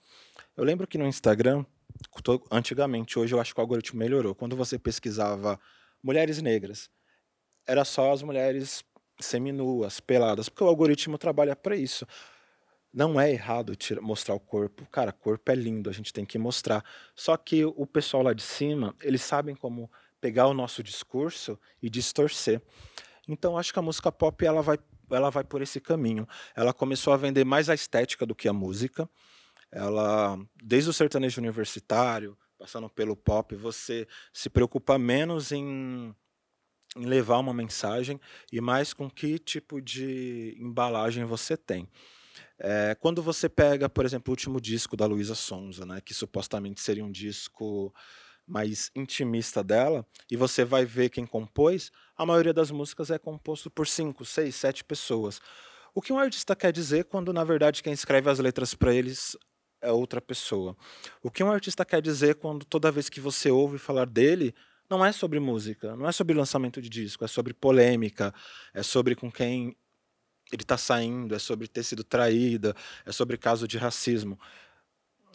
Eu 0.55 0.65
lembro 0.65 0.87
que 0.87 0.99
no 0.99 1.07
Instagram, 1.07 1.65
antigamente, 2.51 3.19
hoje 3.19 3.35
eu 3.35 3.41
acho 3.41 3.55
que 3.55 3.61
o 3.61 3.63
algoritmo 3.63 3.99
melhorou. 3.99 4.35
Quando 4.35 4.55
você 4.55 4.79
pesquisava 4.79 5.59
mulheres 6.03 6.43
negras, 6.43 6.91
era 7.69 7.85
só 7.85 8.13
as 8.13 8.23
mulheres 8.23 8.83
seminuas, 9.21 10.01
peladas, 10.01 10.49
porque 10.49 10.65
o 10.65 10.69
algoritmo 10.69 11.19
trabalha 11.19 11.55
para 11.55 11.77
isso. 11.77 12.07
Não 12.93 13.21
é 13.21 13.31
errado 13.31 13.77
tira, 13.77 14.01
mostrar 14.01 14.35
o 14.35 14.41
corpo. 14.41 14.87
Cara, 14.91 15.13
corpo 15.13 15.53
é 15.53 15.55
lindo, 15.55 15.91
a 15.91 15.93
gente 15.93 16.11
tem 16.11 16.25
que 16.25 16.39
mostrar. 16.39 16.83
Só 17.15 17.37
que 17.37 17.65
o 17.65 17.87
pessoal 17.87 18.23
lá 18.23 18.33
de 18.33 18.43
cima, 18.43 18.95
eles 19.03 19.21
sabem 19.21 19.55
como 19.55 19.91
pegar 20.19 20.47
o 20.47 20.55
nosso 20.55 20.83
discurso 20.83 21.59
e 21.83 21.91
distorcer. 21.91 22.63
Então 23.29 23.59
acho 23.59 23.73
que 23.73 23.79
a 23.79 23.83
música 23.83 24.11
pop 24.11 24.45
ela 24.47 24.63
vai, 24.63 24.79
ela 25.11 25.29
vai 25.29 25.45
por 25.45 25.61
esse 25.61 25.79
caminho. 25.79 26.27
Ela 26.57 26.73
começou 26.73 27.13
a 27.13 27.19
vender 27.19 27.45
mais 27.45 27.69
a 27.69 27.75
estética 27.75 28.25
do 28.25 28.35
que 28.35 28.49
a 28.49 28.53
música. 28.53 29.09
Ela, 29.71 30.39
desde 30.65 30.89
o 30.89 30.95
sertanejo 30.95 31.39
universitário, 31.39 32.37
passando 32.59 32.89
pelo 32.89 33.15
pop, 33.15 33.55
você 33.55 34.09
se 34.33 34.49
preocupa 34.49 34.99
menos 34.99 35.53
em, 35.53 36.15
em 36.97 37.05
levar 37.05 37.39
uma 37.39 37.53
mensagem 37.53 38.21
e 38.53 38.61
mais 38.61 38.93
com 38.93 39.11
que 39.11 39.39
tipo 39.39 39.81
de 39.81 40.57
embalagem 40.59 41.25
você 41.25 41.57
tem. 41.57 41.89
É, 42.59 42.97
quando 43.01 43.23
você 43.23 43.49
pega, 43.49 43.89
por 43.89 44.05
exemplo, 44.05 44.31
o 44.31 44.33
último 44.33 44.61
disco 44.61 44.97
da 44.97 45.07
Luísa 45.07 45.35
Sonza, 45.35 45.87
né, 45.87 46.01
que 46.01 46.13
supostamente 46.13 46.81
seria 46.81 47.05
um 47.05 47.11
disco 47.11 47.95
mais 48.47 48.91
intimista 48.97 49.63
dela, 49.63 50.07
e 50.31 50.37
você 50.37 50.65
vai 50.65 50.85
ver 50.85 51.11
quem 51.11 51.27
compôs, 51.27 51.93
a 52.17 52.25
maioria 52.25 52.53
das 52.53 52.71
músicas 52.71 53.11
é 53.11 53.19
composto 53.19 53.71
por 53.71 53.87
cinco, 53.87 54.25
seis, 54.25 54.57
sete 54.57 54.83
pessoas. 54.83 55.41
O 55.95 56.01
que 56.01 56.13
um 56.13 56.19
artista 56.19 56.57
quer 56.57 56.73
dizer 56.73 57.05
quando, 57.05 57.33
na 57.33 57.45
verdade, 57.45 57.83
quem 57.83 57.93
escreve 57.93 58.31
as 58.31 58.39
letras 58.39 58.75
para 58.75 58.95
eles 58.95 59.37
é 59.83 59.93
outra 59.93 60.21
pessoa? 60.21 60.77
O 61.23 61.31
que 61.31 61.45
um 61.45 61.51
artista 61.51 61.85
quer 61.85 62.01
dizer 62.01 62.37
quando 62.37 62.65
toda 62.65 62.91
vez 62.91 63.09
que 63.09 63.21
você 63.21 63.51
ouve 63.51 63.79
falar 63.79 64.07
dele, 64.07 64.55
não 64.89 65.05
é 65.05 65.13
sobre 65.13 65.39
música, 65.39 65.95
não 65.97 66.09
é 66.09 66.13
sobre 66.13 66.35
lançamento 66.35 66.81
de 66.81 66.89
disco, 66.89 67.25
é 67.25 67.29
sobre 67.29 67.53
polêmica, 67.53 68.35
é 68.73 68.83
sobre 68.83 69.15
com 69.15 69.31
quem 69.31 69.77
ele 70.53 70.63
está 70.63 70.79
saindo, 70.79 71.35
é 71.35 71.39
sobre 71.39 71.69
ter 71.69 71.83
sido 71.83 72.03
traída, 72.03 72.75
é 73.05 73.13
sobre 73.13 73.37
caso 73.37 73.69
de 73.69 73.77
racismo. 73.77 74.39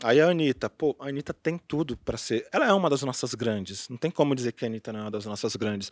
Aí 0.02 0.20
a 0.20 0.28
Anitta, 0.28 0.70
pô, 0.70 0.96
a 1.00 1.08
Anitta 1.08 1.34
tem 1.34 1.58
tudo 1.58 1.96
para 1.96 2.18
ser. 2.18 2.48
Ela 2.52 2.68
é 2.68 2.74
uma 2.74 2.90
das 2.90 3.04
nossas 3.04 3.36
grandes. 3.36 3.88
Não 3.90 3.98
tem 3.98 4.10
como 4.10 4.36
dizer 4.36 4.52
que 4.54 4.66
a 4.66 4.68
Anitta 4.68 4.92
não 4.92 5.02
é 5.02 5.04
uma 5.04 5.12
das 5.12 5.26
nossas 5.26 5.56
grandes. 5.56 5.92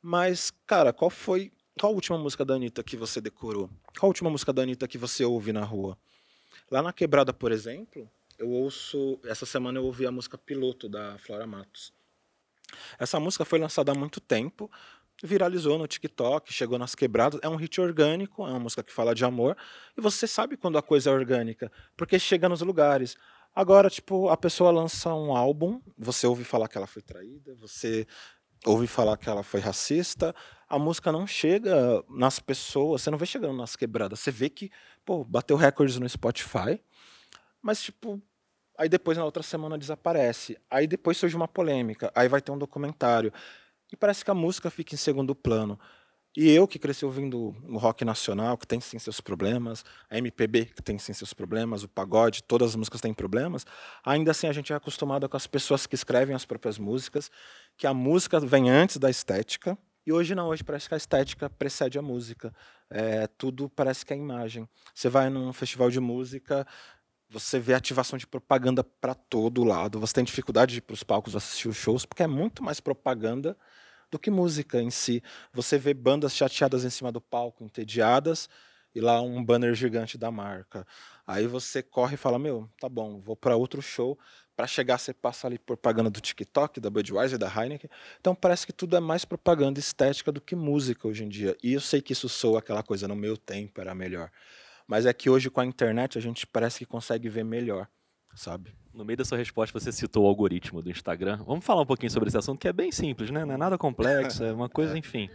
Mas, 0.00 0.52
cara, 0.66 0.92
qual 0.92 1.10
foi. 1.10 1.52
Qual 1.78 1.92
a 1.92 1.94
última 1.94 2.16
música 2.16 2.44
da 2.44 2.54
Anitta 2.54 2.82
que 2.82 2.96
você 2.96 3.20
decorou? 3.20 3.68
Qual 3.98 4.04
a 4.04 4.06
última 4.06 4.30
música 4.30 4.52
da 4.52 4.62
Anitta 4.62 4.88
que 4.88 4.96
você 4.96 5.24
ouve 5.24 5.52
na 5.52 5.64
rua? 5.64 5.98
Lá 6.70 6.80
na 6.80 6.92
Quebrada, 6.92 7.32
por 7.32 7.52
exemplo, 7.52 8.08
eu 8.38 8.48
ouço. 8.48 9.18
Essa 9.24 9.44
semana 9.44 9.78
eu 9.78 9.84
ouvi 9.84 10.06
a 10.06 10.12
música 10.12 10.38
Piloto 10.38 10.88
da 10.88 11.18
Flora 11.18 11.46
Matos. 11.46 11.92
Essa 12.98 13.20
música 13.20 13.44
foi 13.44 13.58
lançada 13.58 13.92
há 13.92 13.94
muito 13.94 14.20
tempo, 14.20 14.70
viralizou 15.22 15.78
no 15.78 15.86
TikTok, 15.86 16.52
chegou 16.52 16.78
nas 16.78 16.94
quebradas. 16.94 17.40
É 17.42 17.48
um 17.48 17.56
hit 17.56 17.80
orgânico, 17.80 18.46
é 18.46 18.50
uma 18.50 18.60
música 18.60 18.82
que 18.82 18.92
fala 18.92 19.14
de 19.14 19.24
amor. 19.24 19.56
E 19.96 20.00
você 20.00 20.26
sabe 20.26 20.56
quando 20.56 20.76
a 20.78 20.82
coisa 20.82 21.10
é 21.10 21.12
orgânica, 21.12 21.70
porque 21.96 22.18
chega 22.18 22.48
nos 22.48 22.60
lugares. 22.60 23.16
Agora, 23.54 23.88
tipo, 23.88 24.28
a 24.28 24.36
pessoa 24.36 24.70
lança 24.70 25.14
um 25.14 25.34
álbum, 25.34 25.80
você 25.96 26.26
ouve 26.26 26.44
falar 26.44 26.68
que 26.68 26.76
ela 26.76 26.86
foi 26.86 27.00
traída, 27.00 27.54
você 27.54 28.06
ouve 28.66 28.86
falar 28.86 29.16
que 29.16 29.28
ela 29.28 29.42
foi 29.42 29.60
racista, 29.60 30.34
a 30.68 30.78
música 30.78 31.10
não 31.10 31.26
chega 31.26 32.04
nas 32.08 32.38
pessoas, 32.38 33.02
você 33.02 33.10
não 33.10 33.16
vê 33.16 33.24
chegando 33.24 33.56
nas 33.56 33.76
quebradas. 33.76 34.20
Você 34.20 34.30
vê 34.30 34.50
que, 34.50 34.70
pô, 35.04 35.24
bateu 35.24 35.56
recordes 35.56 35.98
no 35.98 36.08
Spotify, 36.08 36.82
mas, 37.62 37.82
tipo, 37.82 38.20
aí 38.78 38.88
depois 38.88 39.16
na 39.18 39.24
outra 39.24 39.42
semana 39.42 39.78
desaparece. 39.78 40.56
Aí 40.70 40.86
depois 40.86 41.16
surge 41.16 41.36
uma 41.36 41.48
polêmica, 41.48 42.10
aí 42.14 42.28
vai 42.28 42.40
ter 42.40 42.52
um 42.52 42.58
documentário. 42.58 43.32
E 43.92 43.96
parece 43.96 44.24
que 44.24 44.30
a 44.30 44.34
música 44.34 44.70
fica 44.70 44.94
em 44.94 44.98
segundo 44.98 45.34
plano. 45.34 45.78
E 46.36 46.50
eu 46.50 46.68
que 46.68 46.78
cresci 46.78 47.04
ouvindo 47.04 47.56
o 47.66 47.78
rock 47.78 48.04
nacional, 48.04 48.58
que 48.58 48.66
tem 48.66 48.78
sim 48.78 48.98
seus 48.98 49.22
problemas, 49.22 49.82
a 50.10 50.18
MPB, 50.18 50.66
que 50.66 50.82
tem 50.82 50.98
sim 50.98 51.14
seus 51.14 51.32
problemas, 51.32 51.82
o 51.82 51.88
pagode, 51.88 52.42
todas 52.42 52.70
as 52.70 52.76
músicas 52.76 53.00
têm 53.00 53.14
problemas, 53.14 53.64
ainda 54.04 54.32
assim 54.32 54.46
a 54.46 54.52
gente 54.52 54.70
é 54.70 54.76
acostumado 54.76 55.26
com 55.30 55.36
as 55.36 55.46
pessoas 55.46 55.86
que 55.86 55.94
escrevem 55.94 56.36
as 56.36 56.44
próprias 56.44 56.78
músicas, 56.78 57.30
que 57.74 57.86
a 57.86 57.94
música 57.94 58.38
vem 58.38 58.68
antes 58.68 58.98
da 58.98 59.08
estética, 59.08 59.78
e 60.06 60.12
hoje 60.12 60.36
não, 60.36 60.48
hoje 60.48 60.62
parece 60.62 60.86
que 60.86 60.94
a 60.94 60.96
estética 60.96 61.50
precede 61.50 61.98
a 61.98 62.02
música. 62.02 62.54
É, 62.88 63.26
tudo 63.26 63.68
parece 63.68 64.06
que 64.06 64.12
é 64.12 64.16
imagem. 64.16 64.68
Você 64.94 65.08
vai 65.08 65.28
num 65.28 65.52
festival 65.52 65.90
de 65.90 65.98
música, 65.98 66.64
você 67.28 67.58
vê 67.58 67.74
ativação 67.74 68.18
de 68.18 68.26
propaganda 68.26 68.84
para 68.84 69.14
todo 69.14 69.64
lado. 69.64 69.98
Você 70.00 70.14
tem 70.14 70.24
dificuldade 70.24 70.72
de 70.72 70.78
ir 70.78 70.82
para 70.82 70.94
os 70.94 71.02
palcos 71.02 71.34
assistir 71.34 71.68
os 71.68 71.76
shows, 71.76 72.06
porque 72.06 72.22
é 72.22 72.26
muito 72.26 72.62
mais 72.62 72.80
propaganda 72.80 73.56
do 74.10 74.18
que 74.18 74.30
música 74.30 74.80
em 74.80 74.90
si. 74.90 75.22
Você 75.52 75.78
vê 75.78 75.92
bandas 75.92 76.34
chateadas 76.34 76.84
em 76.84 76.90
cima 76.90 77.10
do 77.10 77.20
palco, 77.20 77.64
entediadas, 77.64 78.48
e 78.94 79.00
lá 79.00 79.20
um 79.20 79.44
banner 79.44 79.74
gigante 79.74 80.16
da 80.16 80.30
marca. 80.30 80.86
Aí 81.26 81.46
você 81.46 81.82
corre 81.82 82.14
e 82.14 82.16
fala: 82.16 82.38
Meu, 82.38 82.70
tá 82.80 82.88
bom, 82.88 83.20
vou 83.20 83.36
para 83.36 83.54
outro 83.56 83.82
show. 83.82 84.18
Para 84.56 84.66
chegar, 84.66 84.96
você 84.96 85.12
passa 85.12 85.46
ali 85.46 85.58
propaganda 85.58 86.08
do 86.08 86.18
TikTok, 86.18 86.80
da 86.80 86.88
Budweiser, 86.88 87.38
da 87.38 87.46
Heineken. 87.46 87.90
Então 88.18 88.34
parece 88.34 88.66
que 88.66 88.72
tudo 88.72 88.96
é 88.96 89.00
mais 89.00 89.22
propaganda 89.22 89.78
estética 89.78 90.32
do 90.32 90.40
que 90.40 90.56
música 90.56 91.06
hoje 91.06 91.24
em 91.24 91.28
dia. 91.28 91.54
E 91.62 91.74
eu 91.74 91.80
sei 91.80 92.00
que 92.00 92.14
isso 92.14 92.26
soa 92.26 92.60
aquela 92.60 92.82
coisa 92.82 93.06
no 93.06 93.14
meu 93.14 93.36
tempo 93.36 93.82
era 93.82 93.94
melhor. 93.94 94.30
Mas 94.86 95.06
é 95.06 95.12
que 95.12 95.28
hoje 95.28 95.50
com 95.50 95.60
a 95.60 95.66
internet 95.66 96.16
a 96.16 96.20
gente 96.20 96.46
parece 96.46 96.78
que 96.78 96.86
consegue 96.86 97.28
ver 97.28 97.44
melhor, 97.44 97.88
sabe? 98.34 98.72
No 98.92 99.04
meio 99.04 99.16
da 99.16 99.24
sua 99.24 99.36
resposta, 99.36 99.78
você 99.78 99.92
citou 99.92 100.24
o 100.24 100.26
algoritmo 100.26 100.80
do 100.80 100.90
Instagram. 100.90 101.38
Vamos 101.44 101.64
falar 101.64 101.82
um 101.82 101.86
pouquinho 101.86 102.10
sobre 102.10 102.28
esse 102.28 102.38
assunto, 102.38 102.58
que 102.58 102.68
é 102.68 102.72
bem 102.72 102.92
simples, 102.92 103.30
né? 103.30 103.44
Não 103.44 103.54
é 103.54 103.56
nada 103.56 103.76
complexo, 103.76 104.44
é 104.44 104.52
uma 104.52 104.68
coisa, 104.68 104.94
é. 104.96 104.98
enfim 104.98 105.28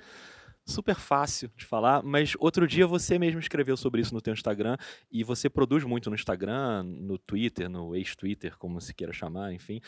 super 0.66 0.95
fácil 0.95 1.52
de 1.56 1.66
falar, 1.66 2.04
mas 2.04 2.34
outro 2.39 2.68
dia 2.68 2.86
você 2.88 3.18
mesmo 3.18 3.39
escreveu 3.39 3.76
sobre 3.76 4.02
isso 4.02 4.14
no 4.14 4.22
teu 4.22 4.34
Instagram 4.34 4.78
e 5.12 5.24
você 5.24 5.49
produz 5.49 5.84
muito 5.84 6.10
no 6.10 6.16
Instagram, 6.16 6.84
no 6.84 7.18
Twitter, 7.18 7.70
no 7.70 7.95
ex-Twitter, 7.95 8.58
como 8.58 8.80
se 8.80 8.93
queira 8.93 9.14
chamar, 9.14 9.54
enfim. 9.54 9.82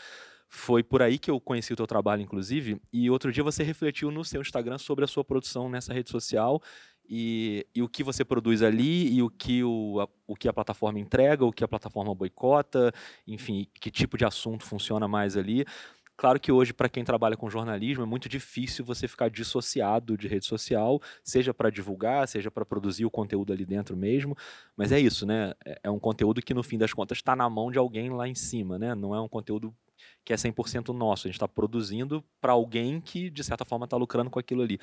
Foi 0.48 0.82
por 0.82 1.02
aí 1.02 1.18
que 1.18 1.30
eu 1.30 1.40
conheci 1.40 1.72
o 1.72 1.76
teu 1.76 1.86
trabalho, 1.86 2.22
inclusive, 2.22 2.80
e 2.92 3.10
outro 3.10 3.32
dia 3.32 3.42
você 3.42 3.62
refletiu 3.64 4.10
no 4.10 4.24
seu 4.24 4.40
Instagram 4.40 4.78
sobre 4.78 5.04
a 5.04 5.08
sua 5.08 5.24
produção 5.24 5.68
nessa 5.68 5.92
rede 5.92 6.10
social 6.10 6.62
e, 7.08 7.66
e 7.74 7.82
o 7.82 7.88
que 7.88 8.02
você 8.02 8.24
produz 8.24 8.62
ali 8.62 9.14
e 9.14 9.22
o 9.22 9.30
que, 9.30 9.62
o, 9.62 10.00
a, 10.00 10.08
o 10.26 10.34
que 10.34 10.48
a 10.48 10.52
plataforma 10.52 10.98
entrega, 10.98 11.44
o 11.44 11.52
que 11.52 11.64
a 11.64 11.68
plataforma 11.68 12.14
boicota, 12.14 12.92
enfim, 13.26 13.66
que 13.74 13.90
tipo 13.90 14.16
de 14.16 14.24
assunto 14.24 14.64
funciona 14.64 15.06
mais 15.06 15.36
ali. 15.36 15.64
Claro 16.16 16.38
que 16.38 16.52
hoje, 16.52 16.72
para 16.72 16.88
quem 16.88 17.02
trabalha 17.02 17.36
com 17.36 17.50
jornalismo, 17.50 18.04
é 18.04 18.06
muito 18.06 18.28
difícil 18.28 18.84
você 18.84 19.08
ficar 19.08 19.28
dissociado 19.28 20.16
de 20.16 20.28
rede 20.28 20.46
social, 20.46 21.00
seja 21.24 21.52
para 21.52 21.70
divulgar, 21.70 22.28
seja 22.28 22.52
para 22.52 22.64
produzir 22.64 23.04
o 23.04 23.10
conteúdo 23.10 23.52
ali 23.52 23.66
dentro 23.66 23.96
mesmo. 23.96 24.36
Mas 24.76 24.92
é 24.92 25.00
isso, 25.00 25.26
né? 25.26 25.52
É, 25.64 25.80
é 25.84 25.90
um 25.90 25.98
conteúdo 25.98 26.40
que, 26.40 26.54
no 26.54 26.62
fim 26.62 26.78
das 26.78 26.92
contas, 26.92 27.18
está 27.18 27.34
na 27.34 27.50
mão 27.50 27.70
de 27.70 27.78
alguém 27.78 28.10
lá 28.10 28.28
em 28.28 28.34
cima, 28.34 28.78
né? 28.78 28.94
Não 28.94 29.12
é 29.12 29.20
um 29.20 29.28
conteúdo 29.28 29.74
que 30.24 30.32
é 30.32 30.36
100% 30.36 30.94
nosso. 30.94 31.26
A 31.26 31.28
gente 31.28 31.36
está 31.36 31.48
produzindo 31.48 32.24
para 32.40 32.52
alguém 32.52 33.00
que, 33.00 33.28
de 33.28 33.42
certa 33.42 33.64
forma, 33.64 33.84
está 33.84 33.96
lucrando 33.96 34.30
com 34.30 34.38
aquilo 34.38 34.62
ali. 34.62 34.78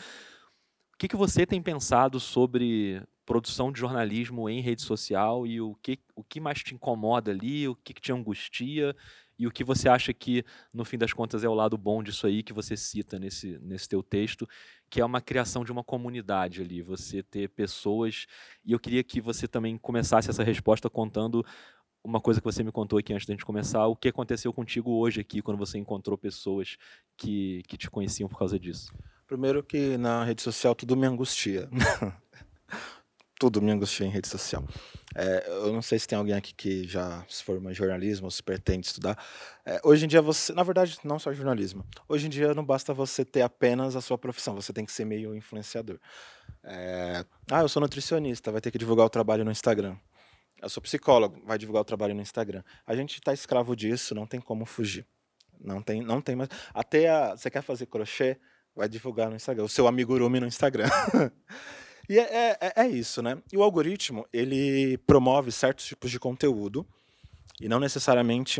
Que, 1.01 1.07
que 1.07 1.15
você 1.15 1.47
tem 1.47 1.59
pensado 1.59 2.19
sobre 2.19 3.01
produção 3.25 3.71
de 3.71 3.79
jornalismo 3.79 4.47
em 4.47 4.61
rede 4.61 4.83
social 4.83 5.47
e 5.47 5.59
o 5.59 5.73
que, 5.81 5.97
o 6.15 6.23
que 6.23 6.39
mais 6.39 6.59
te 6.61 6.75
incomoda 6.75 7.31
ali, 7.31 7.67
o 7.67 7.75
que, 7.75 7.91
que 7.91 8.01
te 8.01 8.11
angustia 8.11 8.95
e 9.39 9.47
o 9.47 9.51
que 9.51 9.63
você 9.63 9.89
acha 9.89 10.13
que, 10.13 10.45
no 10.71 10.85
fim 10.85 10.99
das 10.99 11.11
contas, 11.11 11.43
é 11.43 11.49
o 11.49 11.55
lado 11.55 11.75
bom 11.75 12.03
disso 12.03 12.27
aí 12.27 12.43
que 12.43 12.53
você 12.53 12.77
cita 12.77 13.17
nesse, 13.17 13.57
nesse 13.63 13.89
teu 13.89 14.03
texto, 14.03 14.47
que 14.91 15.01
é 15.01 15.03
uma 15.03 15.19
criação 15.19 15.65
de 15.65 15.71
uma 15.71 15.83
comunidade 15.83 16.61
ali, 16.61 16.83
você 16.83 17.23
ter 17.23 17.49
pessoas. 17.49 18.27
E 18.63 18.71
eu 18.71 18.79
queria 18.79 19.03
que 19.03 19.19
você 19.19 19.47
também 19.47 19.79
começasse 19.79 20.29
essa 20.29 20.43
resposta 20.43 20.87
contando 20.87 21.43
uma 22.03 22.21
coisa 22.21 22.39
que 22.39 22.45
você 22.45 22.63
me 22.63 22.71
contou 22.71 22.99
aqui 22.99 23.11
antes 23.11 23.25
da 23.25 23.33
gente 23.33 23.43
começar, 23.43 23.87
o 23.87 23.95
que 23.95 24.09
aconteceu 24.09 24.53
contigo 24.53 24.91
hoje 24.91 25.19
aqui, 25.19 25.41
quando 25.41 25.57
você 25.57 25.79
encontrou 25.79 26.15
pessoas 26.15 26.77
que, 27.17 27.63
que 27.67 27.75
te 27.75 27.89
conheciam 27.89 28.29
por 28.29 28.37
causa 28.37 28.59
disso. 28.59 28.93
Primeiro 29.31 29.63
que 29.63 29.95
na 29.95 30.25
rede 30.25 30.41
social 30.41 30.75
tudo 30.75 30.97
me 30.97 31.07
angustia. 31.07 31.69
tudo 33.39 33.61
me 33.61 33.71
angustia 33.71 34.05
em 34.05 34.09
rede 34.09 34.27
social. 34.27 34.61
É, 35.15 35.47
eu 35.47 35.71
não 35.71 35.81
sei 35.81 35.97
se 35.97 36.05
tem 36.05 36.17
alguém 36.17 36.35
aqui 36.35 36.53
que 36.53 36.85
já 36.85 37.25
se 37.29 37.41
forma 37.41 37.71
em 37.71 37.73
jornalismo 37.73 38.25
ou 38.25 38.31
se 38.31 38.43
pretende 38.43 38.87
estudar. 38.87 39.17
É, 39.65 39.79
hoje 39.85 40.03
em 40.03 40.09
dia 40.09 40.21
você, 40.21 40.51
na 40.51 40.63
verdade, 40.63 40.99
não 41.05 41.17
só 41.17 41.31
jornalismo. 41.31 41.85
Hoje 42.09 42.27
em 42.27 42.29
dia 42.29 42.53
não 42.53 42.65
basta 42.65 42.93
você 42.93 43.23
ter 43.23 43.41
apenas 43.41 43.95
a 43.95 44.01
sua 44.01 44.17
profissão, 44.17 44.53
você 44.53 44.73
tem 44.73 44.83
que 44.83 44.91
ser 44.91 45.05
meio 45.05 45.33
influenciador. 45.33 45.97
É, 46.61 47.23
ah, 47.49 47.61
eu 47.61 47.69
sou 47.69 47.81
nutricionista, 47.81 48.51
vai 48.51 48.59
ter 48.59 48.69
que 48.69 48.77
divulgar 48.77 49.05
o 49.05 49.09
trabalho 49.09 49.45
no 49.45 49.51
Instagram. 49.51 49.95
Eu 50.61 50.69
sou 50.69 50.83
psicólogo, 50.83 51.41
vai 51.45 51.57
divulgar 51.57 51.83
o 51.83 51.85
trabalho 51.85 52.13
no 52.13 52.21
Instagram. 52.21 52.63
A 52.85 52.93
gente 52.97 53.13
está 53.13 53.31
escravo 53.31 53.77
disso, 53.77 54.13
não 54.13 54.27
tem 54.27 54.41
como 54.41 54.65
fugir. 54.65 55.07
Não 55.57 55.81
tem, 55.81 56.01
não 56.01 56.19
tem 56.19 56.35
mais. 56.35 56.49
Até 56.73 57.09
a, 57.09 57.37
você 57.37 57.49
quer 57.49 57.61
fazer 57.61 57.85
crochê, 57.85 58.37
vai 58.81 58.89
divulgar 58.89 59.29
no 59.29 59.35
Instagram. 59.35 59.63
O 59.63 59.69
seu 59.69 59.87
amigurumi 59.87 60.39
no 60.39 60.47
Instagram. 60.47 60.89
E 62.09 62.19
é, 62.19 62.23
é, 62.23 62.57
é, 62.59 62.73
é, 62.75 62.87
isso, 62.89 63.21
né? 63.21 63.37
E 63.53 63.55
o 63.55 63.63
algoritmo, 63.63 64.25
ele 64.33 64.97
promove 65.05 65.49
certos 65.49 65.85
tipos 65.85 66.11
de 66.11 66.19
conteúdo 66.19 66.85
e 67.61 67.69
não 67.69 67.79
necessariamente 67.79 68.59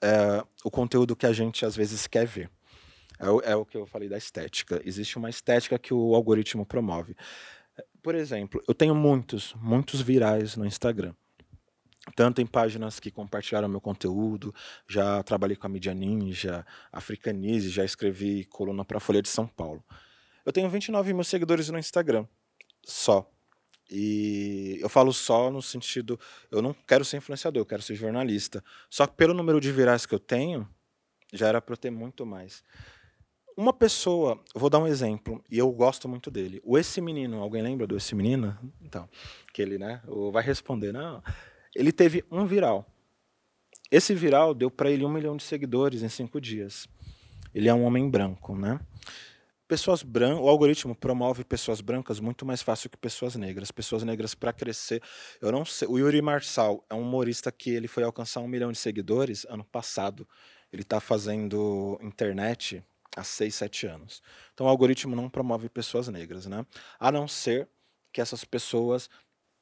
é, 0.00 0.42
o 0.64 0.70
conteúdo 0.70 1.14
que 1.14 1.26
a 1.26 1.32
gente 1.32 1.64
às 1.64 1.76
vezes 1.76 2.08
quer 2.08 2.26
ver. 2.26 2.50
É 3.16 3.30
o, 3.30 3.40
é 3.42 3.54
o 3.54 3.64
que 3.64 3.76
eu 3.76 3.86
falei 3.86 4.08
da 4.08 4.18
estética. 4.18 4.80
Existe 4.84 5.18
uma 5.18 5.30
estética 5.30 5.78
que 5.78 5.94
o 5.94 6.16
algoritmo 6.16 6.66
promove. 6.66 7.14
Por 8.02 8.16
exemplo, 8.16 8.60
eu 8.66 8.74
tenho 8.74 8.94
muitos, 8.94 9.54
muitos 9.60 10.00
virais 10.00 10.56
no 10.56 10.66
Instagram 10.66 11.14
tanto 12.14 12.40
em 12.40 12.46
páginas 12.46 12.98
que 12.98 13.10
compartilharam 13.10 13.68
meu 13.68 13.80
conteúdo, 13.80 14.54
já 14.88 15.22
trabalhei 15.22 15.56
com 15.56 15.66
a 15.66 15.70
Mídia 15.70 15.94
Ninja, 15.94 16.66
Africanize, 16.90 17.68
já 17.68 17.84
escrevi 17.84 18.44
coluna 18.44 18.84
para 18.84 18.96
a 18.96 19.00
Folha 19.00 19.22
de 19.22 19.28
São 19.28 19.46
Paulo. 19.46 19.84
Eu 20.44 20.52
tenho 20.52 20.68
29 20.68 21.12
mil 21.12 21.24
seguidores 21.24 21.68
no 21.68 21.78
Instagram 21.78 22.26
só. 22.84 23.30
E 23.90 24.78
eu 24.80 24.88
falo 24.88 25.12
só 25.12 25.50
no 25.50 25.60
sentido, 25.60 26.18
eu 26.50 26.62
não 26.62 26.72
quero 26.72 27.04
ser 27.04 27.16
influenciador, 27.16 27.60
eu 27.60 27.66
quero 27.66 27.82
ser 27.82 27.96
jornalista. 27.96 28.62
Só 28.88 29.06
que 29.06 29.16
pelo 29.16 29.34
número 29.34 29.60
de 29.60 29.72
virais 29.72 30.06
que 30.06 30.14
eu 30.14 30.18
tenho, 30.20 30.68
já 31.32 31.48
era 31.48 31.60
para 31.60 31.72
eu 31.72 31.76
ter 31.76 31.90
muito 31.90 32.24
mais. 32.24 32.62
Uma 33.56 33.72
pessoa, 33.72 34.42
vou 34.54 34.70
dar 34.70 34.78
um 34.78 34.86
exemplo, 34.86 35.44
e 35.50 35.58
eu 35.58 35.70
gosto 35.72 36.08
muito 36.08 36.30
dele. 36.30 36.62
O 36.64 36.78
Esse 36.78 37.00
Menino, 37.00 37.42
alguém 37.42 37.62
lembra 37.62 37.86
do 37.86 37.96
Esse 37.96 38.14
Menino? 38.14 38.56
Então, 38.80 39.08
que 39.52 39.60
ele, 39.60 39.76
né, 39.76 40.00
vai 40.32 40.42
responder, 40.42 40.92
não. 40.92 41.22
Ele 41.74 41.92
teve 41.92 42.24
um 42.30 42.46
viral. 42.46 42.86
Esse 43.90 44.14
viral 44.14 44.54
deu 44.54 44.70
para 44.70 44.90
ele 44.90 45.04
um 45.04 45.08
milhão 45.08 45.36
de 45.36 45.42
seguidores 45.42 46.02
em 46.02 46.08
cinco 46.08 46.40
dias. 46.40 46.88
Ele 47.54 47.68
é 47.68 47.74
um 47.74 47.84
homem 47.84 48.08
branco, 48.08 48.56
né? 48.56 48.78
Pessoas 49.66 50.02
brancas, 50.02 50.40
o 50.40 50.48
algoritmo 50.48 50.96
promove 50.96 51.44
pessoas 51.44 51.80
brancas 51.80 52.18
muito 52.18 52.44
mais 52.44 52.60
fácil 52.60 52.90
que 52.90 52.96
pessoas 52.96 53.36
negras. 53.36 53.70
Pessoas 53.70 54.02
negras 54.02 54.34
para 54.34 54.52
crescer, 54.52 55.00
eu 55.40 55.52
não 55.52 55.64
sei. 55.64 55.86
O 55.88 55.96
Yuri 55.96 56.20
Marçal 56.20 56.84
é 56.90 56.94
um 56.94 57.02
humorista 57.02 57.52
que 57.52 57.70
ele 57.70 57.86
foi 57.86 58.02
alcançar 58.02 58.40
um 58.40 58.48
milhão 58.48 58.72
de 58.72 58.78
seguidores 58.78 59.44
ano 59.48 59.64
passado. 59.64 60.26
Ele 60.72 60.82
está 60.82 60.98
fazendo 61.00 61.98
internet 62.02 62.84
há 63.16 63.22
seis, 63.22 63.54
sete 63.54 63.86
anos. 63.86 64.22
Então 64.52 64.66
o 64.66 64.70
algoritmo 64.70 65.14
não 65.14 65.28
promove 65.28 65.68
pessoas 65.68 66.08
negras, 66.08 66.46
né? 66.46 66.66
A 66.98 67.12
não 67.12 67.28
ser 67.28 67.68
que 68.12 68.20
essas 68.20 68.44
pessoas 68.44 69.08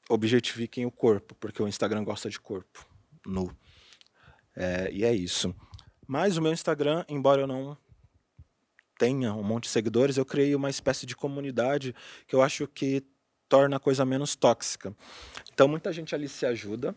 objetifiquem 0.08 0.86
o 0.86 0.90
corpo, 0.90 1.34
porque 1.34 1.62
o 1.62 1.68
Instagram 1.68 2.02
gosta 2.02 2.30
de 2.30 2.40
corpo 2.40 2.86
nu. 3.26 3.54
É, 4.56 4.90
e 4.90 5.04
é 5.04 5.14
isso. 5.14 5.54
Mas 6.06 6.36
o 6.36 6.42
meu 6.42 6.52
Instagram, 6.52 7.04
embora 7.08 7.42
eu 7.42 7.46
não 7.46 7.76
tenha 8.98 9.32
um 9.34 9.42
monte 9.42 9.64
de 9.64 9.70
seguidores, 9.70 10.16
eu 10.16 10.24
criei 10.24 10.54
uma 10.54 10.70
espécie 10.70 11.06
de 11.06 11.14
comunidade 11.14 11.94
que 12.26 12.34
eu 12.34 12.42
acho 12.42 12.66
que 12.66 13.04
torna 13.48 13.76
a 13.76 13.80
coisa 13.80 14.04
menos 14.04 14.34
tóxica. 14.34 14.94
Então 15.52 15.68
muita 15.68 15.92
gente 15.92 16.14
ali 16.14 16.28
se 16.28 16.44
ajuda, 16.44 16.96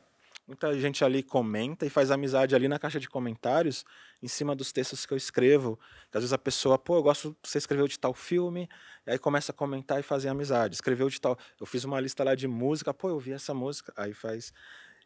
muita 0.52 0.78
gente 0.80 1.04
ali 1.04 1.24
comenta 1.24 1.86
e 1.86 1.90
faz 1.90 2.12
amizade 2.12 2.54
ali 2.54 2.68
na 2.68 2.78
caixa 2.78 3.00
de 3.00 3.10
comentários 3.10 3.86
em 4.22 4.28
cima 4.28 4.56
dos 4.56 4.72
textos 4.72 5.06
que 5.06 5.14
eu 5.14 5.18
escrevo. 5.18 5.80
Que 6.12 6.18
às 6.18 6.24
vezes 6.24 6.34
a 6.34 6.38
pessoa, 6.38 6.78
pô, 6.78 6.98
eu 6.98 7.04
gosto, 7.04 7.36
você 7.42 7.58
escreveu 7.58 7.88
de 7.88 7.98
tal 7.98 8.14
filme, 8.14 8.70
e 9.08 9.12
aí 9.12 9.18
começa 9.18 9.52
a 9.52 9.56
comentar 9.56 10.00
e 10.00 10.04
fazer 10.04 10.30
amizade. 10.30 10.76
Escreveu 10.76 11.10
de 11.10 11.20
tal, 11.20 11.38
eu 11.60 11.66
fiz 11.66 11.84
uma 11.86 12.00
lista 12.00 12.24
lá 12.24 12.36
de 12.36 12.48
música, 12.48 12.94
pô, 12.94 13.10
eu 13.10 13.20
vi 13.20 13.32
essa 13.32 13.54
música, 13.54 13.94
aí 13.96 14.14
faz 14.14 14.54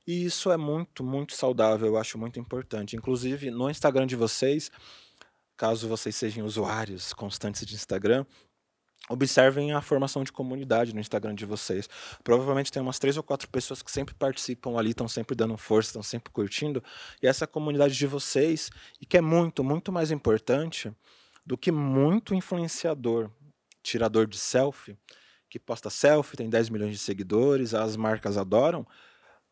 e 0.08 0.24
isso 0.24 0.52
é 0.52 0.58
muito, 0.58 1.04
muito 1.04 1.34
saudável, 1.34 1.88
eu 1.88 1.98
acho 1.98 2.16
muito 2.18 2.40
importante. 2.40 2.96
Inclusive, 2.96 3.50
no 3.50 3.70
Instagram 3.72 4.06
de 4.06 4.16
vocês, 4.16 4.70
caso 5.58 5.88
vocês 5.88 6.16
sejam 6.16 6.46
usuários 6.46 7.12
constantes 7.12 7.66
de 7.66 7.74
Instagram, 7.74 8.24
observem 9.10 9.72
a 9.72 9.82
formação 9.82 10.24
de 10.24 10.32
comunidade 10.32 10.94
no 10.94 11.00
Instagram 11.00 11.36
de 11.36 11.46
vocês. 11.46 11.88
Provavelmente 12.24 12.72
tem 12.72 12.82
umas 12.82 13.00
três 13.00 13.18
ou 13.18 13.24
quatro 13.24 13.48
pessoas 13.48 13.82
que 13.82 13.92
sempre 13.92 14.16
participam 14.16 14.78
ali, 14.78 14.92
estão 14.92 15.08
sempre 15.08 15.36
dando 15.36 15.58
força, 15.58 15.90
estão 15.90 16.04
sempre 16.04 16.32
curtindo. 16.32 16.84
E 17.22 17.28
essa 17.28 17.46
comunidade 17.46 17.96
de 17.96 18.08
vocês, 18.08 18.70
e 19.00 19.06
que 19.06 19.18
é 19.18 19.22
muito, 19.22 19.64
muito 19.64 19.92
mais 19.92 20.12
importante 20.12 20.92
do 21.46 21.58
que 21.58 21.72
muito 21.72 22.34
influenciador, 22.34 23.30
tirador 23.84 24.26
de 24.26 24.38
selfie, 24.38 24.98
que 25.50 25.60
posta 25.60 25.90
selfie, 25.90 26.38
tem 26.38 26.50
10 26.50 26.70
milhões 26.70 26.92
de 26.92 26.98
seguidores, 26.98 27.74
as 27.74 27.96
marcas 27.96 28.38
adoram, 28.38 28.86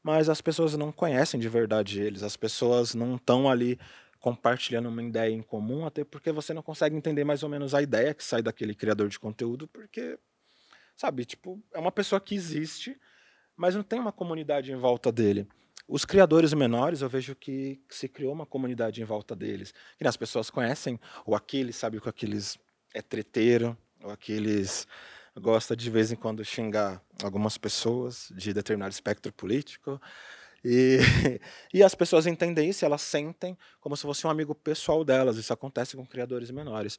mas 0.02 0.28
as 0.28 0.42
pessoas 0.42 0.76
não 0.76 0.92
conhecem 0.92 1.40
de 1.40 1.48
verdade 1.48 2.02
eles, 2.02 2.24
as 2.24 2.36
pessoas 2.36 2.94
não 2.96 3.16
estão 3.16 3.50
ali 3.50 3.80
compartilhando 4.24 4.88
uma 4.88 5.04
ideia 5.04 5.34
em 5.34 5.42
comum, 5.42 5.86
até 5.86 6.06
porque 6.06 6.32
você 6.32 6.54
não 6.54 6.62
consegue 6.62 6.96
entender 6.96 7.26
mais 7.26 7.44
ou 7.44 7.50
menos 7.50 7.76
a 7.76 7.82
ideia 7.82 8.14
que 8.14 8.24
sai 8.24 8.42
daquele 8.42 8.74
criador 8.74 9.10
de 9.10 9.20
conteúdo, 9.20 9.68
porque, 9.68 10.18
sabe, 10.96 11.26
tipo, 11.26 11.62
é 11.74 11.78
uma 11.78 11.92
pessoa 11.92 12.22
que 12.22 12.34
existe, 12.34 12.98
mas 13.54 13.76
não 13.76 13.84
tem 13.84 14.00
uma 14.00 14.14
comunidade 14.14 14.72
em 14.72 14.78
volta 14.78 15.12
dele. 15.12 15.46
Os 15.86 16.06
criadores 16.06 16.54
menores, 16.54 17.02
eu 17.02 17.10
vejo 17.10 17.36
que 17.36 17.82
se 17.90 18.08
criou 18.08 18.32
uma 18.32 18.46
comunidade 18.46 19.02
em 19.02 19.04
volta 19.04 19.36
deles. 19.36 19.74
Que 19.98 20.08
as 20.08 20.16
pessoas 20.16 20.50
conhecem 20.50 20.98
o 21.26 21.36
Aquiles, 21.36 21.76
sabe 21.76 22.00
que 22.00 22.08
o 22.08 22.10
Aquiles 22.10 22.58
é 22.94 23.02
treteiro, 23.02 23.78
o 24.02 24.10
Aquiles 24.10 24.88
gosta 25.36 25.76
de 25.76 25.90
vez 25.90 26.14
em 26.14 26.16
quando 26.16 26.46
xingar 26.46 27.04
algumas 27.22 27.58
pessoas 27.58 28.32
de 28.38 28.54
determinado 28.54 28.94
espectro 28.94 29.34
político. 29.34 30.02
E, 30.64 31.00
e 31.74 31.84
as 31.84 31.94
pessoas 31.94 32.26
entendem 32.26 32.70
isso, 32.70 32.86
elas 32.86 33.02
sentem 33.02 33.58
como 33.82 33.98
se 33.98 34.04
fosse 34.04 34.26
um 34.26 34.30
amigo 34.30 34.56
pessoal 34.56 35.04
delas. 35.04 35.38
Isso 35.38 35.52
acontece 35.52 35.96
com 35.96 36.06
criadores 36.06 36.52
menores. 36.52 36.98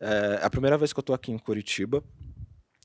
É, 0.00 0.40
a 0.42 0.50
primeira 0.50 0.76
vez 0.76 0.92
que 0.92 0.98
eu 0.98 1.02
estou 1.02 1.14
aqui 1.14 1.32
em 1.32 1.38
Curitiba. 1.38 2.02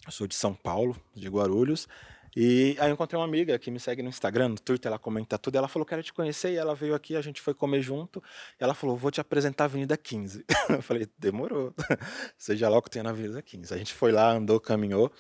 Eu 0.06 0.12
sou 0.12 0.26
de 0.26 0.34
São 0.34 0.54
Paulo, 0.54 1.00
de 1.16 1.30
Guarulhos. 1.30 1.88
E 2.36 2.78
aí 2.80 2.90
eu 2.90 2.94
encontrei 2.94 3.20
uma 3.20 3.26
amiga 3.26 3.60
que 3.60 3.70
me 3.70 3.80
segue 3.80 4.02
no 4.02 4.08
Instagram, 4.08 4.50
no 4.50 4.60
Twitter, 4.60 4.90
ela 4.90 4.98
comenta 4.98 5.38
tudo. 5.38 5.58
ela 5.58 5.68
falou: 5.68 5.86
Quero 5.86 6.02
te 6.02 6.14
conhecer. 6.14 6.54
E 6.54 6.56
ela 6.56 6.74
veio 6.74 6.96
aqui, 6.96 7.16
a 7.16 7.22
gente 7.22 7.42
foi 7.42 7.54
comer 7.54 7.82
junto. 7.82 8.24
Ela 8.58 8.74
falou: 8.74 8.96
Vou 8.96 9.12
te 9.12 9.20
apresentar 9.20 9.66
a 9.66 9.68
Avenida 9.68 9.98
15. 9.98 10.46
eu 10.70 10.82
falei: 10.82 11.08
Demorou. 11.20 11.74
Seja 12.38 12.70
lá 12.70 12.78
o 12.78 12.82
que 12.82 12.90
tem 12.90 13.04
na 13.04 13.10
Avenida 13.10 13.42
15. 13.42 13.74
A 13.74 13.78
gente 13.78 13.94
foi 13.94 14.12
lá, 14.12 14.32
andou, 14.32 14.60
caminhou. 14.60 15.12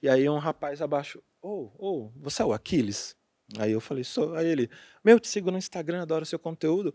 E 0.00 0.08
aí 0.08 0.28
um 0.28 0.38
rapaz 0.38 0.80
abaixo: 0.80 1.20
Ô, 1.42 1.48
oh, 1.48 1.86
ô, 1.86 2.04
oh, 2.06 2.12
você 2.20 2.42
é 2.42 2.44
o 2.44 2.52
Aquiles? 2.52 3.16
Aí 3.58 3.72
eu 3.72 3.80
falei: 3.80 4.04
Sou. 4.04 4.34
Aí 4.34 4.46
ele: 4.46 4.70
Meu, 5.04 5.18
te 5.18 5.28
sigo 5.28 5.50
no 5.50 5.58
Instagram, 5.58 6.02
adoro 6.02 6.24
seu 6.26 6.38
conteúdo. 6.38 6.94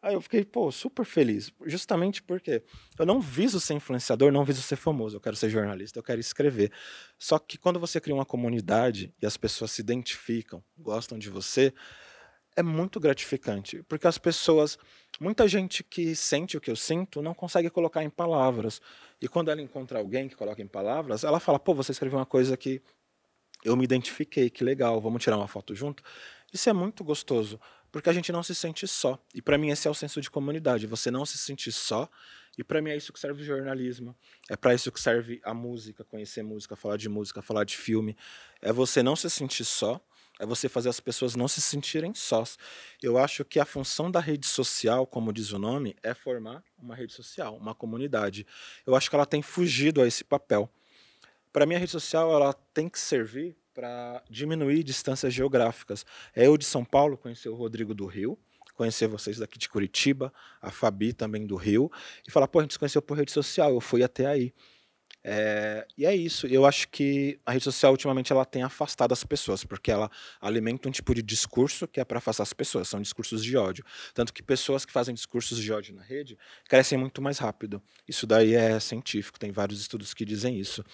Aí 0.00 0.14
eu 0.14 0.20
fiquei, 0.20 0.44
pô, 0.44 0.70
super 0.70 1.04
feliz. 1.04 1.52
Justamente 1.66 2.22
porque 2.22 2.62
eu 2.96 3.04
não 3.04 3.20
viso 3.20 3.58
ser 3.58 3.74
influenciador, 3.74 4.30
não 4.30 4.44
viso 4.44 4.62
ser 4.62 4.76
famoso. 4.76 5.16
Eu 5.16 5.20
quero 5.20 5.34
ser 5.34 5.50
jornalista, 5.50 5.98
eu 5.98 6.02
quero 6.04 6.20
escrever. 6.20 6.70
Só 7.18 7.38
que 7.38 7.58
quando 7.58 7.80
você 7.80 8.00
cria 8.00 8.14
uma 8.14 8.24
comunidade 8.24 9.12
e 9.20 9.26
as 9.26 9.36
pessoas 9.36 9.72
se 9.72 9.80
identificam, 9.80 10.62
gostam 10.78 11.18
de 11.18 11.28
você, 11.28 11.74
é 12.54 12.62
muito 12.62 13.00
gratificante. 13.00 13.82
Porque 13.88 14.06
as 14.06 14.18
pessoas, 14.18 14.78
muita 15.20 15.48
gente 15.48 15.82
que 15.82 16.14
sente 16.14 16.56
o 16.56 16.60
que 16.60 16.70
eu 16.70 16.76
sinto, 16.76 17.20
não 17.20 17.34
consegue 17.34 17.68
colocar 17.68 18.04
em 18.04 18.10
palavras. 18.10 18.80
E 19.20 19.26
quando 19.26 19.50
ela 19.50 19.60
encontra 19.60 19.98
alguém 19.98 20.28
que 20.28 20.36
coloca 20.36 20.62
em 20.62 20.68
palavras, 20.68 21.24
ela 21.24 21.40
fala, 21.40 21.58
pô, 21.58 21.74
você 21.74 21.90
escreveu 21.90 22.20
uma 22.20 22.26
coisa 22.26 22.56
que 22.56 22.80
eu 23.64 23.76
me 23.76 23.84
identifiquei, 23.84 24.50
que 24.50 24.62
legal, 24.64 25.00
vamos 25.00 25.22
tirar 25.22 25.36
uma 25.36 25.48
foto 25.48 25.74
junto. 25.74 26.02
Isso 26.52 26.68
é 26.68 26.72
muito 26.72 27.04
gostoso 27.04 27.60
porque 27.90 28.08
a 28.08 28.12
gente 28.12 28.30
não 28.32 28.42
se 28.42 28.54
sente 28.54 28.86
só. 28.86 29.18
E 29.34 29.40
para 29.40 29.58
mim 29.58 29.70
esse 29.70 29.88
é 29.88 29.90
o 29.90 29.94
senso 29.94 30.20
de 30.20 30.30
comunidade, 30.30 30.86
você 30.86 31.10
não 31.10 31.24
se 31.24 31.38
sentir 31.38 31.72
só. 31.72 32.08
E 32.56 32.64
para 32.64 32.82
mim 32.82 32.90
é 32.90 32.96
isso 32.96 33.12
que 33.12 33.20
serve 33.20 33.42
o 33.42 33.44
jornalismo. 33.44 34.16
É 34.50 34.56
para 34.56 34.74
isso 34.74 34.90
que 34.90 35.00
serve 35.00 35.40
a 35.44 35.54
música, 35.54 36.04
conhecer 36.04 36.42
música, 36.42 36.74
falar 36.74 36.96
de 36.96 37.08
música, 37.08 37.40
falar 37.40 37.64
de 37.64 37.76
filme. 37.76 38.16
É 38.60 38.72
você 38.72 39.02
não 39.02 39.14
se 39.14 39.30
sentir 39.30 39.64
só, 39.64 40.00
é 40.40 40.46
você 40.46 40.68
fazer 40.68 40.88
as 40.88 40.98
pessoas 40.98 41.36
não 41.36 41.46
se 41.46 41.60
sentirem 41.60 42.12
sós. 42.14 42.58
Eu 43.00 43.16
acho 43.16 43.44
que 43.44 43.60
a 43.60 43.64
função 43.64 44.10
da 44.10 44.18
rede 44.18 44.46
social, 44.46 45.06
como 45.06 45.32
diz 45.32 45.52
o 45.52 45.58
nome, 45.58 45.94
é 46.02 46.12
formar 46.14 46.64
uma 46.76 46.96
rede 46.96 47.12
social, 47.12 47.56
uma 47.56 47.74
comunidade. 47.74 48.44
Eu 48.84 48.96
acho 48.96 49.08
que 49.08 49.14
ela 49.14 49.26
tem 49.26 49.40
fugido 49.40 50.02
a 50.02 50.06
esse 50.06 50.24
papel. 50.24 50.68
Para 51.52 51.66
mim 51.66 51.74
a 51.74 51.78
rede 51.78 51.90
social 51.90 52.32
ela 52.32 52.52
tem 52.52 52.88
que 52.88 52.98
servir 52.98 53.56
para 53.74 54.22
diminuir 54.28 54.82
distâncias 54.82 55.32
geográficas. 55.32 56.04
É 56.34 56.46
eu 56.46 56.56
de 56.56 56.64
São 56.64 56.84
Paulo 56.84 57.16
conhecer 57.16 57.48
o 57.48 57.54
Rodrigo 57.54 57.94
do 57.94 58.06
Rio, 58.06 58.38
conhecer 58.74 59.06
vocês 59.06 59.38
daqui 59.38 59.58
de 59.58 59.68
Curitiba, 59.68 60.32
a 60.60 60.70
Fabi 60.70 61.12
também 61.12 61.46
do 61.46 61.56
Rio, 61.56 61.90
e 62.26 62.30
falar, 62.30 62.48
pô, 62.48 62.60
a 62.60 62.62
gente 62.62 62.72
se 62.72 62.78
conheceu 62.78 63.02
por 63.02 63.16
rede 63.16 63.32
social, 63.32 63.72
eu 63.72 63.80
fui 63.80 64.02
até 64.02 64.26
aí. 64.26 64.52
É, 65.24 65.86
e 65.96 66.06
é 66.06 66.14
isso. 66.14 66.46
Eu 66.46 66.64
acho 66.64 66.88
que 66.88 67.38
a 67.44 67.52
rede 67.52 67.64
social 67.64 67.92
ultimamente 67.92 68.32
ela 68.32 68.44
tem 68.44 68.62
afastado 68.62 69.12
as 69.12 69.24
pessoas, 69.24 69.64
porque 69.64 69.90
ela 69.90 70.10
alimenta 70.40 70.88
um 70.88 70.92
tipo 70.92 71.14
de 71.14 71.22
discurso 71.22 71.86
que 71.86 72.00
é 72.00 72.04
para 72.04 72.18
afastar 72.18 72.44
as 72.44 72.52
pessoas, 72.52 72.88
são 72.88 73.02
discursos 73.02 73.44
de 73.44 73.56
ódio. 73.56 73.84
Tanto 74.14 74.32
que 74.32 74.42
pessoas 74.42 74.84
que 74.84 74.92
fazem 74.92 75.14
discursos 75.14 75.58
de 75.58 75.72
ódio 75.72 75.94
na 75.94 76.02
rede 76.02 76.38
crescem 76.68 76.96
muito 76.96 77.20
mais 77.20 77.38
rápido. 77.38 77.82
Isso 78.06 78.26
daí 78.26 78.54
é 78.54 78.78
científico, 78.80 79.38
tem 79.38 79.52
vários 79.52 79.80
estudos 79.80 80.14
que 80.14 80.24
dizem 80.24 80.58
isso. 80.58 80.84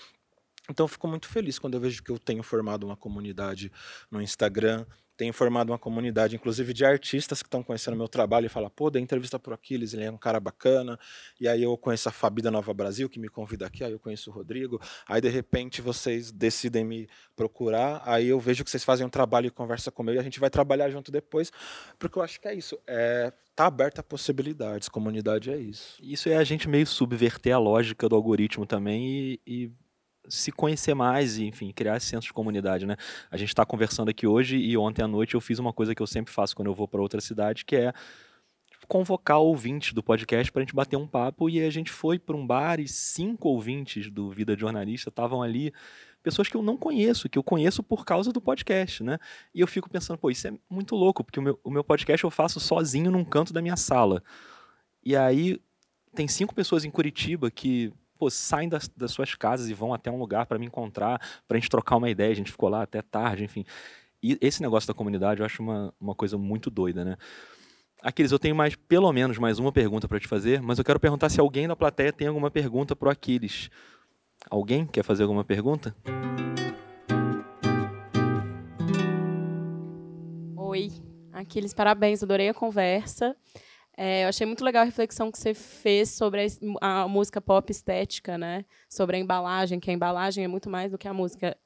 Então, 0.70 0.88
fico 0.88 1.06
muito 1.06 1.28
feliz 1.28 1.58
quando 1.58 1.74
eu 1.74 1.80
vejo 1.80 2.02
que 2.02 2.10
eu 2.10 2.18
tenho 2.18 2.42
formado 2.42 2.84
uma 2.84 2.96
comunidade 2.96 3.70
no 4.10 4.20
Instagram, 4.20 4.86
tenho 5.16 5.32
formado 5.32 5.70
uma 5.70 5.78
comunidade, 5.78 6.34
inclusive, 6.34 6.72
de 6.72 6.84
artistas 6.84 7.40
que 7.42 7.46
estão 7.46 7.62
conhecendo 7.62 7.96
meu 7.96 8.08
trabalho 8.08 8.46
e 8.46 8.48
falam, 8.48 8.68
pô, 8.68 8.90
dei 8.90 9.00
entrevista 9.00 9.38
pro 9.38 9.54
Aquiles, 9.54 9.94
ele 9.94 10.04
é 10.04 10.10
um 10.10 10.16
cara 10.16 10.40
bacana. 10.40 10.98
E 11.40 11.46
aí 11.46 11.62
eu 11.62 11.76
conheço 11.76 12.08
a 12.08 12.12
Fabi 12.12 12.42
da 12.42 12.50
Nova 12.50 12.74
Brasil, 12.74 13.08
que 13.08 13.20
me 13.20 13.28
convida 13.28 13.66
aqui, 13.66 13.84
aí 13.84 13.92
eu 13.92 13.98
conheço 14.00 14.30
o 14.30 14.32
Rodrigo. 14.32 14.80
Aí, 15.06 15.20
de 15.20 15.28
repente, 15.28 15.80
vocês 15.80 16.32
decidem 16.32 16.84
me 16.84 17.08
procurar, 17.36 18.02
aí 18.04 18.28
eu 18.28 18.40
vejo 18.40 18.64
que 18.64 18.70
vocês 18.70 18.82
fazem 18.82 19.06
um 19.06 19.10
trabalho 19.10 19.46
e 19.46 19.50
conversa 19.50 19.90
comigo, 19.90 20.16
e 20.16 20.20
a 20.20 20.22
gente 20.22 20.40
vai 20.40 20.50
trabalhar 20.50 20.90
junto 20.90 21.12
depois, 21.12 21.52
porque 21.98 22.18
eu 22.18 22.22
acho 22.22 22.40
que 22.40 22.48
é 22.48 22.54
isso. 22.54 22.76
É, 22.86 23.32
tá 23.54 23.66
aberta 23.66 24.00
a 24.00 24.04
possibilidades, 24.04 24.88
comunidade 24.88 25.50
é 25.50 25.56
isso. 25.56 25.96
Isso 26.02 26.28
é 26.28 26.36
a 26.36 26.44
gente 26.44 26.68
meio 26.68 26.86
subverter 26.86 27.54
a 27.54 27.58
lógica 27.58 28.08
do 28.08 28.16
algoritmo 28.16 28.66
também 28.66 29.06
e, 29.06 29.40
e 29.46 29.72
se 30.28 30.50
conhecer 30.50 30.94
mais 30.94 31.38
e, 31.38 31.44
enfim, 31.46 31.72
criar 31.72 31.96
esse 31.96 32.06
senso 32.06 32.26
de 32.26 32.32
comunidade, 32.32 32.86
né? 32.86 32.96
A 33.30 33.36
gente 33.36 33.48
está 33.48 33.64
conversando 33.64 34.08
aqui 34.08 34.26
hoje 34.26 34.56
e 34.56 34.76
ontem 34.76 35.02
à 35.02 35.08
noite 35.08 35.34
eu 35.34 35.40
fiz 35.40 35.58
uma 35.58 35.72
coisa 35.72 35.94
que 35.94 36.02
eu 36.02 36.06
sempre 36.06 36.32
faço 36.32 36.56
quando 36.56 36.68
eu 36.68 36.74
vou 36.74 36.88
para 36.88 37.00
outra 37.00 37.20
cidade, 37.20 37.64
que 37.64 37.76
é 37.76 37.92
convocar 38.86 39.38
ouvintes 39.38 39.92
do 39.92 40.02
podcast 40.02 40.52
para 40.52 40.60
a 40.60 40.64
gente 40.64 40.74
bater 40.74 40.96
um 40.96 41.06
papo 41.06 41.48
e 41.48 41.62
a 41.62 41.70
gente 41.70 41.90
foi 41.90 42.18
para 42.18 42.36
um 42.36 42.46
bar 42.46 42.80
e 42.80 42.86
cinco 42.86 43.48
ouvintes 43.48 44.10
do 44.10 44.30
Vida 44.30 44.54
de 44.54 44.60
Jornalista 44.60 45.08
estavam 45.08 45.42
ali, 45.42 45.72
pessoas 46.22 46.48
que 46.48 46.56
eu 46.56 46.62
não 46.62 46.76
conheço, 46.76 47.28
que 47.28 47.38
eu 47.38 47.42
conheço 47.42 47.82
por 47.82 48.04
causa 48.04 48.32
do 48.32 48.40
podcast, 48.40 49.02
né? 49.02 49.18
E 49.54 49.60
eu 49.60 49.66
fico 49.66 49.88
pensando, 49.88 50.18
pô, 50.18 50.30
isso 50.30 50.48
é 50.48 50.52
muito 50.68 50.94
louco, 50.94 51.24
porque 51.24 51.38
o 51.38 51.42
meu, 51.42 51.58
o 51.64 51.70
meu 51.70 51.84
podcast 51.84 52.24
eu 52.24 52.30
faço 52.30 52.60
sozinho 52.60 53.10
num 53.10 53.24
canto 53.24 53.52
da 53.52 53.62
minha 53.62 53.76
sala. 53.76 54.22
E 55.04 55.16
aí 55.16 55.60
tem 56.14 56.28
cinco 56.28 56.54
pessoas 56.54 56.84
em 56.84 56.90
Curitiba 56.90 57.50
que 57.50 57.92
pô, 58.18 58.30
saem 58.30 58.68
das, 58.68 58.88
das 58.88 59.12
suas 59.12 59.34
casas 59.34 59.68
e 59.68 59.74
vão 59.74 59.92
até 59.92 60.10
um 60.10 60.18
lugar 60.18 60.46
para 60.46 60.58
me 60.58 60.66
encontrar, 60.66 61.18
para 61.46 61.56
a 61.56 61.60
gente 61.60 61.70
trocar 61.70 61.96
uma 61.96 62.10
ideia. 62.10 62.32
A 62.32 62.36
gente 62.36 62.50
ficou 62.50 62.68
lá 62.68 62.82
até 62.82 63.02
tarde, 63.02 63.44
enfim. 63.44 63.64
E 64.22 64.38
esse 64.40 64.62
negócio 64.62 64.86
da 64.86 64.94
comunidade 64.94 65.40
eu 65.40 65.46
acho 65.46 65.62
uma, 65.62 65.92
uma 66.00 66.14
coisa 66.14 66.38
muito 66.38 66.70
doida, 66.70 67.04
né? 67.04 67.16
Aquiles, 68.02 68.32
eu 68.32 68.38
tenho 68.38 68.54
mais, 68.54 68.76
pelo 68.76 69.10
menos 69.12 69.38
mais 69.38 69.58
uma 69.58 69.72
pergunta 69.72 70.06
para 70.06 70.20
te 70.20 70.28
fazer, 70.28 70.60
mas 70.60 70.78
eu 70.78 70.84
quero 70.84 71.00
perguntar 71.00 71.30
se 71.30 71.40
alguém 71.40 71.66
na 71.66 71.74
plateia 71.74 72.12
tem 72.12 72.28
alguma 72.28 72.50
pergunta 72.50 72.94
para 72.94 73.08
o 73.08 73.10
Aquiles. 73.10 73.70
Alguém 74.50 74.86
quer 74.86 75.02
fazer 75.02 75.22
alguma 75.22 75.42
pergunta? 75.42 75.96
Oi, 80.54 80.90
Aquiles, 81.32 81.72
parabéns, 81.72 82.22
adorei 82.22 82.48
a 82.48 82.54
conversa. 82.54 83.34
É, 83.96 84.24
eu 84.24 84.28
achei 84.28 84.46
muito 84.46 84.64
legal 84.64 84.82
a 84.82 84.84
reflexão 84.84 85.30
que 85.30 85.38
você 85.38 85.54
fez 85.54 86.10
sobre 86.10 86.46
a, 86.80 87.02
a, 87.02 87.08
música 87.08 87.40
pop 87.40 87.70
estética, 87.70 88.36
né? 88.36 88.64
Sobre 88.88 89.16
a 89.16 89.20
embalagem, 89.20 89.78
que 89.78 89.90
a 89.90 89.94
embalagem 89.94 90.44
é 90.44 90.48
muito 90.48 90.68
mais 90.68 90.90
do 90.90 90.98
que 90.98 91.06
a 91.06 91.14
música. 91.14 91.56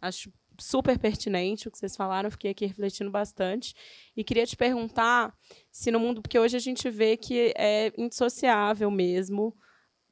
Acho 0.00 0.30
super 0.60 0.98
pertinente 0.98 1.68
o 1.68 1.70
que 1.70 1.78
vocês 1.78 1.96
falaram, 1.96 2.30
fiquei 2.30 2.50
aqui 2.50 2.66
refletindo 2.66 3.10
bastante. 3.10 3.74
E 4.16 4.22
queria 4.22 4.46
te 4.46 4.56
perguntar 4.56 5.32
se 5.70 5.90
no 5.90 6.00
mundo, 6.00 6.20
porque 6.20 6.38
hoje 6.38 6.56
a 6.56 6.60
gente 6.60 6.90
vê 6.90 7.16
que 7.16 7.54
é 7.56 7.92
indissociável 7.96 8.90
mesmo 8.90 9.56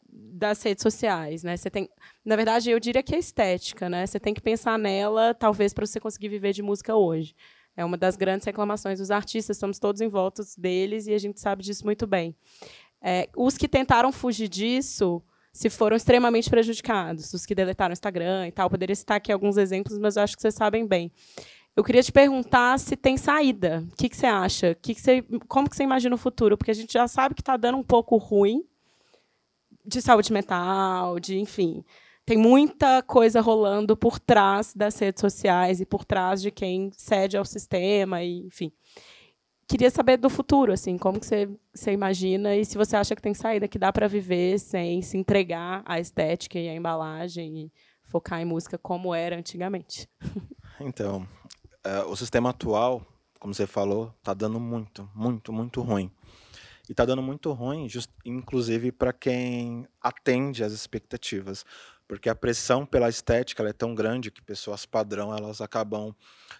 das 0.08 0.62
redes 0.62 0.82
sociais, 0.82 1.42
né? 1.42 1.56
Você 1.56 1.68
tem, 1.68 1.90
na 2.24 2.36
verdade, 2.36 2.70
eu 2.70 2.80
diria 2.80 3.02
que 3.02 3.14
é 3.14 3.18
estética, 3.18 3.88
né? 3.88 4.06
Você 4.06 4.18
tem 4.18 4.32
que 4.32 4.40
pensar 4.40 4.78
nela, 4.78 5.34
talvez 5.34 5.74
para 5.74 5.84
você 5.84 6.00
conseguir 6.00 6.28
viver 6.28 6.52
de 6.52 6.62
música 6.62 6.94
hoje. 6.94 7.34
É 7.76 7.84
uma 7.84 7.96
das 7.96 8.16
grandes 8.16 8.46
reclamações 8.46 8.98
dos 8.98 9.10
artistas, 9.10 9.56
estamos 9.56 9.78
todos 9.78 10.00
em 10.00 10.08
volta 10.08 10.42
deles 10.56 11.06
e 11.06 11.12
a 11.12 11.18
gente 11.18 11.40
sabe 11.40 11.62
disso 11.62 11.84
muito 11.84 12.06
bem. 12.06 12.34
É, 13.02 13.28
os 13.36 13.58
que 13.58 13.68
tentaram 13.68 14.10
fugir 14.10 14.48
disso 14.48 15.22
se 15.52 15.68
foram 15.68 15.96
extremamente 15.96 16.48
prejudicados, 16.48 17.32
os 17.32 17.44
que 17.44 17.54
deletaram 17.54 17.92
o 17.92 17.94
Instagram 17.94 18.48
e 18.48 18.52
tal. 18.52 18.70
Poderia 18.70 18.96
citar 18.96 19.18
aqui 19.18 19.30
alguns 19.30 19.56
exemplos, 19.56 19.98
mas 19.98 20.16
eu 20.16 20.22
acho 20.22 20.36
que 20.36 20.42
vocês 20.42 20.54
sabem 20.54 20.86
bem. 20.86 21.12
Eu 21.74 21.84
queria 21.84 22.02
te 22.02 22.10
perguntar 22.10 22.78
se 22.78 22.96
tem 22.96 23.18
saída. 23.18 23.84
O 23.92 23.96
que, 23.96 24.08
que 24.08 24.16
você 24.16 24.26
acha? 24.26 24.74
Que 24.74 24.94
que 24.94 25.00
você, 25.00 25.22
como 25.46 25.68
que 25.68 25.76
você 25.76 25.82
imagina 25.82 26.14
o 26.14 26.18
futuro? 26.18 26.56
Porque 26.56 26.70
a 26.70 26.74
gente 26.74 26.92
já 26.94 27.06
sabe 27.06 27.34
que 27.34 27.42
está 27.42 27.56
dando 27.56 27.76
um 27.76 27.82
pouco 27.82 28.16
ruim 28.16 28.64
de 29.84 30.00
saúde 30.00 30.32
mental, 30.32 31.20
de 31.20 31.38
enfim 31.38 31.84
tem 32.26 32.36
muita 32.36 33.02
coisa 33.02 33.40
rolando 33.40 33.96
por 33.96 34.18
trás 34.18 34.74
das 34.74 34.98
redes 34.98 35.20
sociais 35.20 35.80
e 35.80 35.86
por 35.86 36.04
trás 36.04 36.42
de 36.42 36.50
quem 36.50 36.90
cede 36.92 37.36
ao 37.36 37.44
sistema 37.44 38.22
e 38.22 38.40
enfim. 38.40 38.72
Queria 39.68 39.90
saber 39.90 40.16
do 40.16 40.28
futuro 40.28 40.72
assim 40.72 40.98
como 40.98 41.20
que 41.20 41.26
você, 41.26 41.48
você 41.72 41.92
imagina 41.92 42.54
e 42.56 42.64
se 42.64 42.76
você 42.76 42.96
acha 42.96 43.14
que 43.14 43.22
tem 43.22 43.32
saída 43.32 43.68
que 43.68 43.78
dá 43.78 43.92
para 43.92 44.08
viver 44.08 44.58
sem 44.58 45.00
se 45.02 45.16
entregar 45.16 45.82
à 45.86 46.00
estética 46.00 46.58
e 46.58 46.68
à 46.68 46.74
embalagem 46.74 47.66
e 47.66 47.72
focar 48.02 48.40
em 48.40 48.44
música 48.44 48.76
como 48.76 49.14
era 49.14 49.38
antigamente. 49.38 50.08
Então 50.78 51.26
é, 51.82 52.00
o 52.00 52.14
sistema 52.14 52.50
atual 52.50 53.00
como 53.40 53.54
você 53.54 53.66
falou 53.66 54.12
está 54.18 54.34
dando 54.34 54.60
muito 54.60 55.08
muito 55.14 55.52
muito 55.52 55.80
ruim. 55.80 56.10
E 56.88 56.92
está 56.92 57.04
dando 57.04 57.22
muito 57.22 57.50
ruim, 57.52 57.88
just, 57.88 58.10
inclusive 58.24 58.92
para 58.92 59.12
quem 59.12 59.88
atende 60.00 60.62
às 60.62 60.72
expectativas. 60.72 61.64
Porque 62.08 62.28
a 62.28 62.34
pressão 62.34 62.86
pela 62.86 63.08
estética 63.08 63.62
é 63.62 63.72
tão 63.72 63.94
grande 63.94 64.30
que 64.30 64.42
pessoas 64.42 64.86
padrão 64.86 65.36
elas 65.36 65.60
acabam 65.60 66.14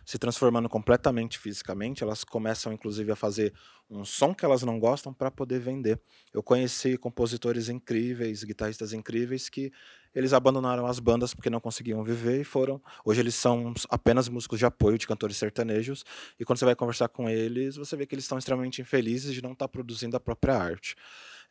se 0.05 0.19
transformando 0.19 0.69
completamente 0.69 1.39
fisicamente, 1.39 2.03
elas 2.03 2.25
começam 2.25 2.73
inclusive 2.73 3.13
a 3.13 3.17
fazer 3.17 3.53
um 3.89 4.05
som 4.05 4.35
que 4.35 4.45
elas 4.45 4.63
não 4.63 4.81
gostam 4.81 5.13
para 5.13 5.31
poder 5.31 5.61
vender. 5.61 6.01
Eu 6.35 6.43
conheci 6.43 6.97
compositores 6.97 7.69
incríveis, 7.69 8.43
guitarristas 8.43 8.93
incríveis 8.93 9.49
que 9.49 9.73
eles 10.13 10.33
abandonaram 10.33 10.87
as 10.87 10.99
bandas 10.99 11.35
porque 11.35 11.51
não 11.51 11.61
conseguiam 11.61 12.03
viver 12.03 12.41
e 12.41 12.45
foram. 12.45 12.83
Hoje 13.05 13.21
eles 13.21 13.35
são 13.35 13.73
apenas 13.89 14.29
músicos 14.29 14.59
de 14.59 14.67
apoio 14.67 14.99
de 14.99 15.07
cantores 15.07 15.37
sertanejos 15.37 16.05
e 16.41 16.45
quando 16.45 16.59
você 16.59 16.65
vai 16.65 16.75
conversar 16.75 17.09
com 17.09 17.29
eles, 17.29 17.77
você 17.77 17.97
vê 17.97 18.07
que 18.07 18.15
eles 18.15 18.25
estão 18.25 18.39
extremamente 18.39 18.81
infelizes 18.81 19.33
de 19.33 19.43
não 19.43 19.53
estar 19.53 19.67
tá 19.67 19.69
produzindo 19.69 20.17
a 20.17 20.21
própria 20.21 20.57
arte. 20.57 20.97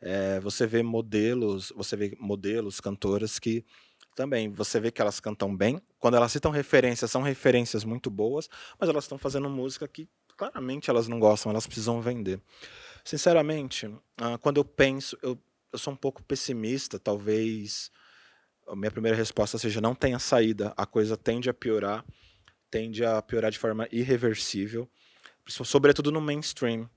É, 0.00 0.40
você 0.40 0.66
vê 0.66 0.82
modelos, 0.82 1.72
você 1.74 1.96
vê 1.96 2.16
modelos, 2.20 2.80
cantoras 2.80 3.38
que 3.38 3.64
também 4.14 4.48
você 4.48 4.80
vê 4.80 4.90
que 4.90 5.00
elas 5.00 5.20
cantam 5.20 5.54
bem. 5.54 5.80
Quando 5.98 6.16
elas 6.16 6.32
citam 6.32 6.50
referências, 6.50 7.10
são 7.10 7.22
referências 7.22 7.84
muito 7.84 8.10
boas, 8.10 8.48
mas 8.80 8.88
elas 8.88 9.04
estão 9.04 9.18
fazendo 9.18 9.48
música 9.48 9.86
que 9.86 10.08
claramente 10.36 10.90
elas 10.90 11.06
não 11.06 11.20
gostam, 11.20 11.50
elas 11.50 11.66
precisam 11.66 12.00
vender. 12.00 12.40
Sinceramente, 13.04 13.94
ah, 14.16 14.38
quando 14.38 14.56
eu 14.56 14.64
penso, 14.64 15.16
eu, 15.22 15.38
eu 15.72 15.78
sou 15.78 15.92
um 15.92 15.96
pouco 15.96 16.22
pessimista, 16.22 16.98
talvez 16.98 17.90
a 18.66 18.74
minha 18.74 18.90
primeira 18.90 19.16
resposta 19.16 19.58
seja 19.58 19.80
não 19.80 19.94
tenha 19.94 20.18
saída, 20.18 20.72
a 20.76 20.84
coisa 20.84 21.16
tende 21.16 21.48
a 21.48 21.54
piorar, 21.54 22.04
tende 22.70 23.04
a 23.04 23.22
piorar 23.22 23.50
de 23.50 23.58
forma 23.58 23.86
irreversível, 23.92 24.88
sobretudo 25.46 26.10
no 26.10 26.20
mainstream. 26.20 26.88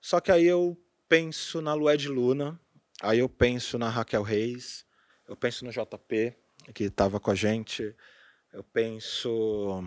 Só 0.00 0.20
que 0.20 0.30
aí 0.30 0.44
eu 0.44 0.76
penso 1.12 1.60
na 1.60 1.74
Lued 1.74 2.08
Luna, 2.08 2.58
aí 3.02 3.18
eu 3.18 3.28
penso 3.28 3.76
na 3.76 3.90
Raquel 3.90 4.22
Reis, 4.22 4.86
eu 5.28 5.36
penso 5.36 5.62
no 5.62 5.70
JP, 5.70 6.34
que 6.72 6.84
estava 6.84 7.20
com 7.20 7.30
a 7.30 7.34
gente. 7.34 7.94
Eu 8.50 8.64
penso 8.64 9.84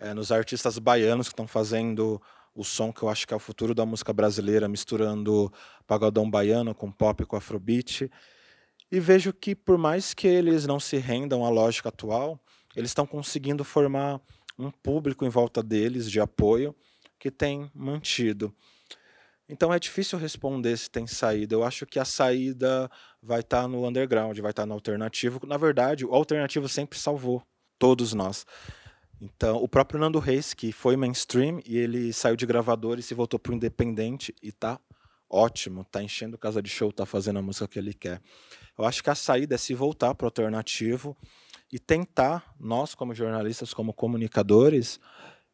é, 0.00 0.12
nos 0.12 0.32
artistas 0.32 0.80
baianos 0.80 1.28
que 1.28 1.32
estão 1.32 1.46
fazendo 1.46 2.20
o 2.56 2.64
som 2.64 2.92
que 2.92 3.04
eu 3.04 3.08
acho 3.08 3.24
que 3.24 3.32
é 3.32 3.36
o 3.36 3.38
futuro 3.38 3.72
da 3.72 3.86
música 3.86 4.12
brasileira, 4.12 4.66
misturando 4.66 5.48
pagodão 5.86 6.28
baiano 6.28 6.74
com 6.74 6.90
pop 6.90 7.24
com 7.24 7.36
afrobeat. 7.36 8.10
E 8.90 8.98
vejo 8.98 9.32
que, 9.32 9.54
por 9.54 9.78
mais 9.78 10.12
que 10.12 10.26
eles 10.26 10.66
não 10.66 10.80
se 10.80 10.96
rendam 10.96 11.44
à 11.44 11.50
lógica 11.50 11.88
atual, 11.88 12.36
eles 12.74 12.90
estão 12.90 13.06
conseguindo 13.06 13.62
formar 13.62 14.20
um 14.58 14.72
público 14.72 15.24
em 15.24 15.28
volta 15.28 15.62
deles 15.62 16.10
de 16.10 16.18
apoio 16.18 16.74
que 17.16 17.30
tem 17.30 17.70
mantido. 17.72 18.52
Então 19.48 19.72
é 19.72 19.78
difícil 19.78 20.18
responder 20.18 20.76
se 20.76 20.90
tem 20.90 21.06
saída. 21.06 21.54
Eu 21.54 21.64
acho 21.64 21.84
que 21.86 21.98
a 21.98 22.04
saída 22.04 22.90
vai 23.22 23.40
estar 23.40 23.62
tá 23.62 23.68
no 23.68 23.86
underground, 23.86 24.38
vai 24.38 24.50
estar 24.50 24.62
tá 24.62 24.66
no 24.66 24.74
alternativo. 24.74 25.40
Na 25.46 25.56
verdade, 25.56 26.06
o 26.06 26.14
alternativo 26.14 26.68
sempre 26.68 26.98
salvou 26.98 27.42
todos 27.78 28.14
nós. 28.14 28.46
Então, 29.20 29.56
o 29.56 29.68
próprio 29.68 30.00
Nando 30.00 30.18
Reis, 30.18 30.52
que 30.52 30.72
foi 30.72 30.96
mainstream 30.96 31.60
e 31.64 31.78
ele 31.78 32.12
saiu 32.12 32.34
de 32.34 32.44
gravador 32.44 32.98
e 32.98 33.02
se 33.02 33.14
voltou 33.14 33.38
para 33.38 33.52
o 33.52 33.54
independente 33.54 34.34
e 34.42 34.50
tá 34.50 34.80
ótimo, 35.30 35.84
tá 35.84 36.02
enchendo 36.02 36.36
casa 36.36 36.60
de 36.60 36.68
show, 36.68 36.92
tá 36.92 37.06
fazendo 37.06 37.38
a 37.38 37.42
música 37.42 37.68
que 37.68 37.78
ele 37.78 37.94
quer. 37.94 38.20
Eu 38.76 38.84
acho 38.84 39.02
que 39.02 39.10
a 39.10 39.14
saída 39.14 39.54
é 39.54 39.58
se 39.58 39.74
voltar 39.74 40.14
para 40.14 40.24
o 40.24 40.26
alternativo 40.26 41.16
e 41.72 41.78
tentar, 41.78 42.54
nós 42.58 42.94
como 42.94 43.14
jornalistas, 43.14 43.72
como 43.72 43.94
comunicadores, 43.94 45.00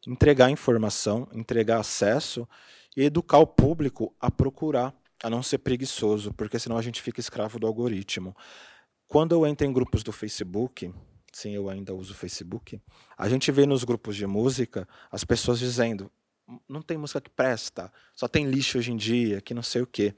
entregar 0.07 0.49
informação, 0.49 1.27
entregar 1.31 1.79
acesso 1.79 2.47
e 2.95 3.03
educar 3.03 3.39
o 3.39 3.47
público 3.47 4.13
a 4.19 4.31
procurar, 4.31 4.93
a 5.23 5.29
não 5.29 5.43
ser 5.43 5.59
preguiçoso, 5.59 6.33
porque 6.33 6.59
senão 6.59 6.77
a 6.77 6.81
gente 6.81 7.01
fica 7.01 7.19
escravo 7.19 7.59
do 7.59 7.67
algoritmo. 7.67 8.35
Quando 9.07 9.33
eu 9.33 9.45
entro 9.45 9.65
em 9.65 9.73
grupos 9.73 10.03
do 10.03 10.11
Facebook, 10.11 10.93
sim, 11.33 11.51
eu 11.51 11.69
ainda 11.69 11.93
uso 11.93 12.13
o 12.13 12.15
Facebook, 12.15 12.81
a 13.17 13.27
gente 13.27 13.51
vê 13.51 13.65
nos 13.65 13.83
grupos 13.83 14.15
de 14.15 14.25
música 14.25 14.87
as 15.11 15.23
pessoas 15.23 15.59
dizendo: 15.59 16.11
não 16.67 16.81
tem 16.81 16.97
música 16.97 17.21
que 17.21 17.29
presta, 17.29 17.91
só 18.13 18.27
tem 18.27 18.45
lixo 18.45 18.77
hoje 18.77 18.91
em 18.91 18.97
dia, 18.97 19.41
que 19.41 19.53
não 19.53 19.63
sei 19.63 19.81
o 19.81 19.87
quê. 19.87 20.15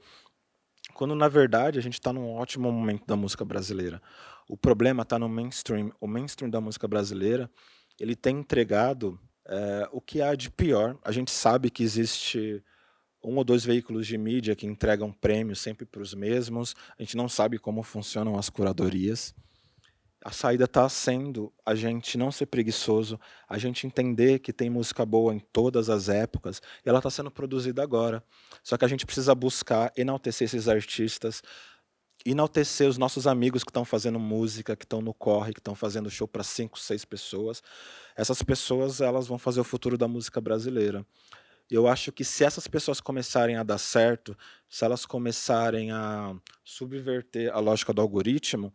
Quando 0.94 1.14
na 1.14 1.28
verdade 1.28 1.78
a 1.78 1.82
gente 1.82 1.94
está 1.94 2.12
num 2.12 2.30
ótimo 2.32 2.70
momento 2.70 3.06
da 3.06 3.16
música 3.16 3.44
brasileira. 3.44 4.00
O 4.48 4.56
problema 4.56 5.02
está 5.02 5.18
no 5.18 5.28
mainstream. 5.28 5.92
O 6.00 6.06
mainstream 6.06 6.50
da 6.50 6.60
música 6.60 6.86
brasileira 6.86 7.50
ele 7.98 8.14
tem 8.16 8.38
entregado 8.38 9.18
é, 9.46 9.88
o 9.92 10.00
que 10.00 10.20
há 10.20 10.34
de 10.34 10.50
pior. 10.50 10.98
A 11.04 11.12
gente 11.12 11.30
sabe 11.30 11.70
que 11.70 11.82
existe 11.82 12.62
um 13.22 13.36
ou 13.36 13.44
dois 13.44 13.64
veículos 13.64 14.06
de 14.06 14.18
mídia 14.18 14.56
que 14.56 14.66
entregam 14.66 15.12
prêmios 15.12 15.60
sempre 15.60 15.86
para 15.86 16.02
os 16.02 16.14
mesmos. 16.14 16.74
A 16.98 17.02
gente 17.02 17.16
não 17.16 17.28
sabe 17.28 17.58
como 17.58 17.82
funcionam 17.82 18.36
as 18.36 18.50
curadorias. 18.50 19.34
A 20.24 20.30
saída 20.30 20.64
está 20.64 20.88
sendo 20.88 21.52
a 21.66 21.74
gente 21.74 22.16
não 22.16 22.30
ser 22.30 22.46
preguiçoso, 22.46 23.18
a 23.48 23.58
gente 23.58 23.88
entender 23.88 24.38
que 24.38 24.52
tem 24.52 24.70
música 24.70 25.04
boa 25.04 25.34
em 25.34 25.40
todas 25.40 25.90
as 25.90 26.08
épocas 26.08 26.62
e 26.86 26.88
ela 26.88 26.98
está 26.98 27.10
sendo 27.10 27.30
produzida 27.30 27.82
agora. 27.82 28.22
Só 28.62 28.76
que 28.76 28.84
a 28.84 28.88
gente 28.88 29.04
precisa 29.04 29.34
buscar 29.34 29.92
enaltecer 29.96 30.44
esses 30.44 30.68
artistas, 30.68 31.42
enaltecer 32.24 32.88
os 32.88 32.98
nossos 32.98 33.26
amigos 33.26 33.64
que 33.64 33.70
estão 33.70 33.84
fazendo 33.84 34.18
música, 34.18 34.76
que 34.76 34.84
estão 34.84 35.00
no 35.00 35.12
corre, 35.12 35.52
que 35.52 35.60
estão 35.60 35.74
fazendo 35.74 36.10
show 36.10 36.28
para 36.28 36.42
cinco, 36.42 36.78
seis 36.78 37.04
pessoas. 37.04 37.62
Essas 38.16 38.42
pessoas 38.42 39.00
elas 39.00 39.26
vão 39.26 39.38
fazer 39.38 39.60
o 39.60 39.64
futuro 39.64 39.98
da 39.98 40.06
música 40.06 40.40
brasileira 40.40 41.04
eu 41.74 41.88
acho 41.88 42.12
que 42.12 42.24
se 42.24 42.44
essas 42.44 42.66
pessoas 42.66 43.00
começarem 43.00 43.56
a 43.56 43.62
dar 43.62 43.78
certo, 43.78 44.36
se 44.68 44.84
elas 44.84 45.06
começarem 45.06 45.90
a 45.90 46.36
subverter 46.62 47.50
a 47.52 47.58
lógica 47.60 47.94
do 47.94 48.02
algoritmo, 48.02 48.72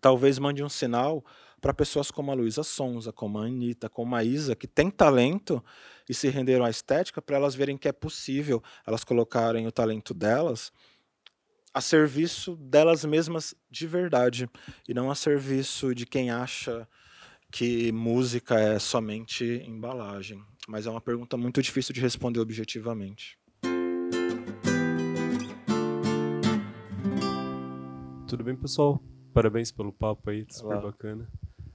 talvez 0.00 0.38
mande 0.38 0.62
um 0.62 0.68
sinal 0.70 1.24
para 1.60 1.74
pessoas 1.74 2.10
como 2.10 2.30
a 2.30 2.34
Luísa 2.34 2.62
Sonza, 2.62 3.12
como 3.12 3.38
a 3.38 3.44
Anitta, 3.44 3.90
como 3.90 4.14
a 4.14 4.24
Isa, 4.24 4.56
que 4.56 4.66
tem 4.66 4.90
talento 4.90 5.62
e 6.08 6.14
se 6.14 6.28
renderam 6.28 6.64
à 6.64 6.70
estética, 6.70 7.20
para 7.20 7.36
elas 7.36 7.54
verem 7.54 7.76
que 7.76 7.88
é 7.88 7.92
possível 7.92 8.62
elas 8.86 9.04
colocarem 9.04 9.66
o 9.66 9.72
talento 9.72 10.14
delas 10.14 10.72
a 11.72 11.80
serviço 11.80 12.56
delas 12.56 13.04
mesmas 13.04 13.54
de 13.70 13.86
verdade, 13.86 14.48
e 14.88 14.94
não 14.94 15.10
a 15.10 15.14
serviço 15.14 15.94
de 15.94 16.06
quem 16.06 16.30
acha 16.30 16.88
que 17.50 17.90
música 17.92 18.58
é 18.58 18.78
somente 18.78 19.44
embalagem 19.66 20.44
mas 20.68 20.86
é 20.86 20.90
uma 20.90 21.00
pergunta 21.00 21.34
muito 21.38 21.62
difícil 21.62 21.94
de 21.94 22.00
responder 22.00 22.40
objetivamente. 22.40 23.38
Tudo 28.28 28.44
bem, 28.44 28.54
pessoal? 28.54 29.02
Parabéns 29.32 29.72
pelo 29.72 29.90
papo 29.90 30.28
aí, 30.28 30.46
super 30.50 30.74
Olá. 30.74 30.82
bacana. 30.82 31.26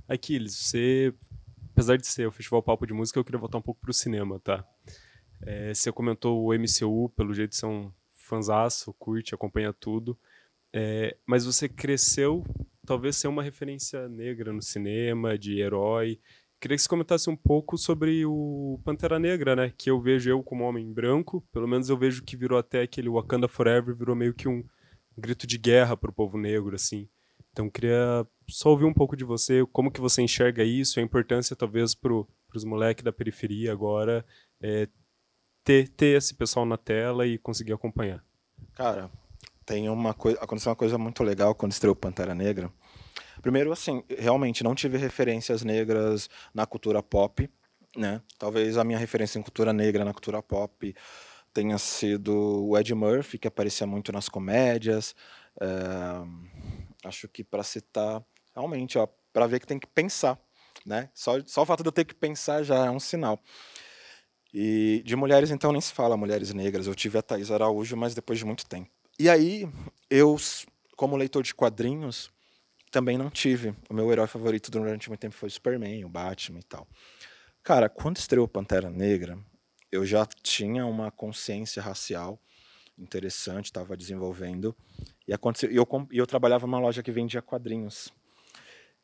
Aquiles, 0.07 0.55
você, 0.55 1.11
apesar 1.71 1.97
de 1.97 2.05
ser 2.05 2.27
o 2.27 2.31
Festival 2.31 2.61
Papo 2.61 2.85
de 2.85 2.93
Música, 2.93 3.17
eu 3.19 3.25
queria 3.25 3.39
voltar 3.39 3.57
um 3.57 3.63
pouco 3.63 3.81
para 3.81 3.89
o 3.89 3.93
cinema, 3.93 4.39
tá? 4.39 4.63
É, 5.41 5.73
você 5.73 5.91
comentou 5.91 6.45
o 6.45 6.53
MCU, 6.53 7.09
pelo 7.15 7.33
jeito 7.33 7.55
um 7.65 7.91
fanzaço, 8.33 8.93
curte, 8.97 9.35
acompanha 9.35 9.71
tudo. 9.71 10.17
É, 10.73 11.15
mas 11.25 11.45
você 11.45 11.69
cresceu, 11.69 12.43
talvez, 12.85 13.15
ser 13.15 13.27
uma 13.27 13.43
referência 13.43 14.09
negra 14.09 14.51
no 14.51 14.61
cinema, 14.61 15.37
de 15.37 15.59
herói. 15.59 16.19
Queria 16.59 16.75
que 16.75 16.81
você 16.81 16.89
comentasse 16.89 17.29
um 17.29 17.35
pouco 17.35 17.77
sobre 17.77 18.25
o 18.25 18.79
Pantera 18.83 19.19
Negra, 19.19 19.55
né? 19.55 19.73
Que 19.77 19.91
eu 19.91 20.01
vejo 20.01 20.29
eu 20.29 20.41
como 20.41 20.63
homem 20.63 20.91
branco, 20.91 21.45
pelo 21.51 21.67
menos 21.67 21.89
eu 21.89 21.97
vejo 21.97 22.23
que 22.23 22.35
virou 22.35 22.57
até 22.57 22.81
aquele 22.81 23.09
Wakanda 23.09 23.47
Forever, 23.47 23.95
virou 23.95 24.15
meio 24.15 24.33
que 24.33 24.47
um 24.47 24.63
grito 25.17 25.45
de 25.45 25.57
guerra 25.57 25.95
para 25.95 26.09
o 26.09 26.13
povo 26.13 26.37
negro, 26.37 26.73
assim. 26.75 27.07
Então 27.51 27.69
queria 27.69 28.25
só 28.49 28.69
ouvir 28.69 28.85
um 28.85 28.93
pouco 28.93 29.15
de 29.15 29.23
você, 29.23 29.63
como 29.71 29.91
que 29.91 30.01
você 30.01 30.23
enxerga 30.23 30.63
isso, 30.63 30.99
a 30.99 31.03
importância 31.03 31.55
talvez 31.55 31.93
para 31.93 32.13
os 32.55 32.63
moleques 32.63 33.03
da 33.03 33.11
periferia 33.11 33.71
agora 33.71 34.25
é, 34.59 34.87
ter, 35.63 35.87
ter 35.89 36.17
esse 36.17 36.33
pessoal 36.33 36.65
na 36.65 36.77
tela 36.77 37.25
e 37.25 37.37
conseguir 37.37 37.73
acompanhar. 37.73 38.23
Cara, 38.73 39.09
tem 39.65 39.89
uma 39.89 40.13
coisa, 40.13 40.39
aconteceu 40.39 40.69
uma 40.69 40.75
coisa 40.75 40.97
muito 40.97 41.23
legal 41.23 41.55
quando 41.55 41.71
estreou 41.71 41.95
Pantera 41.95 42.35
Negra 42.35 42.71
Primeiro, 43.43 43.73
assim, 43.73 44.01
realmente 44.17 44.63
não 44.63 44.73
tive 44.73 44.97
referências 44.97 45.63
negras 45.63 46.29
na 46.53 46.65
cultura 46.65 47.03
pop, 47.03 47.49
né? 47.93 48.21
Talvez 48.39 48.77
a 48.77 48.85
minha 48.85 48.97
referência 48.97 49.37
em 49.37 49.41
cultura 49.41 49.73
negra 49.73 50.05
na 50.05 50.13
cultura 50.13 50.41
pop 50.41 50.95
tenha 51.53 51.77
sido 51.77 52.33
o 52.67 52.77
Ed 52.77 52.95
Murphy, 52.95 53.37
que 53.37 53.47
aparecia 53.47 53.85
muito 53.85 54.13
nas 54.13 54.29
comédias. 54.29 55.13
É, 55.59 57.07
acho 57.07 57.27
que 57.27 57.43
para 57.43 57.63
citar, 57.63 58.23
realmente, 58.55 58.97
para 59.33 59.45
ver 59.45 59.59
que 59.59 59.67
tem 59.67 59.77
que 59.77 59.87
pensar, 59.87 60.39
né? 60.85 61.09
Só, 61.13 61.33
só 61.45 61.63
o 61.63 61.65
fato 61.65 61.83
de 61.83 61.89
eu 61.89 61.93
ter 61.93 62.05
que 62.05 62.15
pensar 62.15 62.63
já 62.63 62.85
é 62.85 62.89
um 62.89 62.99
sinal. 62.99 63.41
E 64.53 65.01
de 65.03 65.15
mulheres, 65.15 65.49
então, 65.49 65.71
nem 65.71 65.81
se 65.81 65.91
fala 65.91 66.15
mulheres 66.15 66.53
negras. 66.53 66.85
Eu 66.85 66.93
tive 66.93 67.17
a 67.17 67.21
Thais 67.21 67.49
Araújo, 67.49 67.97
mas 67.97 68.13
depois 68.13 68.37
de 68.37 68.45
muito 68.45 68.65
tempo. 68.65 68.89
E 69.19 69.29
aí, 69.29 69.67
eu, 70.09 70.37
como 70.95 71.17
leitor 71.17 71.41
de 71.41 71.55
quadrinhos, 71.55 72.31
também 72.91 73.17
não 73.17 73.29
tive. 73.29 73.73
O 73.89 73.93
meu 73.93 74.11
herói 74.11 74.27
favorito 74.27 74.69
durante 74.69 75.09
muito 75.09 75.19
tempo 75.19 75.35
foi 75.35 75.47
o 75.47 75.51
Superman, 75.51 76.05
o 76.05 76.09
Batman 76.09 76.59
e 76.59 76.63
tal. 76.63 76.87
Cara, 77.63 77.89
quando 77.89 78.17
estreou 78.17 78.47
Pantera 78.47 78.89
Negra, 78.89 79.39
eu 79.91 80.05
já 80.05 80.25
tinha 80.43 80.85
uma 80.85 81.09
consciência 81.09 81.81
racial 81.81 82.39
interessante, 82.97 83.65
estava 83.65 83.97
desenvolvendo. 83.97 84.75
E 85.27 85.33
aconteceu, 85.33 85.71
e 85.71 85.75
eu, 85.75 85.87
eu 86.11 86.27
trabalhava 86.27 86.67
numa 86.67 86.79
loja 86.79 87.01
que 87.01 87.11
vendia 87.11 87.41
quadrinhos. 87.41 88.13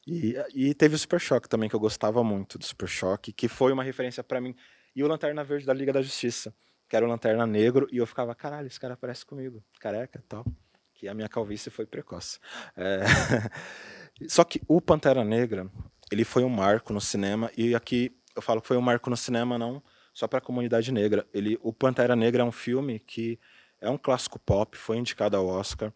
E, 0.05 0.35
e 0.53 0.73
teve 0.73 0.95
o 0.95 0.99
Super 0.99 1.19
Choque 1.19 1.49
também, 1.49 1.69
que 1.69 1.75
eu 1.75 1.79
gostava 1.79 2.23
muito 2.23 2.57
do 2.57 2.65
Super 2.65 2.87
Choque, 2.87 3.31
que 3.31 3.47
foi 3.47 3.71
uma 3.71 3.83
referência 3.83 4.23
para 4.23 4.39
mim. 4.41 4.55
E 4.99 5.03
o 5.03 5.07
Lanterna 5.07 5.45
Verde 5.45 5.65
da 5.65 5.73
Liga 5.73 5.93
da 5.93 6.01
Justiça, 6.01 6.53
que 6.89 6.93
era 6.93 7.05
o 7.05 7.07
Lanterna 7.07 7.47
Negro, 7.47 7.87
e 7.89 7.99
eu 7.99 8.05
ficava, 8.05 8.35
caralho, 8.35 8.67
esse 8.67 8.77
cara 8.77 8.97
parece 8.97 9.25
comigo, 9.25 9.63
careca 9.79 10.21
tal. 10.27 10.45
Que 10.93 11.07
a 11.07 11.13
minha 11.13 11.29
calvície 11.29 11.69
foi 11.69 11.85
precoce. 11.85 12.37
É... 12.75 12.99
Só 14.27 14.43
que 14.43 14.61
o 14.67 14.81
Pantera 14.81 15.23
Negra, 15.23 15.71
ele 16.11 16.25
foi 16.25 16.43
um 16.43 16.49
marco 16.49 16.91
no 16.91 16.99
cinema, 16.99 17.49
e 17.55 17.73
aqui 17.73 18.11
eu 18.35 18.41
falo 18.41 18.59
que 18.59 18.67
foi 18.67 18.75
um 18.75 18.81
marco 18.81 19.09
no 19.09 19.15
cinema, 19.15 19.57
não 19.57 19.81
só 20.13 20.27
para 20.27 20.39
a 20.39 20.41
comunidade 20.41 20.91
negra. 20.91 21.25
Ele, 21.33 21.57
o 21.61 21.71
Pantera 21.71 22.13
Negra 22.13 22.41
é 22.41 22.45
um 22.45 22.51
filme 22.51 22.99
que 22.99 23.39
é 23.79 23.89
um 23.89 23.97
clássico 23.97 24.37
pop, 24.37 24.75
foi 24.75 24.97
indicado 24.97 25.37
ao 25.37 25.47
Oscar, 25.47 25.93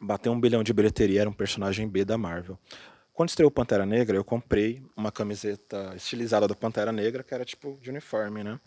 bateu 0.00 0.30
um 0.30 0.40
bilhão 0.40 0.62
de 0.62 0.72
bilheteria, 0.72 1.22
era 1.22 1.28
um 1.28 1.32
personagem 1.32 1.88
B 1.88 2.04
da 2.04 2.16
Marvel. 2.16 2.56
Quando 3.12 3.28
estreou 3.28 3.50
Pantera 3.50 3.84
Negra, 3.84 4.16
eu 4.16 4.24
comprei 4.24 4.82
uma 4.96 5.12
camiseta 5.12 5.92
estilizada 5.94 6.48
do 6.48 6.56
Pantera 6.56 6.90
Negra, 6.90 7.22
que 7.22 7.34
era 7.34 7.44
tipo 7.44 7.78
de 7.80 7.90
uniforme, 7.90 8.42
né? 8.42 8.58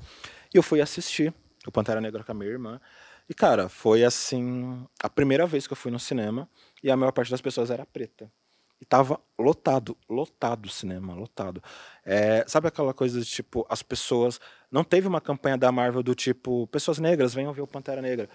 E 0.54 0.58
eu 0.58 0.62
fui 0.62 0.82
assistir 0.82 1.34
o 1.66 1.72
Pantera 1.72 2.00
Negra 2.00 2.24
com 2.24 2.32
a 2.32 2.36
minha 2.36 2.52
irmã. 2.52 2.80
E, 3.28 3.34
cara, 3.34 3.68
foi 3.68 4.04
assim, 4.04 4.86
a 5.02 5.10
primeira 5.10 5.48
vez 5.48 5.66
que 5.66 5.74
eu 5.74 5.78
fui 5.78 5.92
no 5.92 6.00
cinema 6.00 6.48
e 6.84 6.92
a 6.92 6.96
maior 6.96 7.12
parte 7.12 7.32
das 7.32 7.42
pessoas 7.42 7.72
era 7.72 7.86
preta. 7.88 8.32
E 8.80 8.86
tava 8.86 9.20
lotado, 9.40 9.98
lotado 10.08 10.68
o 10.68 10.70
cinema, 10.70 11.16
lotado. 11.16 11.64
É, 12.06 12.44
sabe 12.48 12.68
aquela 12.68 12.94
coisa 12.94 13.20
de 13.20 13.26
tipo, 13.26 13.66
as 13.68 13.82
pessoas. 13.82 14.40
Não 14.70 14.84
teve 14.84 15.08
uma 15.08 15.22
campanha 15.22 15.58
da 15.58 15.72
Marvel 15.72 16.04
do 16.04 16.14
tipo, 16.14 16.68
pessoas 16.68 17.00
negras, 17.00 17.34
venham 17.34 17.52
ver 17.54 17.62
o 17.62 17.68
Pantera 17.68 18.02
Negra. 18.02 18.30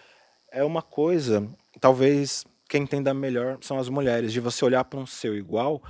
É 0.51 0.65
uma 0.65 0.83
coisa, 0.83 1.49
talvez 1.81 2.45
quem 2.71 2.85
entenda 2.85 3.13
melhor 3.13 3.59
são 3.61 3.81
as 3.81 3.89
mulheres, 3.89 4.33
de 4.33 4.39
você 4.39 4.65
olhar 4.65 4.85
para 4.85 5.01
um 5.01 5.05
seu 5.05 5.37
igual 5.37 5.83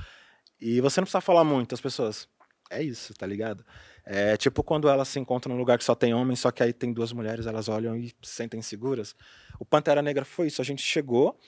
e 0.59 0.81
você 0.81 0.99
não 0.99 1.05
precisa 1.05 1.21
falar 1.21 1.45
muito, 1.45 1.75
as 1.75 1.81
pessoas. 1.81 2.27
É 2.71 2.83
isso, 2.83 3.13
tá 3.13 3.27
ligado? 3.27 3.63
É 4.03 4.35
tipo 4.39 4.63
quando 4.63 4.89
elas 4.89 5.09
se 5.09 5.21
encontram 5.21 5.53
num 5.53 5.59
lugar 5.61 5.77
que 5.77 5.85
só 5.85 5.95
tem 5.95 6.15
homens, 6.15 6.41
só 6.41 6.51
que 6.51 6.63
aí 6.63 6.73
tem 6.73 6.91
duas 6.91 7.13
mulheres, 7.13 7.47
elas 7.47 7.69
olham 7.69 7.95
e 7.99 8.09
se 8.23 8.33
sentem 8.33 8.63
seguras. 8.63 9.15
O 9.59 9.65
Pantera 9.65 10.01
Negra 10.01 10.25
foi 10.25 10.47
isso. 10.47 10.63
A 10.63 10.65
gente 10.65 10.83
chegou 10.83 11.39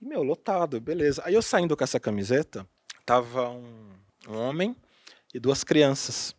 e, 0.00 0.06
meu, 0.06 0.22
lotado, 0.22 0.80
beleza. 0.80 1.22
Aí 1.26 1.34
eu 1.34 1.42
saindo 1.42 1.76
com 1.76 1.84
essa 1.84 2.00
camiseta, 2.00 2.66
tava 3.04 3.50
um, 3.50 3.92
um 4.26 4.36
homem 4.38 4.74
e 5.34 5.38
duas 5.38 5.62
crianças. 5.62 6.34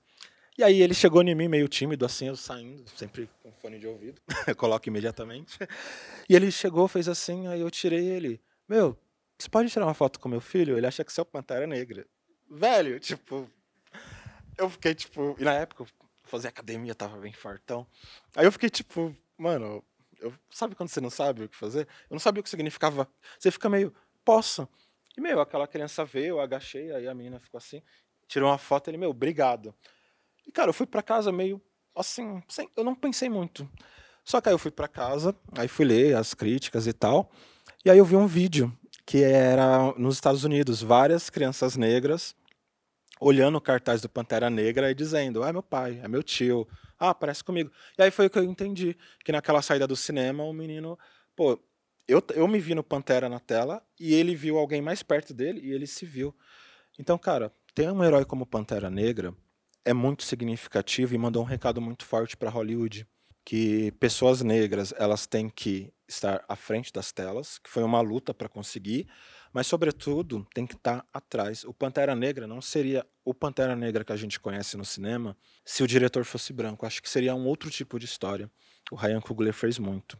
E 0.57 0.63
aí 0.63 0.81
ele 0.81 0.93
chegou 0.93 1.21
em 1.21 1.35
mim 1.35 1.47
meio 1.47 1.67
tímido, 1.67 2.03
assim, 2.03 2.27
eu 2.27 2.35
saindo, 2.35 2.83
sempre 2.89 3.29
com 3.43 3.51
fone 3.51 3.77
de 3.77 3.85
ouvido, 3.85 4.19
coloco 4.57 4.89
imediatamente. 4.89 5.59
E 6.27 6.35
ele 6.35 6.51
chegou, 6.51 6.87
fez 6.87 7.07
assim, 7.07 7.47
aí 7.47 7.61
eu 7.61 7.69
tirei 7.69 8.07
ele. 8.07 8.41
Meu, 8.67 8.97
você 9.37 9.47
pode 9.47 9.69
tirar 9.69 9.85
uma 9.85 9.93
foto 9.93 10.19
com 10.19 10.27
meu 10.27 10.41
filho? 10.41 10.75
Ele 10.75 10.87
acha 10.87 11.03
que 11.03 11.13
você 11.13 11.19
é 11.19 11.23
o 11.23 11.25
Pantera 11.25 11.67
Negra. 11.67 12.07
Velho, 12.49 12.99
tipo, 12.99 13.47
eu 14.57 14.67
fiquei 14.69 14.95
tipo, 14.95 15.35
e 15.37 15.43
na 15.43 15.53
época 15.53 15.83
eu 15.83 15.87
fazia 16.23 16.49
academia, 16.49 16.95
tava 16.95 17.17
bem 17.17 17.33
fartão. 17.33 17.85
Aí 18.35 18.45
eu 18.45 18.51
fiquei 18.51 18.69
tipo, 18.69 19.15
mano, 19.37 19.83
eu, 20.19 20.33
sabe 20.49 20.73
quando 20.73 20.89
você 20.89 20.99
não 20.99 21.11
sabe 21.11 21.43
o 21.43 21.49
que 21.49 21.55
fazer? 21.55 21.87
Eu 22.09 22.15
não 22.15 22.19
sabia 22.19 22.41
o 22.41 22.43
que 22.43 22.49
significava. 22.49 23.07
Você 23.37 23.51
fica 23.51 23.69
meio, 23.69 23.93
posso. 24.25 24.67
E, 25.15 25.21
meu, 25.21 25.39
aquela 25.39 25.67
criança 25.67 26.03
veio, 26.03 26.29
eu 26.29 26.39
agachei, 26.39 26.91
aí 26.91 27.07
a 27.07 27.13
menina 27.13 27.39
ficou 27.39 27.59
assim, 27.59 27.81
tirou 28.27 28.49
uma 28.49 28.57
foto, 28.57 28.89
ele, 28.89 28.97
meu, 28.97 29.11
obrigado. 29.11 29.73
E, 30.47 30.51
cara, 30.51 30.69
eu 30.69 30.73
fui 30.73 30.87
para 30.87 31.03
casa 31.03 31.31
meio 31.31 31.61
assim, 31.95 32.41
sem, 32.47 32.69
eu 32.75 32.83
não 32.83 32.95
pensei 32.95 33.29
muito. 33.29 33.69
Só 34.23 34.39
que 34.39 34.49
aí 34.49 34.53
eu 34.53 34.59
fui 34.59 34.71
para 34.71 34.87
casa, 34.87 35.35
aí 35.57 35.67
fui 35.67 35.85
ler 35.85 36.15
as 36.15 36.33
críticas 36.33 36.87
e 36.87 36.93
tal, 36.93 37.31
e 37.83 37.89
aí 37.89 37.97
eu 37.97 38.05
vi 38.05 38.15
um 38.15 38.27
vídeo 38.27 38.75
que 39.05 39.23
era 39.23 39.93
nos 39.97 40.15
Estados 40.15 40.43
Unidos, 40.43 40.81
várias 40.81 41.29
crianças 41.29 41.75
negras 41.77 42.35
olhando 43.19 43.57
o 43.57 43.61
cartaz 43.61 44.01
do 44.01 44.09
Pantera 44.09 44.49
Negra 44.49 44.91
e 44.91 44.95
dizendo: 44.95 45.43
"Ah, 45.43 45.49
é 45.49 45.53
meu 45.53 45.63
pai, 45.63 45.99
é 46.03 46.07
meu 46.07 46.21
tio. 46.21 46.67
Ah, 46.99 47.13
parece 47.13 47.43
comigo". 47.43 47.71
E 47.97 48.03
aí 48.03 48.11
foi 48.11 48.27
o 48.27 48.29
que 48.29 48.37
eu 48.37 48.43
entendi, 48.43 48.95
que 49.23 49.31
naquela 49.31 49.61
saída 49.61 49.87
do 49.87 49.95
cinema 49.95 50.43
o 50.43 50.53
menino, 50.53 50.99
pô, 51.35 51.59
eu, 52.07 52.21
eu 52.35 52.47
me 52.47 52.59
vi 52.59 52.75
no 52.75 52.83
Pantera 52.83 53.27
na 53.29 53.39
tela 53.39 53.81
e 53.99 54.13
ele 54.13 54.35
viu 54.35 54.57
alguém 54.57 54.81
mais 54.81 55.01
perto 55.03 55.33
dele 55.33 55.61
e 55.63 55.71
ele 55.71 55.87
se 55.87 56.05
viu. 56.05 56.35
Então, 56.99 57.17
cara, 57.17 57.51
ter 57.73 57.91
um 57.91 58.03
herói 58.03 58.25
como 58.25 58.45
Pantera 58.45 58.89
Negra 58.89 59.33
é 59.87 59.93
muito 59.93 60.23
significativo 60.23 61.15
e 61.15 61.17
mandou 61.17 61.41
um 61.41 61.45
recado 61.45 61.81
muito 61.81 62.05
forte 62.05 62.35
para 62.35 62.49
Hollywood 62.49 63.07
que 63.45 63.93
pessoas 63.93 64.41
negras 64.41 64.93
elas 64.97 65.25
têm 65.25 65.49
que 65.49 65.89
estar 66.05 66.43
à 66.49 66.55
frente 66.57 66.91
das 66.91 67.13
telas, 67.13 67.57
que 67.57 67.69
foi 67.69 67.81
uma 67.81 68.01
luta 68.01 68.33
para 68.33 68.49
conseguir, 68.49 69.07
mas 69.53 69.65
sobretudo 69.65 70.45
tem 70.53 70.67
que 70.67 70.75
estar 70.75 70.97
tá 70.97 71.05
atrás. 71.13 71.63
O 71.63 71.73
Pantera 71.73 72.13
Negra 72.13 72.45
não 72.45 72.61
seria 72.61 73.05
o 73.23 73.33
Pantera 73.33 73.73
Negra 73.73 74.03
que 74.03 74.11
a 74.11 74.17
gente 74.17 74.37
conhece 74.37 74.75
no 74.75 74.83
cinema 74.83 75.37
se 75.63 75.81
o 75.81 75.87
diretor 75.87 76.25
fosse 76.25 76.51
branco. 76.51 76.85
Acho 76.85 77.01
que 77.01 77.09
seria 77.09 77.33
um 77.33 77.47
outro 77.47 77.69
tipo 77.69 77.97
de 77.97 78.03
história. 78.03 78.51
O 78.91 78.97
Ryan 78.97 79.21
Coogler 79.21 79.53
fez 79.53 79.79
muito. 79.79 80.17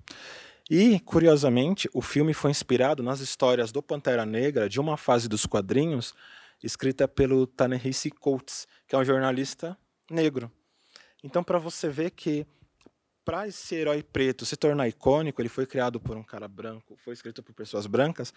E, 0.69 0.97
curiosamente, 1.01 1.89
o 1.93 2.01
filme 2.01 2.33
foi 2.33 2.51
inspirado 2.51 3.03
nas 3.03 3.19
histórias 3.19 3.73
do 3.73 3.83
Pantera 3.83 4.25
Negra 4.25 4.69
de 4.69 4.79
uma 4.79 4.95
fase 4.95 5.27
dos 5.27 5.45
quadrinhos 5.45 6.13
escrita 6.63 7.07
pelo 7.07 7.45
Ta-Nehisi 7.45 8.09
Coates, 8.11 8.67
que 8.87 8.95
é 8.95 8.97
um 8.97 9.05
jornalista 9.05 9.77
negro. 10.09 10.51
Então, 11.23 11.43
para 11.43 11.59
você 11.59 11.89
ver 11.89 12.11
que 12.11 12.45
para 13.25 13.47
esse 13.47 13.75
herói 13.75 14.01
preto 14.01 14.45
se 14.45 14.55
tornar 14.55 14.87
icônico, 14.87 15.41
ele 15.41 15.49
foi 15.49 15.65
criado 15.65 15.99
por 15.99 16.15
um 16.15 16.23
cara 16.23 16.47
branco, 16.47 16.95
foi 17.03 17.13
escrito 17.13 17.43
por 17.43 17.53
pessoas 17.53 17.85
brancas. 17.85 18.33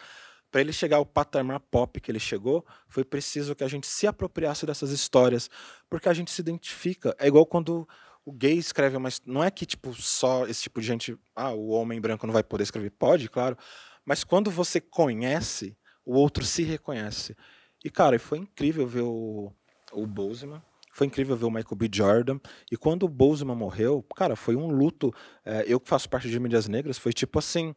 Para 0.51 0.61
ele 0.61 0.73
chegar 0.73 0.97
ao 0.97 1.07
patamar 1.07 1.61
pop 1.61 2.01
que 2.01 2.11
ele 2.11 2.19
chegou, 2.19 2.67
foi 2.89 3.05
preciso 3.05 3.55
que 3.55 3.63
a 3.63 3.69
gente 3.69 3.87
se 3.87 4.09
apropriasse 4.09 4.67
dessas 4.67 4.91
histórias, 4.91 5.49
porque 5.89 6.09
a 6.09 6.13
gente 6.13 6.33
se 6.33 6.41
identifica. 6.41 7.15
É 7.21 7.29
igual 7.29 7.47
quando 7.47 7.89
o 8.25 8.33
gay 8.33 8.59
escreve 8.59 8.97
uma. 8.97 9.09
Não 9.25 9.45
é 9.45 9.51
que 9.51 9.65
tipo 9.65 9.95
só 9.95 10.47
esse 10.49 10.63
tipo 10.63 10.81
de 10.81 10.87
gente. 10.89 11.17
Ah, 11.37 11.53
o 11.53 11.69
homem 11.69 12.01
branco 12.01 12.27
não 12.27 12.35
vai 12.35 12.43
poder 12.43 12.65
escrever. 12.65 12.91
Pode, 12.91 13.29
claro. 13.29 13.57
Mas 14.05 14.25
quando 14.25 14.51
você 14.51 14.81
conhece, 14.81 15.79
o 16.05 16.15
outro 16.15 16.45
se 16.45 16.65
reconhece. 16.65 17.37
E, 17.85 17.91
cara, 17.91 18.19
foi 18.19 18.39
incrível 18.39 18.87
ver 18.87 19.03
o, 19.03 19.53
o 19.93 20.07
Bozeman. 20.07 20.63
Foi 20.93 21.07
incrível 21.07 21.37
ver 21.37 21.47
o 21.47 21.51
Michael 21.51 21.77
B. 21.77 21.89
Jordan. 21.93 22.39
E 22.71 22.77
quando 22.77 23.05
o 23.05 23.09
Bozeman 23.09 23.55
morreu, 23.55 24.05
cara, 24.15 24.37
foi 24.37 24.57
um 24.57 24.69
luto. 24.69 25.15
É, 25.45 25.65
eu 25.67 25.81
que 25.81 25.89
faço 25.89 26.09
parte 26.09 26.29
de 26.29 26.39
mídias 26.39 26.69
negras, 26.69 26.99
foi 26.99 27.13
tipo 27.13 27.39
assim. 27.39 27.75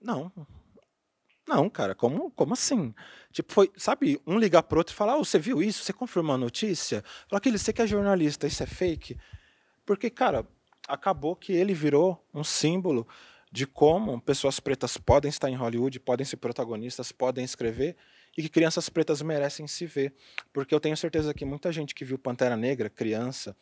Não. 0.00 0.32
Não, 1.46 1.70
cara, 1.70 1.94
como, 1.94 2.30
como 2.32 2.54
assim? 2.54 2.92
Tipo, 3.30 3.52
foi, 3.52 3.70
sabe, 3.76 4.20
um 4.26 4.36
ligar 4.36 4.64
pro 4.64 4.78
outro 4.78 4.92
e 4.92 4.96
falar: 4.96 5.16
oh, 5.16 5.24
você 5.24 5.38
viu 5.38 5.62
isso? 5.62 5.84
Você 5.84 5.92
confirmou 5.92 6.34
a 6.34 6.38
notícia? 6.38 7.04
Fala, 7.28 7.38
aquele, 7.38 7.58
você 7.58 7.72
que 7.72 7.82
é 7.82 7.86
jornalista, 7.86 8.46
isso 8.46 8.62
é 8.62 8.66
fake? 8.66 9.16
Porque, 9.84 10.10
cara, 10.10 10.44
acabou 10.88 11.36
que 11.36 11.52
ele 11.52 11.72
virou 11.72 12.20
um 12.34 12.42
símbolo 12.42 13.06
de 13.52 13.66
como 13.66 14.20
pessoas 14.20 14.58
pretas 14.58 14.96
podem 14.98 15.28
estar 15.28 15.48
em 15.48 15.54
Hollywood, 15.54 16.00
podem 16.00 16.26
ser 16.26 16.36
protagonistas, 16.38 17.12
podem 17.12 17.44
escrever 17.44 17.96
e 18.36 18.42
que 18.42 18.48
crianças 18.48 18.88
pretas 18.88 19.22
merecem 19.22 19.66
se 19.66 19.86
ver. 19.86 20.14
Porque 20.52 20.74
eu 20.74 20.80
tenho 20.80 20.96
certeza 20.96 21.32
que 21.32 21.44
muita 21.44 21.72
gente 21.72 21.94
que 21.94 22.04
viu 22.04 22.18
Pantera 22.18 22.56
Negra, 22.56 22.90
criança, 22.90 23.56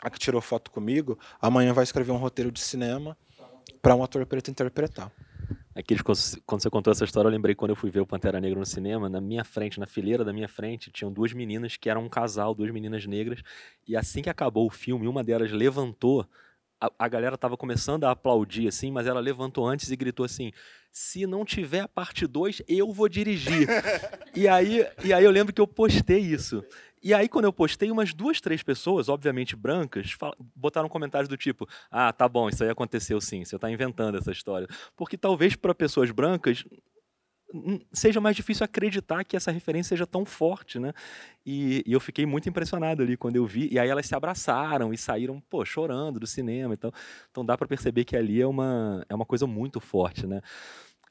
a 0.00 0.10
que 0.10 0.18
tirou 0.18 0.40
foto 0.40 0.70
comigo, 0.70 1.18
amanhã 1.40 1.72
vai 1.72 1.84
escrever 1.84 2.12
um 2.12 2.16
roteiro 2.16 2.50
de 2.50 2.60
cinema 2.60 3.16
para 3.80 3.94
um 3.94 4.02
ator 4.02 4.24
preto 4.26 4.50
interpretar. 4.50 5.12
Aqui, 5.74 5.96
quando 6.02 6.60
você 6.60 6.70
contou 6.70 6.92
essa 6.92 7.04
história, 7.04 7.28
eu 7.28 7.32
lembrei 7.32 7.54
quando 7.54 7.70
eu 7.70 7.76
fui 7.76 7.90
ver 7.90 8.00
o 8.00 8.06
Pantera 8.06 8.38
Negra 8.40 8.58
no 8.58 8.66
cinema, 8.66 9.08
na 9.08 9.20
minha 9.20 9.42
frente, 9.42 9.80
na 9.80 9.86
fileira 9.86 10.22
da 10.22 10.32
minha 10.32 10.48
frente, 10.48 10.90
tinham 10.90 11.10
duas 11.10 11.32
meninas 11.32 11.76
que 11.76 11.88
eram 11.88 12.04
um 12.04 12.08
casal, 12.10 12.54
duas 12.54 12.70
meninas 12.70 13.06
negras, 13.06 13.40
e 13.88 13.96
assim 13.96 14.20
que 14.20 14.28
acabou 14.28 14.66
o 14.66 14.70
filme, 14.70 15.08
uma 15.08 15.24
delas 15.24 15.50
levantou 15.50 16.26
a, 16.82 16.90
a 16.98 17.08
galera 17.08 17.36
estava 17.36 17.56
começando 17.56 18.04
a 18.04 18.10
aplaudir, 18.10 18.66
assim, 18.66 18.90
mas 18.90 19.06
ela 19.06 19.20
levantou 19.20 19.66
antes 19.66 19.90
e 19.90 19.96
gritou 19.96 20.26
assim: 20.26 20.52
se 20.90 21.26
não 21.26 21.44
tiver 21.44 21.80
a 21.80 21.88
parte 21.88 22.26
2, 22.26 22.62
eu 22.66 22.92
vou 22.92 23.08
dirigir. 23.08 23.68
e, 24.34 24.48
aí, 24.48 24.84
e 25.04 25.12
aí 25.12 25.24
eu 25.24 25.30
lembro 25.30 25.54
que 25.54 25.60
eu 25.60 25.66
postei 25.66 26.18
isso. 26.18 26.64
E 27.00 27.12
aí, 27.12 27.28
quando 27.28 27.46
eu 27.46 27.52
postei, 27.52 27.90
umas 27.90 28.14
duas, 28.14 28.40
três 28.40 28.62
pessoas, 28.62 29.08
obviamente 29.08 29.56
brancas, 29.56 30.16
botaram 30.56 30.88
comentários 30.88 31.28
do 31.28 31.36
tipo: 31.36 31.68
Ah, 31.90 32.12
tá 32.12 32.28
bom, 32.28 32.48
isso 32.48 32.64
aí 32.64 32.70
aconteceu 32.70 33.20
sim, 33.20 33.44
você 33.44 33.56
está 33.56 33.70
inventando 33.70 34.18
essa 34.18 34.32
história. 34.32 34.66
Porque 34.96 35.16
talvez 35.16 35.54
para 35.54 35.74
pessoas 35.74 36.10
brancas 36.10 36.64
seja 37.92 38.20
mais 38.20 38.34
difícil 38.34 38.64
acreditar 38.64 39.24
que 39.24 39.36
essa 39.36 39.50
referência 39.50 39.90
seja 39.90 40.06
tão 40.06 40.24
forte, 40.24 40.78
né? 40.78 40.92
E, 41.44 41.82
e, 41.86 41.92
eu 41.92 42.00
fiquei 42.00 42.24
muito 42.24 42.48
impressionado 42.48 43.02
ali 43.02 43.16
quando 43.16 43.36
eu 43.36 43.46
vi. 43.46 43.68
E 43.70 43.78
aí 43.78 43.88
elas 43.88 44.06
se 44.06 44.14
abraçaram 44.14 44.92
e 44.92 44.98
saíram, 44.98 45.40
pô, 45.50 45.64
chorando 45.64 46.20
do 46.20 46.26
cinema. 46.26 46.74
Então, 46.74 46.92
então 47.30 47.44
dá 47.44 47.56
para 47.56 47.66
perceber 47.66 48.04
que 48.04 48.16
ali 48.16 48.40
é 48.40 48.46
uma, 48.46 49.04
é 49.08 49.14
uma 49.14 49.26
coisa 49.26 49.46
muito 49.46 49.80
forte, 49.80 50.26
né? 50.26 50.40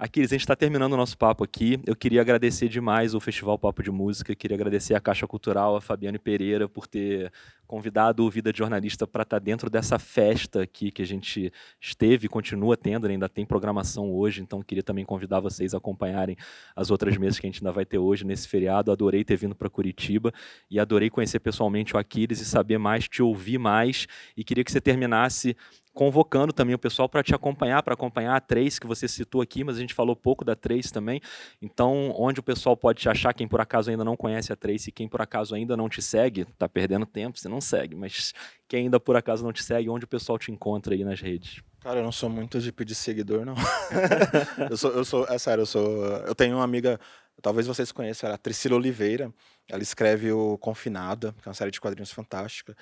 Aquiles, 0.01 0.31
a 0.31 0.33
gente 0.33 0.41
está 0.41 0.55
terminando 0.55 0.93
o 0.93 0.97
nosso 0.97 1.15
papo 1.15 1.43
aqui. 1.43 1.79
Eu 1.85 1.95
queria 1.95 2.21
agradecer 2.21 2.67
demais 2.67 3.13
o 3.13 3.19
Festival 3.19 3.59
Papo 3.59 3.83
de 3.83 3.91
Música, 3.91 4.33
queria 4.33 4.55
agradecer 4.55 4.95
a 4.95 4.99
Caixa 4.99 5.27
Cultural, 5.27 5.75
a 5.75 5.79
Fabiane 5.79 6.17
Pereira, 6.17 6.67
por 6.67 6.87
ter 6.87 7.31
convidado 7.67 8.25
o 8.25 8.29
Vida 8.29 8.51
de 8.51 8.57
Jornalista 8.57 9.05
para 9.05 9.21
estar 9.21 9.39
tá 9.39 9.43
dentro 9.43 9.69
dessa 9.69 9.99
festa 9.99 10.63
aqui 10.63 10.91
que 10.91 11.03
a 11.03 11.05
gente 11.05 11.53
esteve 11.79 12.25
e 12.25 12.29
continua 12.29 12.75
tendo, 12.75 13.07
né? 13.07 13.13
ainda 13.13 13.29
tem 13.29 13.45
programação 13.45 14.11
hoje, 14.11 14.41
então 14.41 14.61
queria 14.61 14.83
também 14.83 15.05
convidar 15.05 15.39
vocês 15.39 15.73
a 15.73 15.77
acompanharem 15.77 16.35
as 16.75 16.89
outras 16.89 17.15
mesas 17.15 17.39
que 17.39 17.45
a 17.45 17.49
gente 17.49 17.61
ainda 17.61 17.71
vai 17.71 17.85
ter 17.85 17.99
hoje 17.99 18.25
nesse 18.25 18.47
feriado. 18.47 18.91
Adorei 18.91 19.23
ter 19.23 19.37
vindo 19.37 19.53
para 19.53 19.69
Curitiba 19.69 20.33
e 20.69 20.79
adorei 20.79 21.11
conhecer 21.11 21.39
pessoalmente 21.39 21.95
o 21.95 21.99
Aquiles 21.99 22.41
e 22.41 22.45
saber 22.45 22.79
mais, 22.79 23.07
te 23.07 23.21
ouvir 23.21 23.59
mais 23.59 24.07
e 24.35 24.43
queria 24.43 24.63
que 24.63 24.71
você 24.71 24.81
terminasse 24.81 25.55
convocando 25.93 26.53
também 26.53 26.73
o 26.73 26.79
pessoal 26.79 27.09
para 27.09 27.21
te 27.21 27.35
acompanhar, 27.35 27.83
para 27.83 27.93
acompanhar 27.93 28.35
a 28.35 28.39
Três, 28.39 28.79
que 28.79 28.87
você 28.87 29.07
citou 29.07 29.41
aqui, 29.41 29.63
mas 29.63 29.75
a 29.77 29.79
gente 29.79 29.93
falou 29.93 30.15
pouco 30.15 30.45
da 30.45 30.55
Três 30.55 30.89
também. 30.91 31.21
Então, 31.61 32.13
onde 32.17 32.39
o 32.39 32.43
pessoal 32.43 32.77
pode 32.77 33.01
te 33.01 33.09
achar, 33.09 33.33
quem 33.33 33.47
por 33.47 33.59
acaso 33.59 33.91
ainda 33.91 34.03
não 34.03 34.15
conhece 34.15 34.53
a 34.53 34.55
Três 34.55 34.87
e 34.87 34.91
quem 34.91 35.07
por 35.07 35.21
acaso 35.21 35.53
ainda 35.53 35.75
não 35.75 35.89
te 35.89 36.01
segue, 36.01 36.45
tá 36.57 36.67
perdendo 36.67 37.05
tempo, 37.05 37.37
você 37.37 37.49
não 37.49 37.59
segue, 37.59 37.95
mas 37.95 38.33
quem 38.67 38.83
ainda 38.83 38.99
por 38.99 39.15
acaso 39.15 39.43
não 39.43 39.51
te 39.51 39.63
segue, 39.63 39.89
onde 39.89 40.05
o 40.05 40.07
pessoal 40.07 40.37
te 40.37 40.51
encontra 40.51 40.93
aí 40.93 41.03
nas 41.03 41.19
redes? 41.19 41.61
Cara, 41.81 41.99
eu 41.99 42.03
não 42.03 42.11
sou 42.11 42.29
muito 42.29 42.59
de 42.59 42.71
pedir 42.71 42.95
seguidor, 42.95 43.43
não. 43.43 43.55
eu 44.69 44.77
sou, 44.77 44.91
eu 44.91 45.03
sou, 45.03 45.25
é 45.27 45.37
sério, 45.37 45.63
eu 45.63 45.65
sou, 45.65 46.05
eu 46.27 46.35
tenho 46.35 46.55
uma 46.55 46.63
amiga, 46.63 46.99
talvez 47.41 47.67
vocês 47.67 47.91
conheçam, 47.91 48.29
ela, 48.29 48.37
Priscila 48.37 48.75
Oliveira, 48.75 49.33
ela 49.67 49.81
escreve 49.81 50.31
o 50.31 50.57
Confinada, 50.57 51.33
que 51.41 51.47
é 51.47 51.49
uma 51.49 51.55
série 51.55 51.71
de 51.71 51.81
quadrinhos 51.81 52.11
fantástica. 52.11 52.75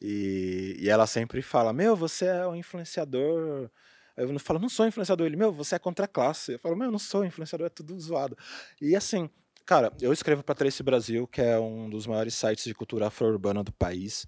E, 0.00 0.76
e 0.78 0.88
ela 0.88 1.06
sempre 1.06 1.42
fala: 1.42 1.72
Meu, 1.72 1.94
você 1.94 2.26
é 2.26 2.46
um 2.46 2.56
influenciador. 2.56 3.70
Eu 4.16 4.38
falo, 4.38 4.58
não 4.58 4.68
sou 4.68 4.86
influenciador. 4.86 5.26
Ele, 5.26 5.36
meu, 5.36 5.52
você 5.52 5.76
é 5.76 5.78
contra 5.78 6.04
a 6.04 6.08
classe. 6.08 6.52
Eu 6.52 6.58
falo, 6.58 6.76
meu, 6.76 6.88
eu 6.88 6.92
não 6.92 6.98
sou 6.98 7.24
influenciador, 7.24 7.66
é 7.66 7.70
tudo 7.70 7.98
zoado. 7.98 8.36
E 8.80 8.94
assim, 8.94 9.30
cara, 9.64 9.92
eu 10.00 10.12
escrevo 10.12 10.42
para 10.42 10.54
Trace 10.54 10.82
Brasil, 10.82 11.26
que 11.26 11.40
é 11.40 11.58
um 11.58 11.88
dos 11.88 12.06
maiores 12.06 12.34
sites 12.34 12.64
de 12.64 12.74
cultura 12.74 13.06
afro-urbana 13.06 13.62
do 13.64 13.72
país. 13.72 14.26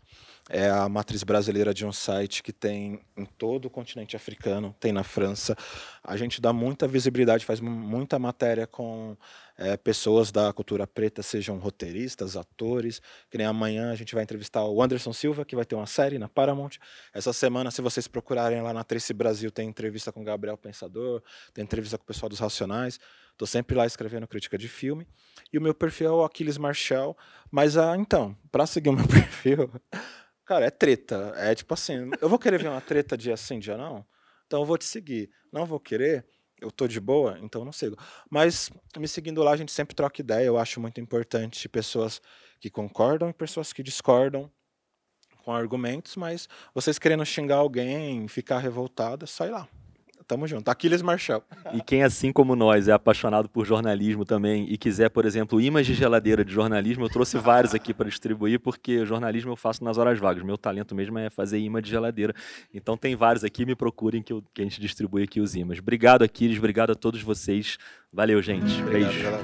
É 0.48 0.70
a 0.70 0.88
matriz 0.88 1.22
brasileira 1.24 1.74
de 1.74 1.84
um 1.84 1.92
site 1.92 2.42
que 2.42 2.52
tem 2.52 3.00
em 3.16 3.24
todo 3.24 3.66
o 3.66 3.70
continente 3.70 4.16
africano, 4.16 4.74
tem 4.80 4.92
na 4.92 5.02
França. 5.02 5.56
A 6.02 6.16
gente 6.16 6.40
dá 6.40 6.52
muita 6.52 6.88
visibilidade, 6.88 7.44
faz 7.44 7.60
muita 7.60 8.18
matéria 8.18 8.66
com 8.66 9.16
é, 9.56 9.76
pessoas 9.76 10.32
da 10.32 10.52
cultura 10.52 10.86
preta, 10.86 11.22
sejam 11.22 11.58
roteiristas, 11.58 12.36
atores. 12.36 13.00
Que 13.30 13.38
nem 13.38 13.46
amanhã 13.46 13.90
a 13.90 13.94
gente 13.94 14.14
vai 14.14 14.24
entrevistar 14.24 14.64
o 14.64 14.82
Anderson 14.82 15.12
Silva, 15.12 15.44
que 15.44 15.54
vai 15.54 15.64
ter 15.64 15.74
uma 15.74 15.86
série 15.86 16.18
na 16.18 16.28
Paramount. 16.28 16.72
Essa 17.12 17.32
semana, 17.32 17.70
se 17.70 17.82
vocês 17.82 18.08
procurarem 18.08 18.62
lá 18.62 18.72
na 18.72 18.84
Trace 18.84 19.12
Brasil, 19.12 19.50
tem 19.50 19.68
entrevista 19.68 20.12
com 20.12 20.22
o 20.22 20.24
Gabriel 20.24 20.56
Pensador, 20.56 21.22
tem 21.52 21.62
entrevista 21.62 21.98
com 21.98 22.04
o 22.04 22.06
pessoal 22.06 22.28
dos 22.28 22.38
Racionais. 22.38 22.98
Estou 23.32 23.46
sempre 23.46 23.76
lá 23.76 23.86
escrevendo 23.86 24.26
crítica 24.26 24.58
de 24.58 24.68
filme. 24.68 25.06
E 25.52 25.58
o 25.58 25.62
meu 25.62 25.74
perfil 25.74 26.08
é 26.08 26.12
o 26.12 26.24
Aquiles 26.24 26.58
Marshall. 26.58 27.16
Mas, 27.50 27.76
ah, 27.76 27.96
então, 27.96 28.36
para 28.50 28.66
seguir 28.66 28.90
o 28.90 28.92
meu 28.92 29.06
perfil, 29.08 29.70
cara, 30.44 30.66
é 30.66 30.70
treta. 30.70 31.32
É 31.36 31.54
tipo 31.54 31.72
assim, 31.74 32.10
eu 32.20 32.28
vou 32.28 32.38
querer 32.38 32.60
ver 32.60 32.68
uma 32.68 32.80
treta 32.80 33.16
dia 33.16 33.36
sim, 33.36 33.58
dia 33.58 33.76
não? 33.76 34.04
Então 34.46 34.60
eu 34.60 34.66
vou 34.66 34.76
te 34.76 34.84
seguir. 34.84 35.30
Não 35.50 35.64
vou 35.64 35.80
querer? 35.80 36.26
Eu 36.62 36.70
tô 36.70 36.86
de 36.86 37.00
boa, 37.00 37.38
então 37.42 37.64
não 37.64 37.72
sigo. 37.72 37.96
Mas 38.30 38.70
me 38.96 39.08
seguindo 39.08 39.42
lá, 39.42 39.52
a 39.52 39.56
gente 39.56 39.72
sempre 39.72 39.94
troca 39.94 40.20
ideia. 40.20 40.46
Eu 40.46 40.56
acho 40.56 40.80
muito 40.80 41.00
importante 41.00 41.68
pessoas 41.68 42.22
que 42.60 42.70
concordam 42.70 43.28
e 43.28 43.32
pessoas 43.32 43.72
que 43.72 43.82
discordam 43.82 44.50
com 45.44 45.52
argumentos, 45.52 46.14
mas 46.14 46.48
vocês 46.72 46.98
querendo 46.98 47.24
xingar 47.26 47.56
alguém, 47.56 48.28
ficar 48.28 48.58
revoltado, 48.58 49.26
só 49.26 49.44
ir 49.44 49.50
lá. 49.50 49.68
Tamo 50.32 50.46
junto. 50.46 50.70
Aquiles 50.70 51.02
Marshall. 51.02 51.42
E 51.74 51.82
quem, 51.82 52.02
assim 52.02 52.32
como 52.32 52.56
nós, 52.56 52.88
é 52.88 52.92
apaixonado 52.92 53.50
por 53.50 53.66
jornalismo 53.66 54.24
também 54.24 54.64
e 54.66 54.78
quiser, 54.78 55.10
por 55.10 55.26
exemplo, 55.26 55.60
imãs 55.60 55.86
de 55.86 55.92
geladeira 55.92 56.42
de 56.42 56.50
jornalismo, 56.50 57.04
eu 57.04 57.10
trouxe 57.10 57.36
vários 57.36 57.74
aqui 57.74 57.92
para 57.92 58.08
distribuir, 58.08 58.58
porque 58.58 59.04
jornalismo 59.04 59.52
eu 59.52 59.56
faço 59.56 59.84
nas 59.84 59.98
horas 59.98 60.18
vagas. 60.18 60.42
Meu 60.42 60.56
talento 60.56 60.94
mesmo 60.94 61.18
é 61.18 61.28
fazer 61.28 61.58
imã 61.58 61.82
de 61.82 61.90
geladeira. 61.90 62.34
Então 62.72 62.96
tem 62.96 63.14
vários 63.14 63.44
aqui, 63.44 63.66
me 63.66 63.74
procurem 63.74 64.22
que, 64.22 64.32
eu, 64.32 64.42
que 64.54 64.62
a 64.62 64.64
gente 64.64 64.80
distribui 64.80 65.24
aqui 65.24 65.38
os 65.38 65.54
imãs. 65.54 65.80
Obrigado, 65.80 66.22
Aquiles. 66.22 66.56
Obrigado 66.56 66.92
a 66.92 66.94
todos 66.94 67.20
vocês. 67.20 67.76
Valeu, 68.10 68.40
gente. 68.40 68.80
Obrigado, 68.80 69.12
Beijo. 69.12 69.24
Galera. 69.24 69.42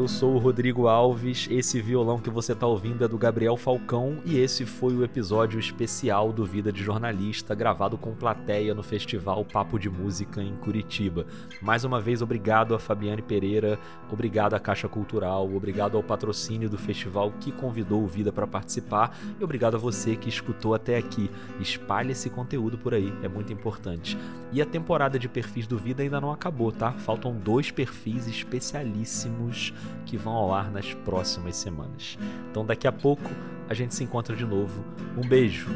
Eu 0.00 0.08
sou 0.08 0.34
o 0.34 0.38
Rodrigo 0.38 0.88
Alves, 0.88 1.46
esse 1.50 1.78
violão 1.78 2.18
que 2.18 2.30
você 2.30 2.54
está 2.54 2.66
ouvindo 2.66 3.04
é 3.04 3.08
do 3.08 3.18
Gabriel 3.18 3.54
Falcão 3.54 4.16
e 4.24 4.38
esse 4.38 4.64
foi 4.64 4.94
o 4.94 5.04
episódio 5.04 5.60
especial 5.60 6.32
do 6.32 6.42
Vida 6.42 6.72
de 6.72 6.82
Jornalista, 6.82 7.54
gravado 7.54 7.98
com 7.98 8.14
plateia 8.14 8.74
no 8.74 8.82
Festival 8.82 9.44
Papo 9.44 9.78
de 9.78 9.90
Música 9.90 10.42
em 10.42 10.56
Curitiba. 10.56 11.26
Mais 11.60 11.84
uma 11.84 12.00
vez, 12.00 12.22
obrigado 12.22 12.74
a 12.74 12.78
Fabiane 12.78 13.20
Pereira, 13.20 13.78
obrigado 14.10 14.54
à 14.54 14.58
Caixa 14.58 14.88
Cultural, 14.88 15.54
obrigado 15.54 15.98
ao 15.98 16.02
patrocínio 16.02 16.70
do 16.70 16.78
festival 16.78 17.30
que 17.38 17.52
convidou 17.52 18.02
o 18.02 18.08
Vida 18.08 18.32
para 18.32 18.46
participar 18.46 19.14
e 19.38 19.44
obrigado 19.44 19.74
a 19.74 19.78
você 19.78 20.16
que 20.16 20.30
escutou 20.30 20.72
até 20.72 20.96
aqui. 20.96 21.30
Espalhe 21.60 22.12
esse 22.12 22.30
conteúdo 22.30 22.78
por 22.78 22.94
aí, 22.94 23.12
é 23.22 23.28
muito 23.28 23.52
importante. 23.52 24.16
E 24.50 24.62
a 24.62 24.66
temporada 24.66 25.18
de 25.18 25.28
perfis 25.28 25.66
do 25.66 25.76
Vida 25.76 26.02
ainda 26.02 26.22
não 26.22 26.32
acabou, 26.32 26.72
tá? 26.72 26.90
Faltam 26.92 27.34
dois 27.34 27.70
perfis 27.70 28.26
especialíssimos 28.26 29.74
que 30.06 30.16
vão 30.16 30.32
ao 30.32 30.54
ar 30.54 30.70
nas 30.70 30.92
próximas 30.92 31.56
semanas. 31.56 32.18
Então 32.50 32.64
daqui 32.64 32.86
a 32.86 32.92
pouco 32.92 33.30
a 33.68 33.74
gente 33.74 33.94
se 33.94 34.04
encontra 34.04 34.34
de 34.34 34.44
novo. 34.44 34.84
Um 35.16 35.26
beijo! 35.26 35.68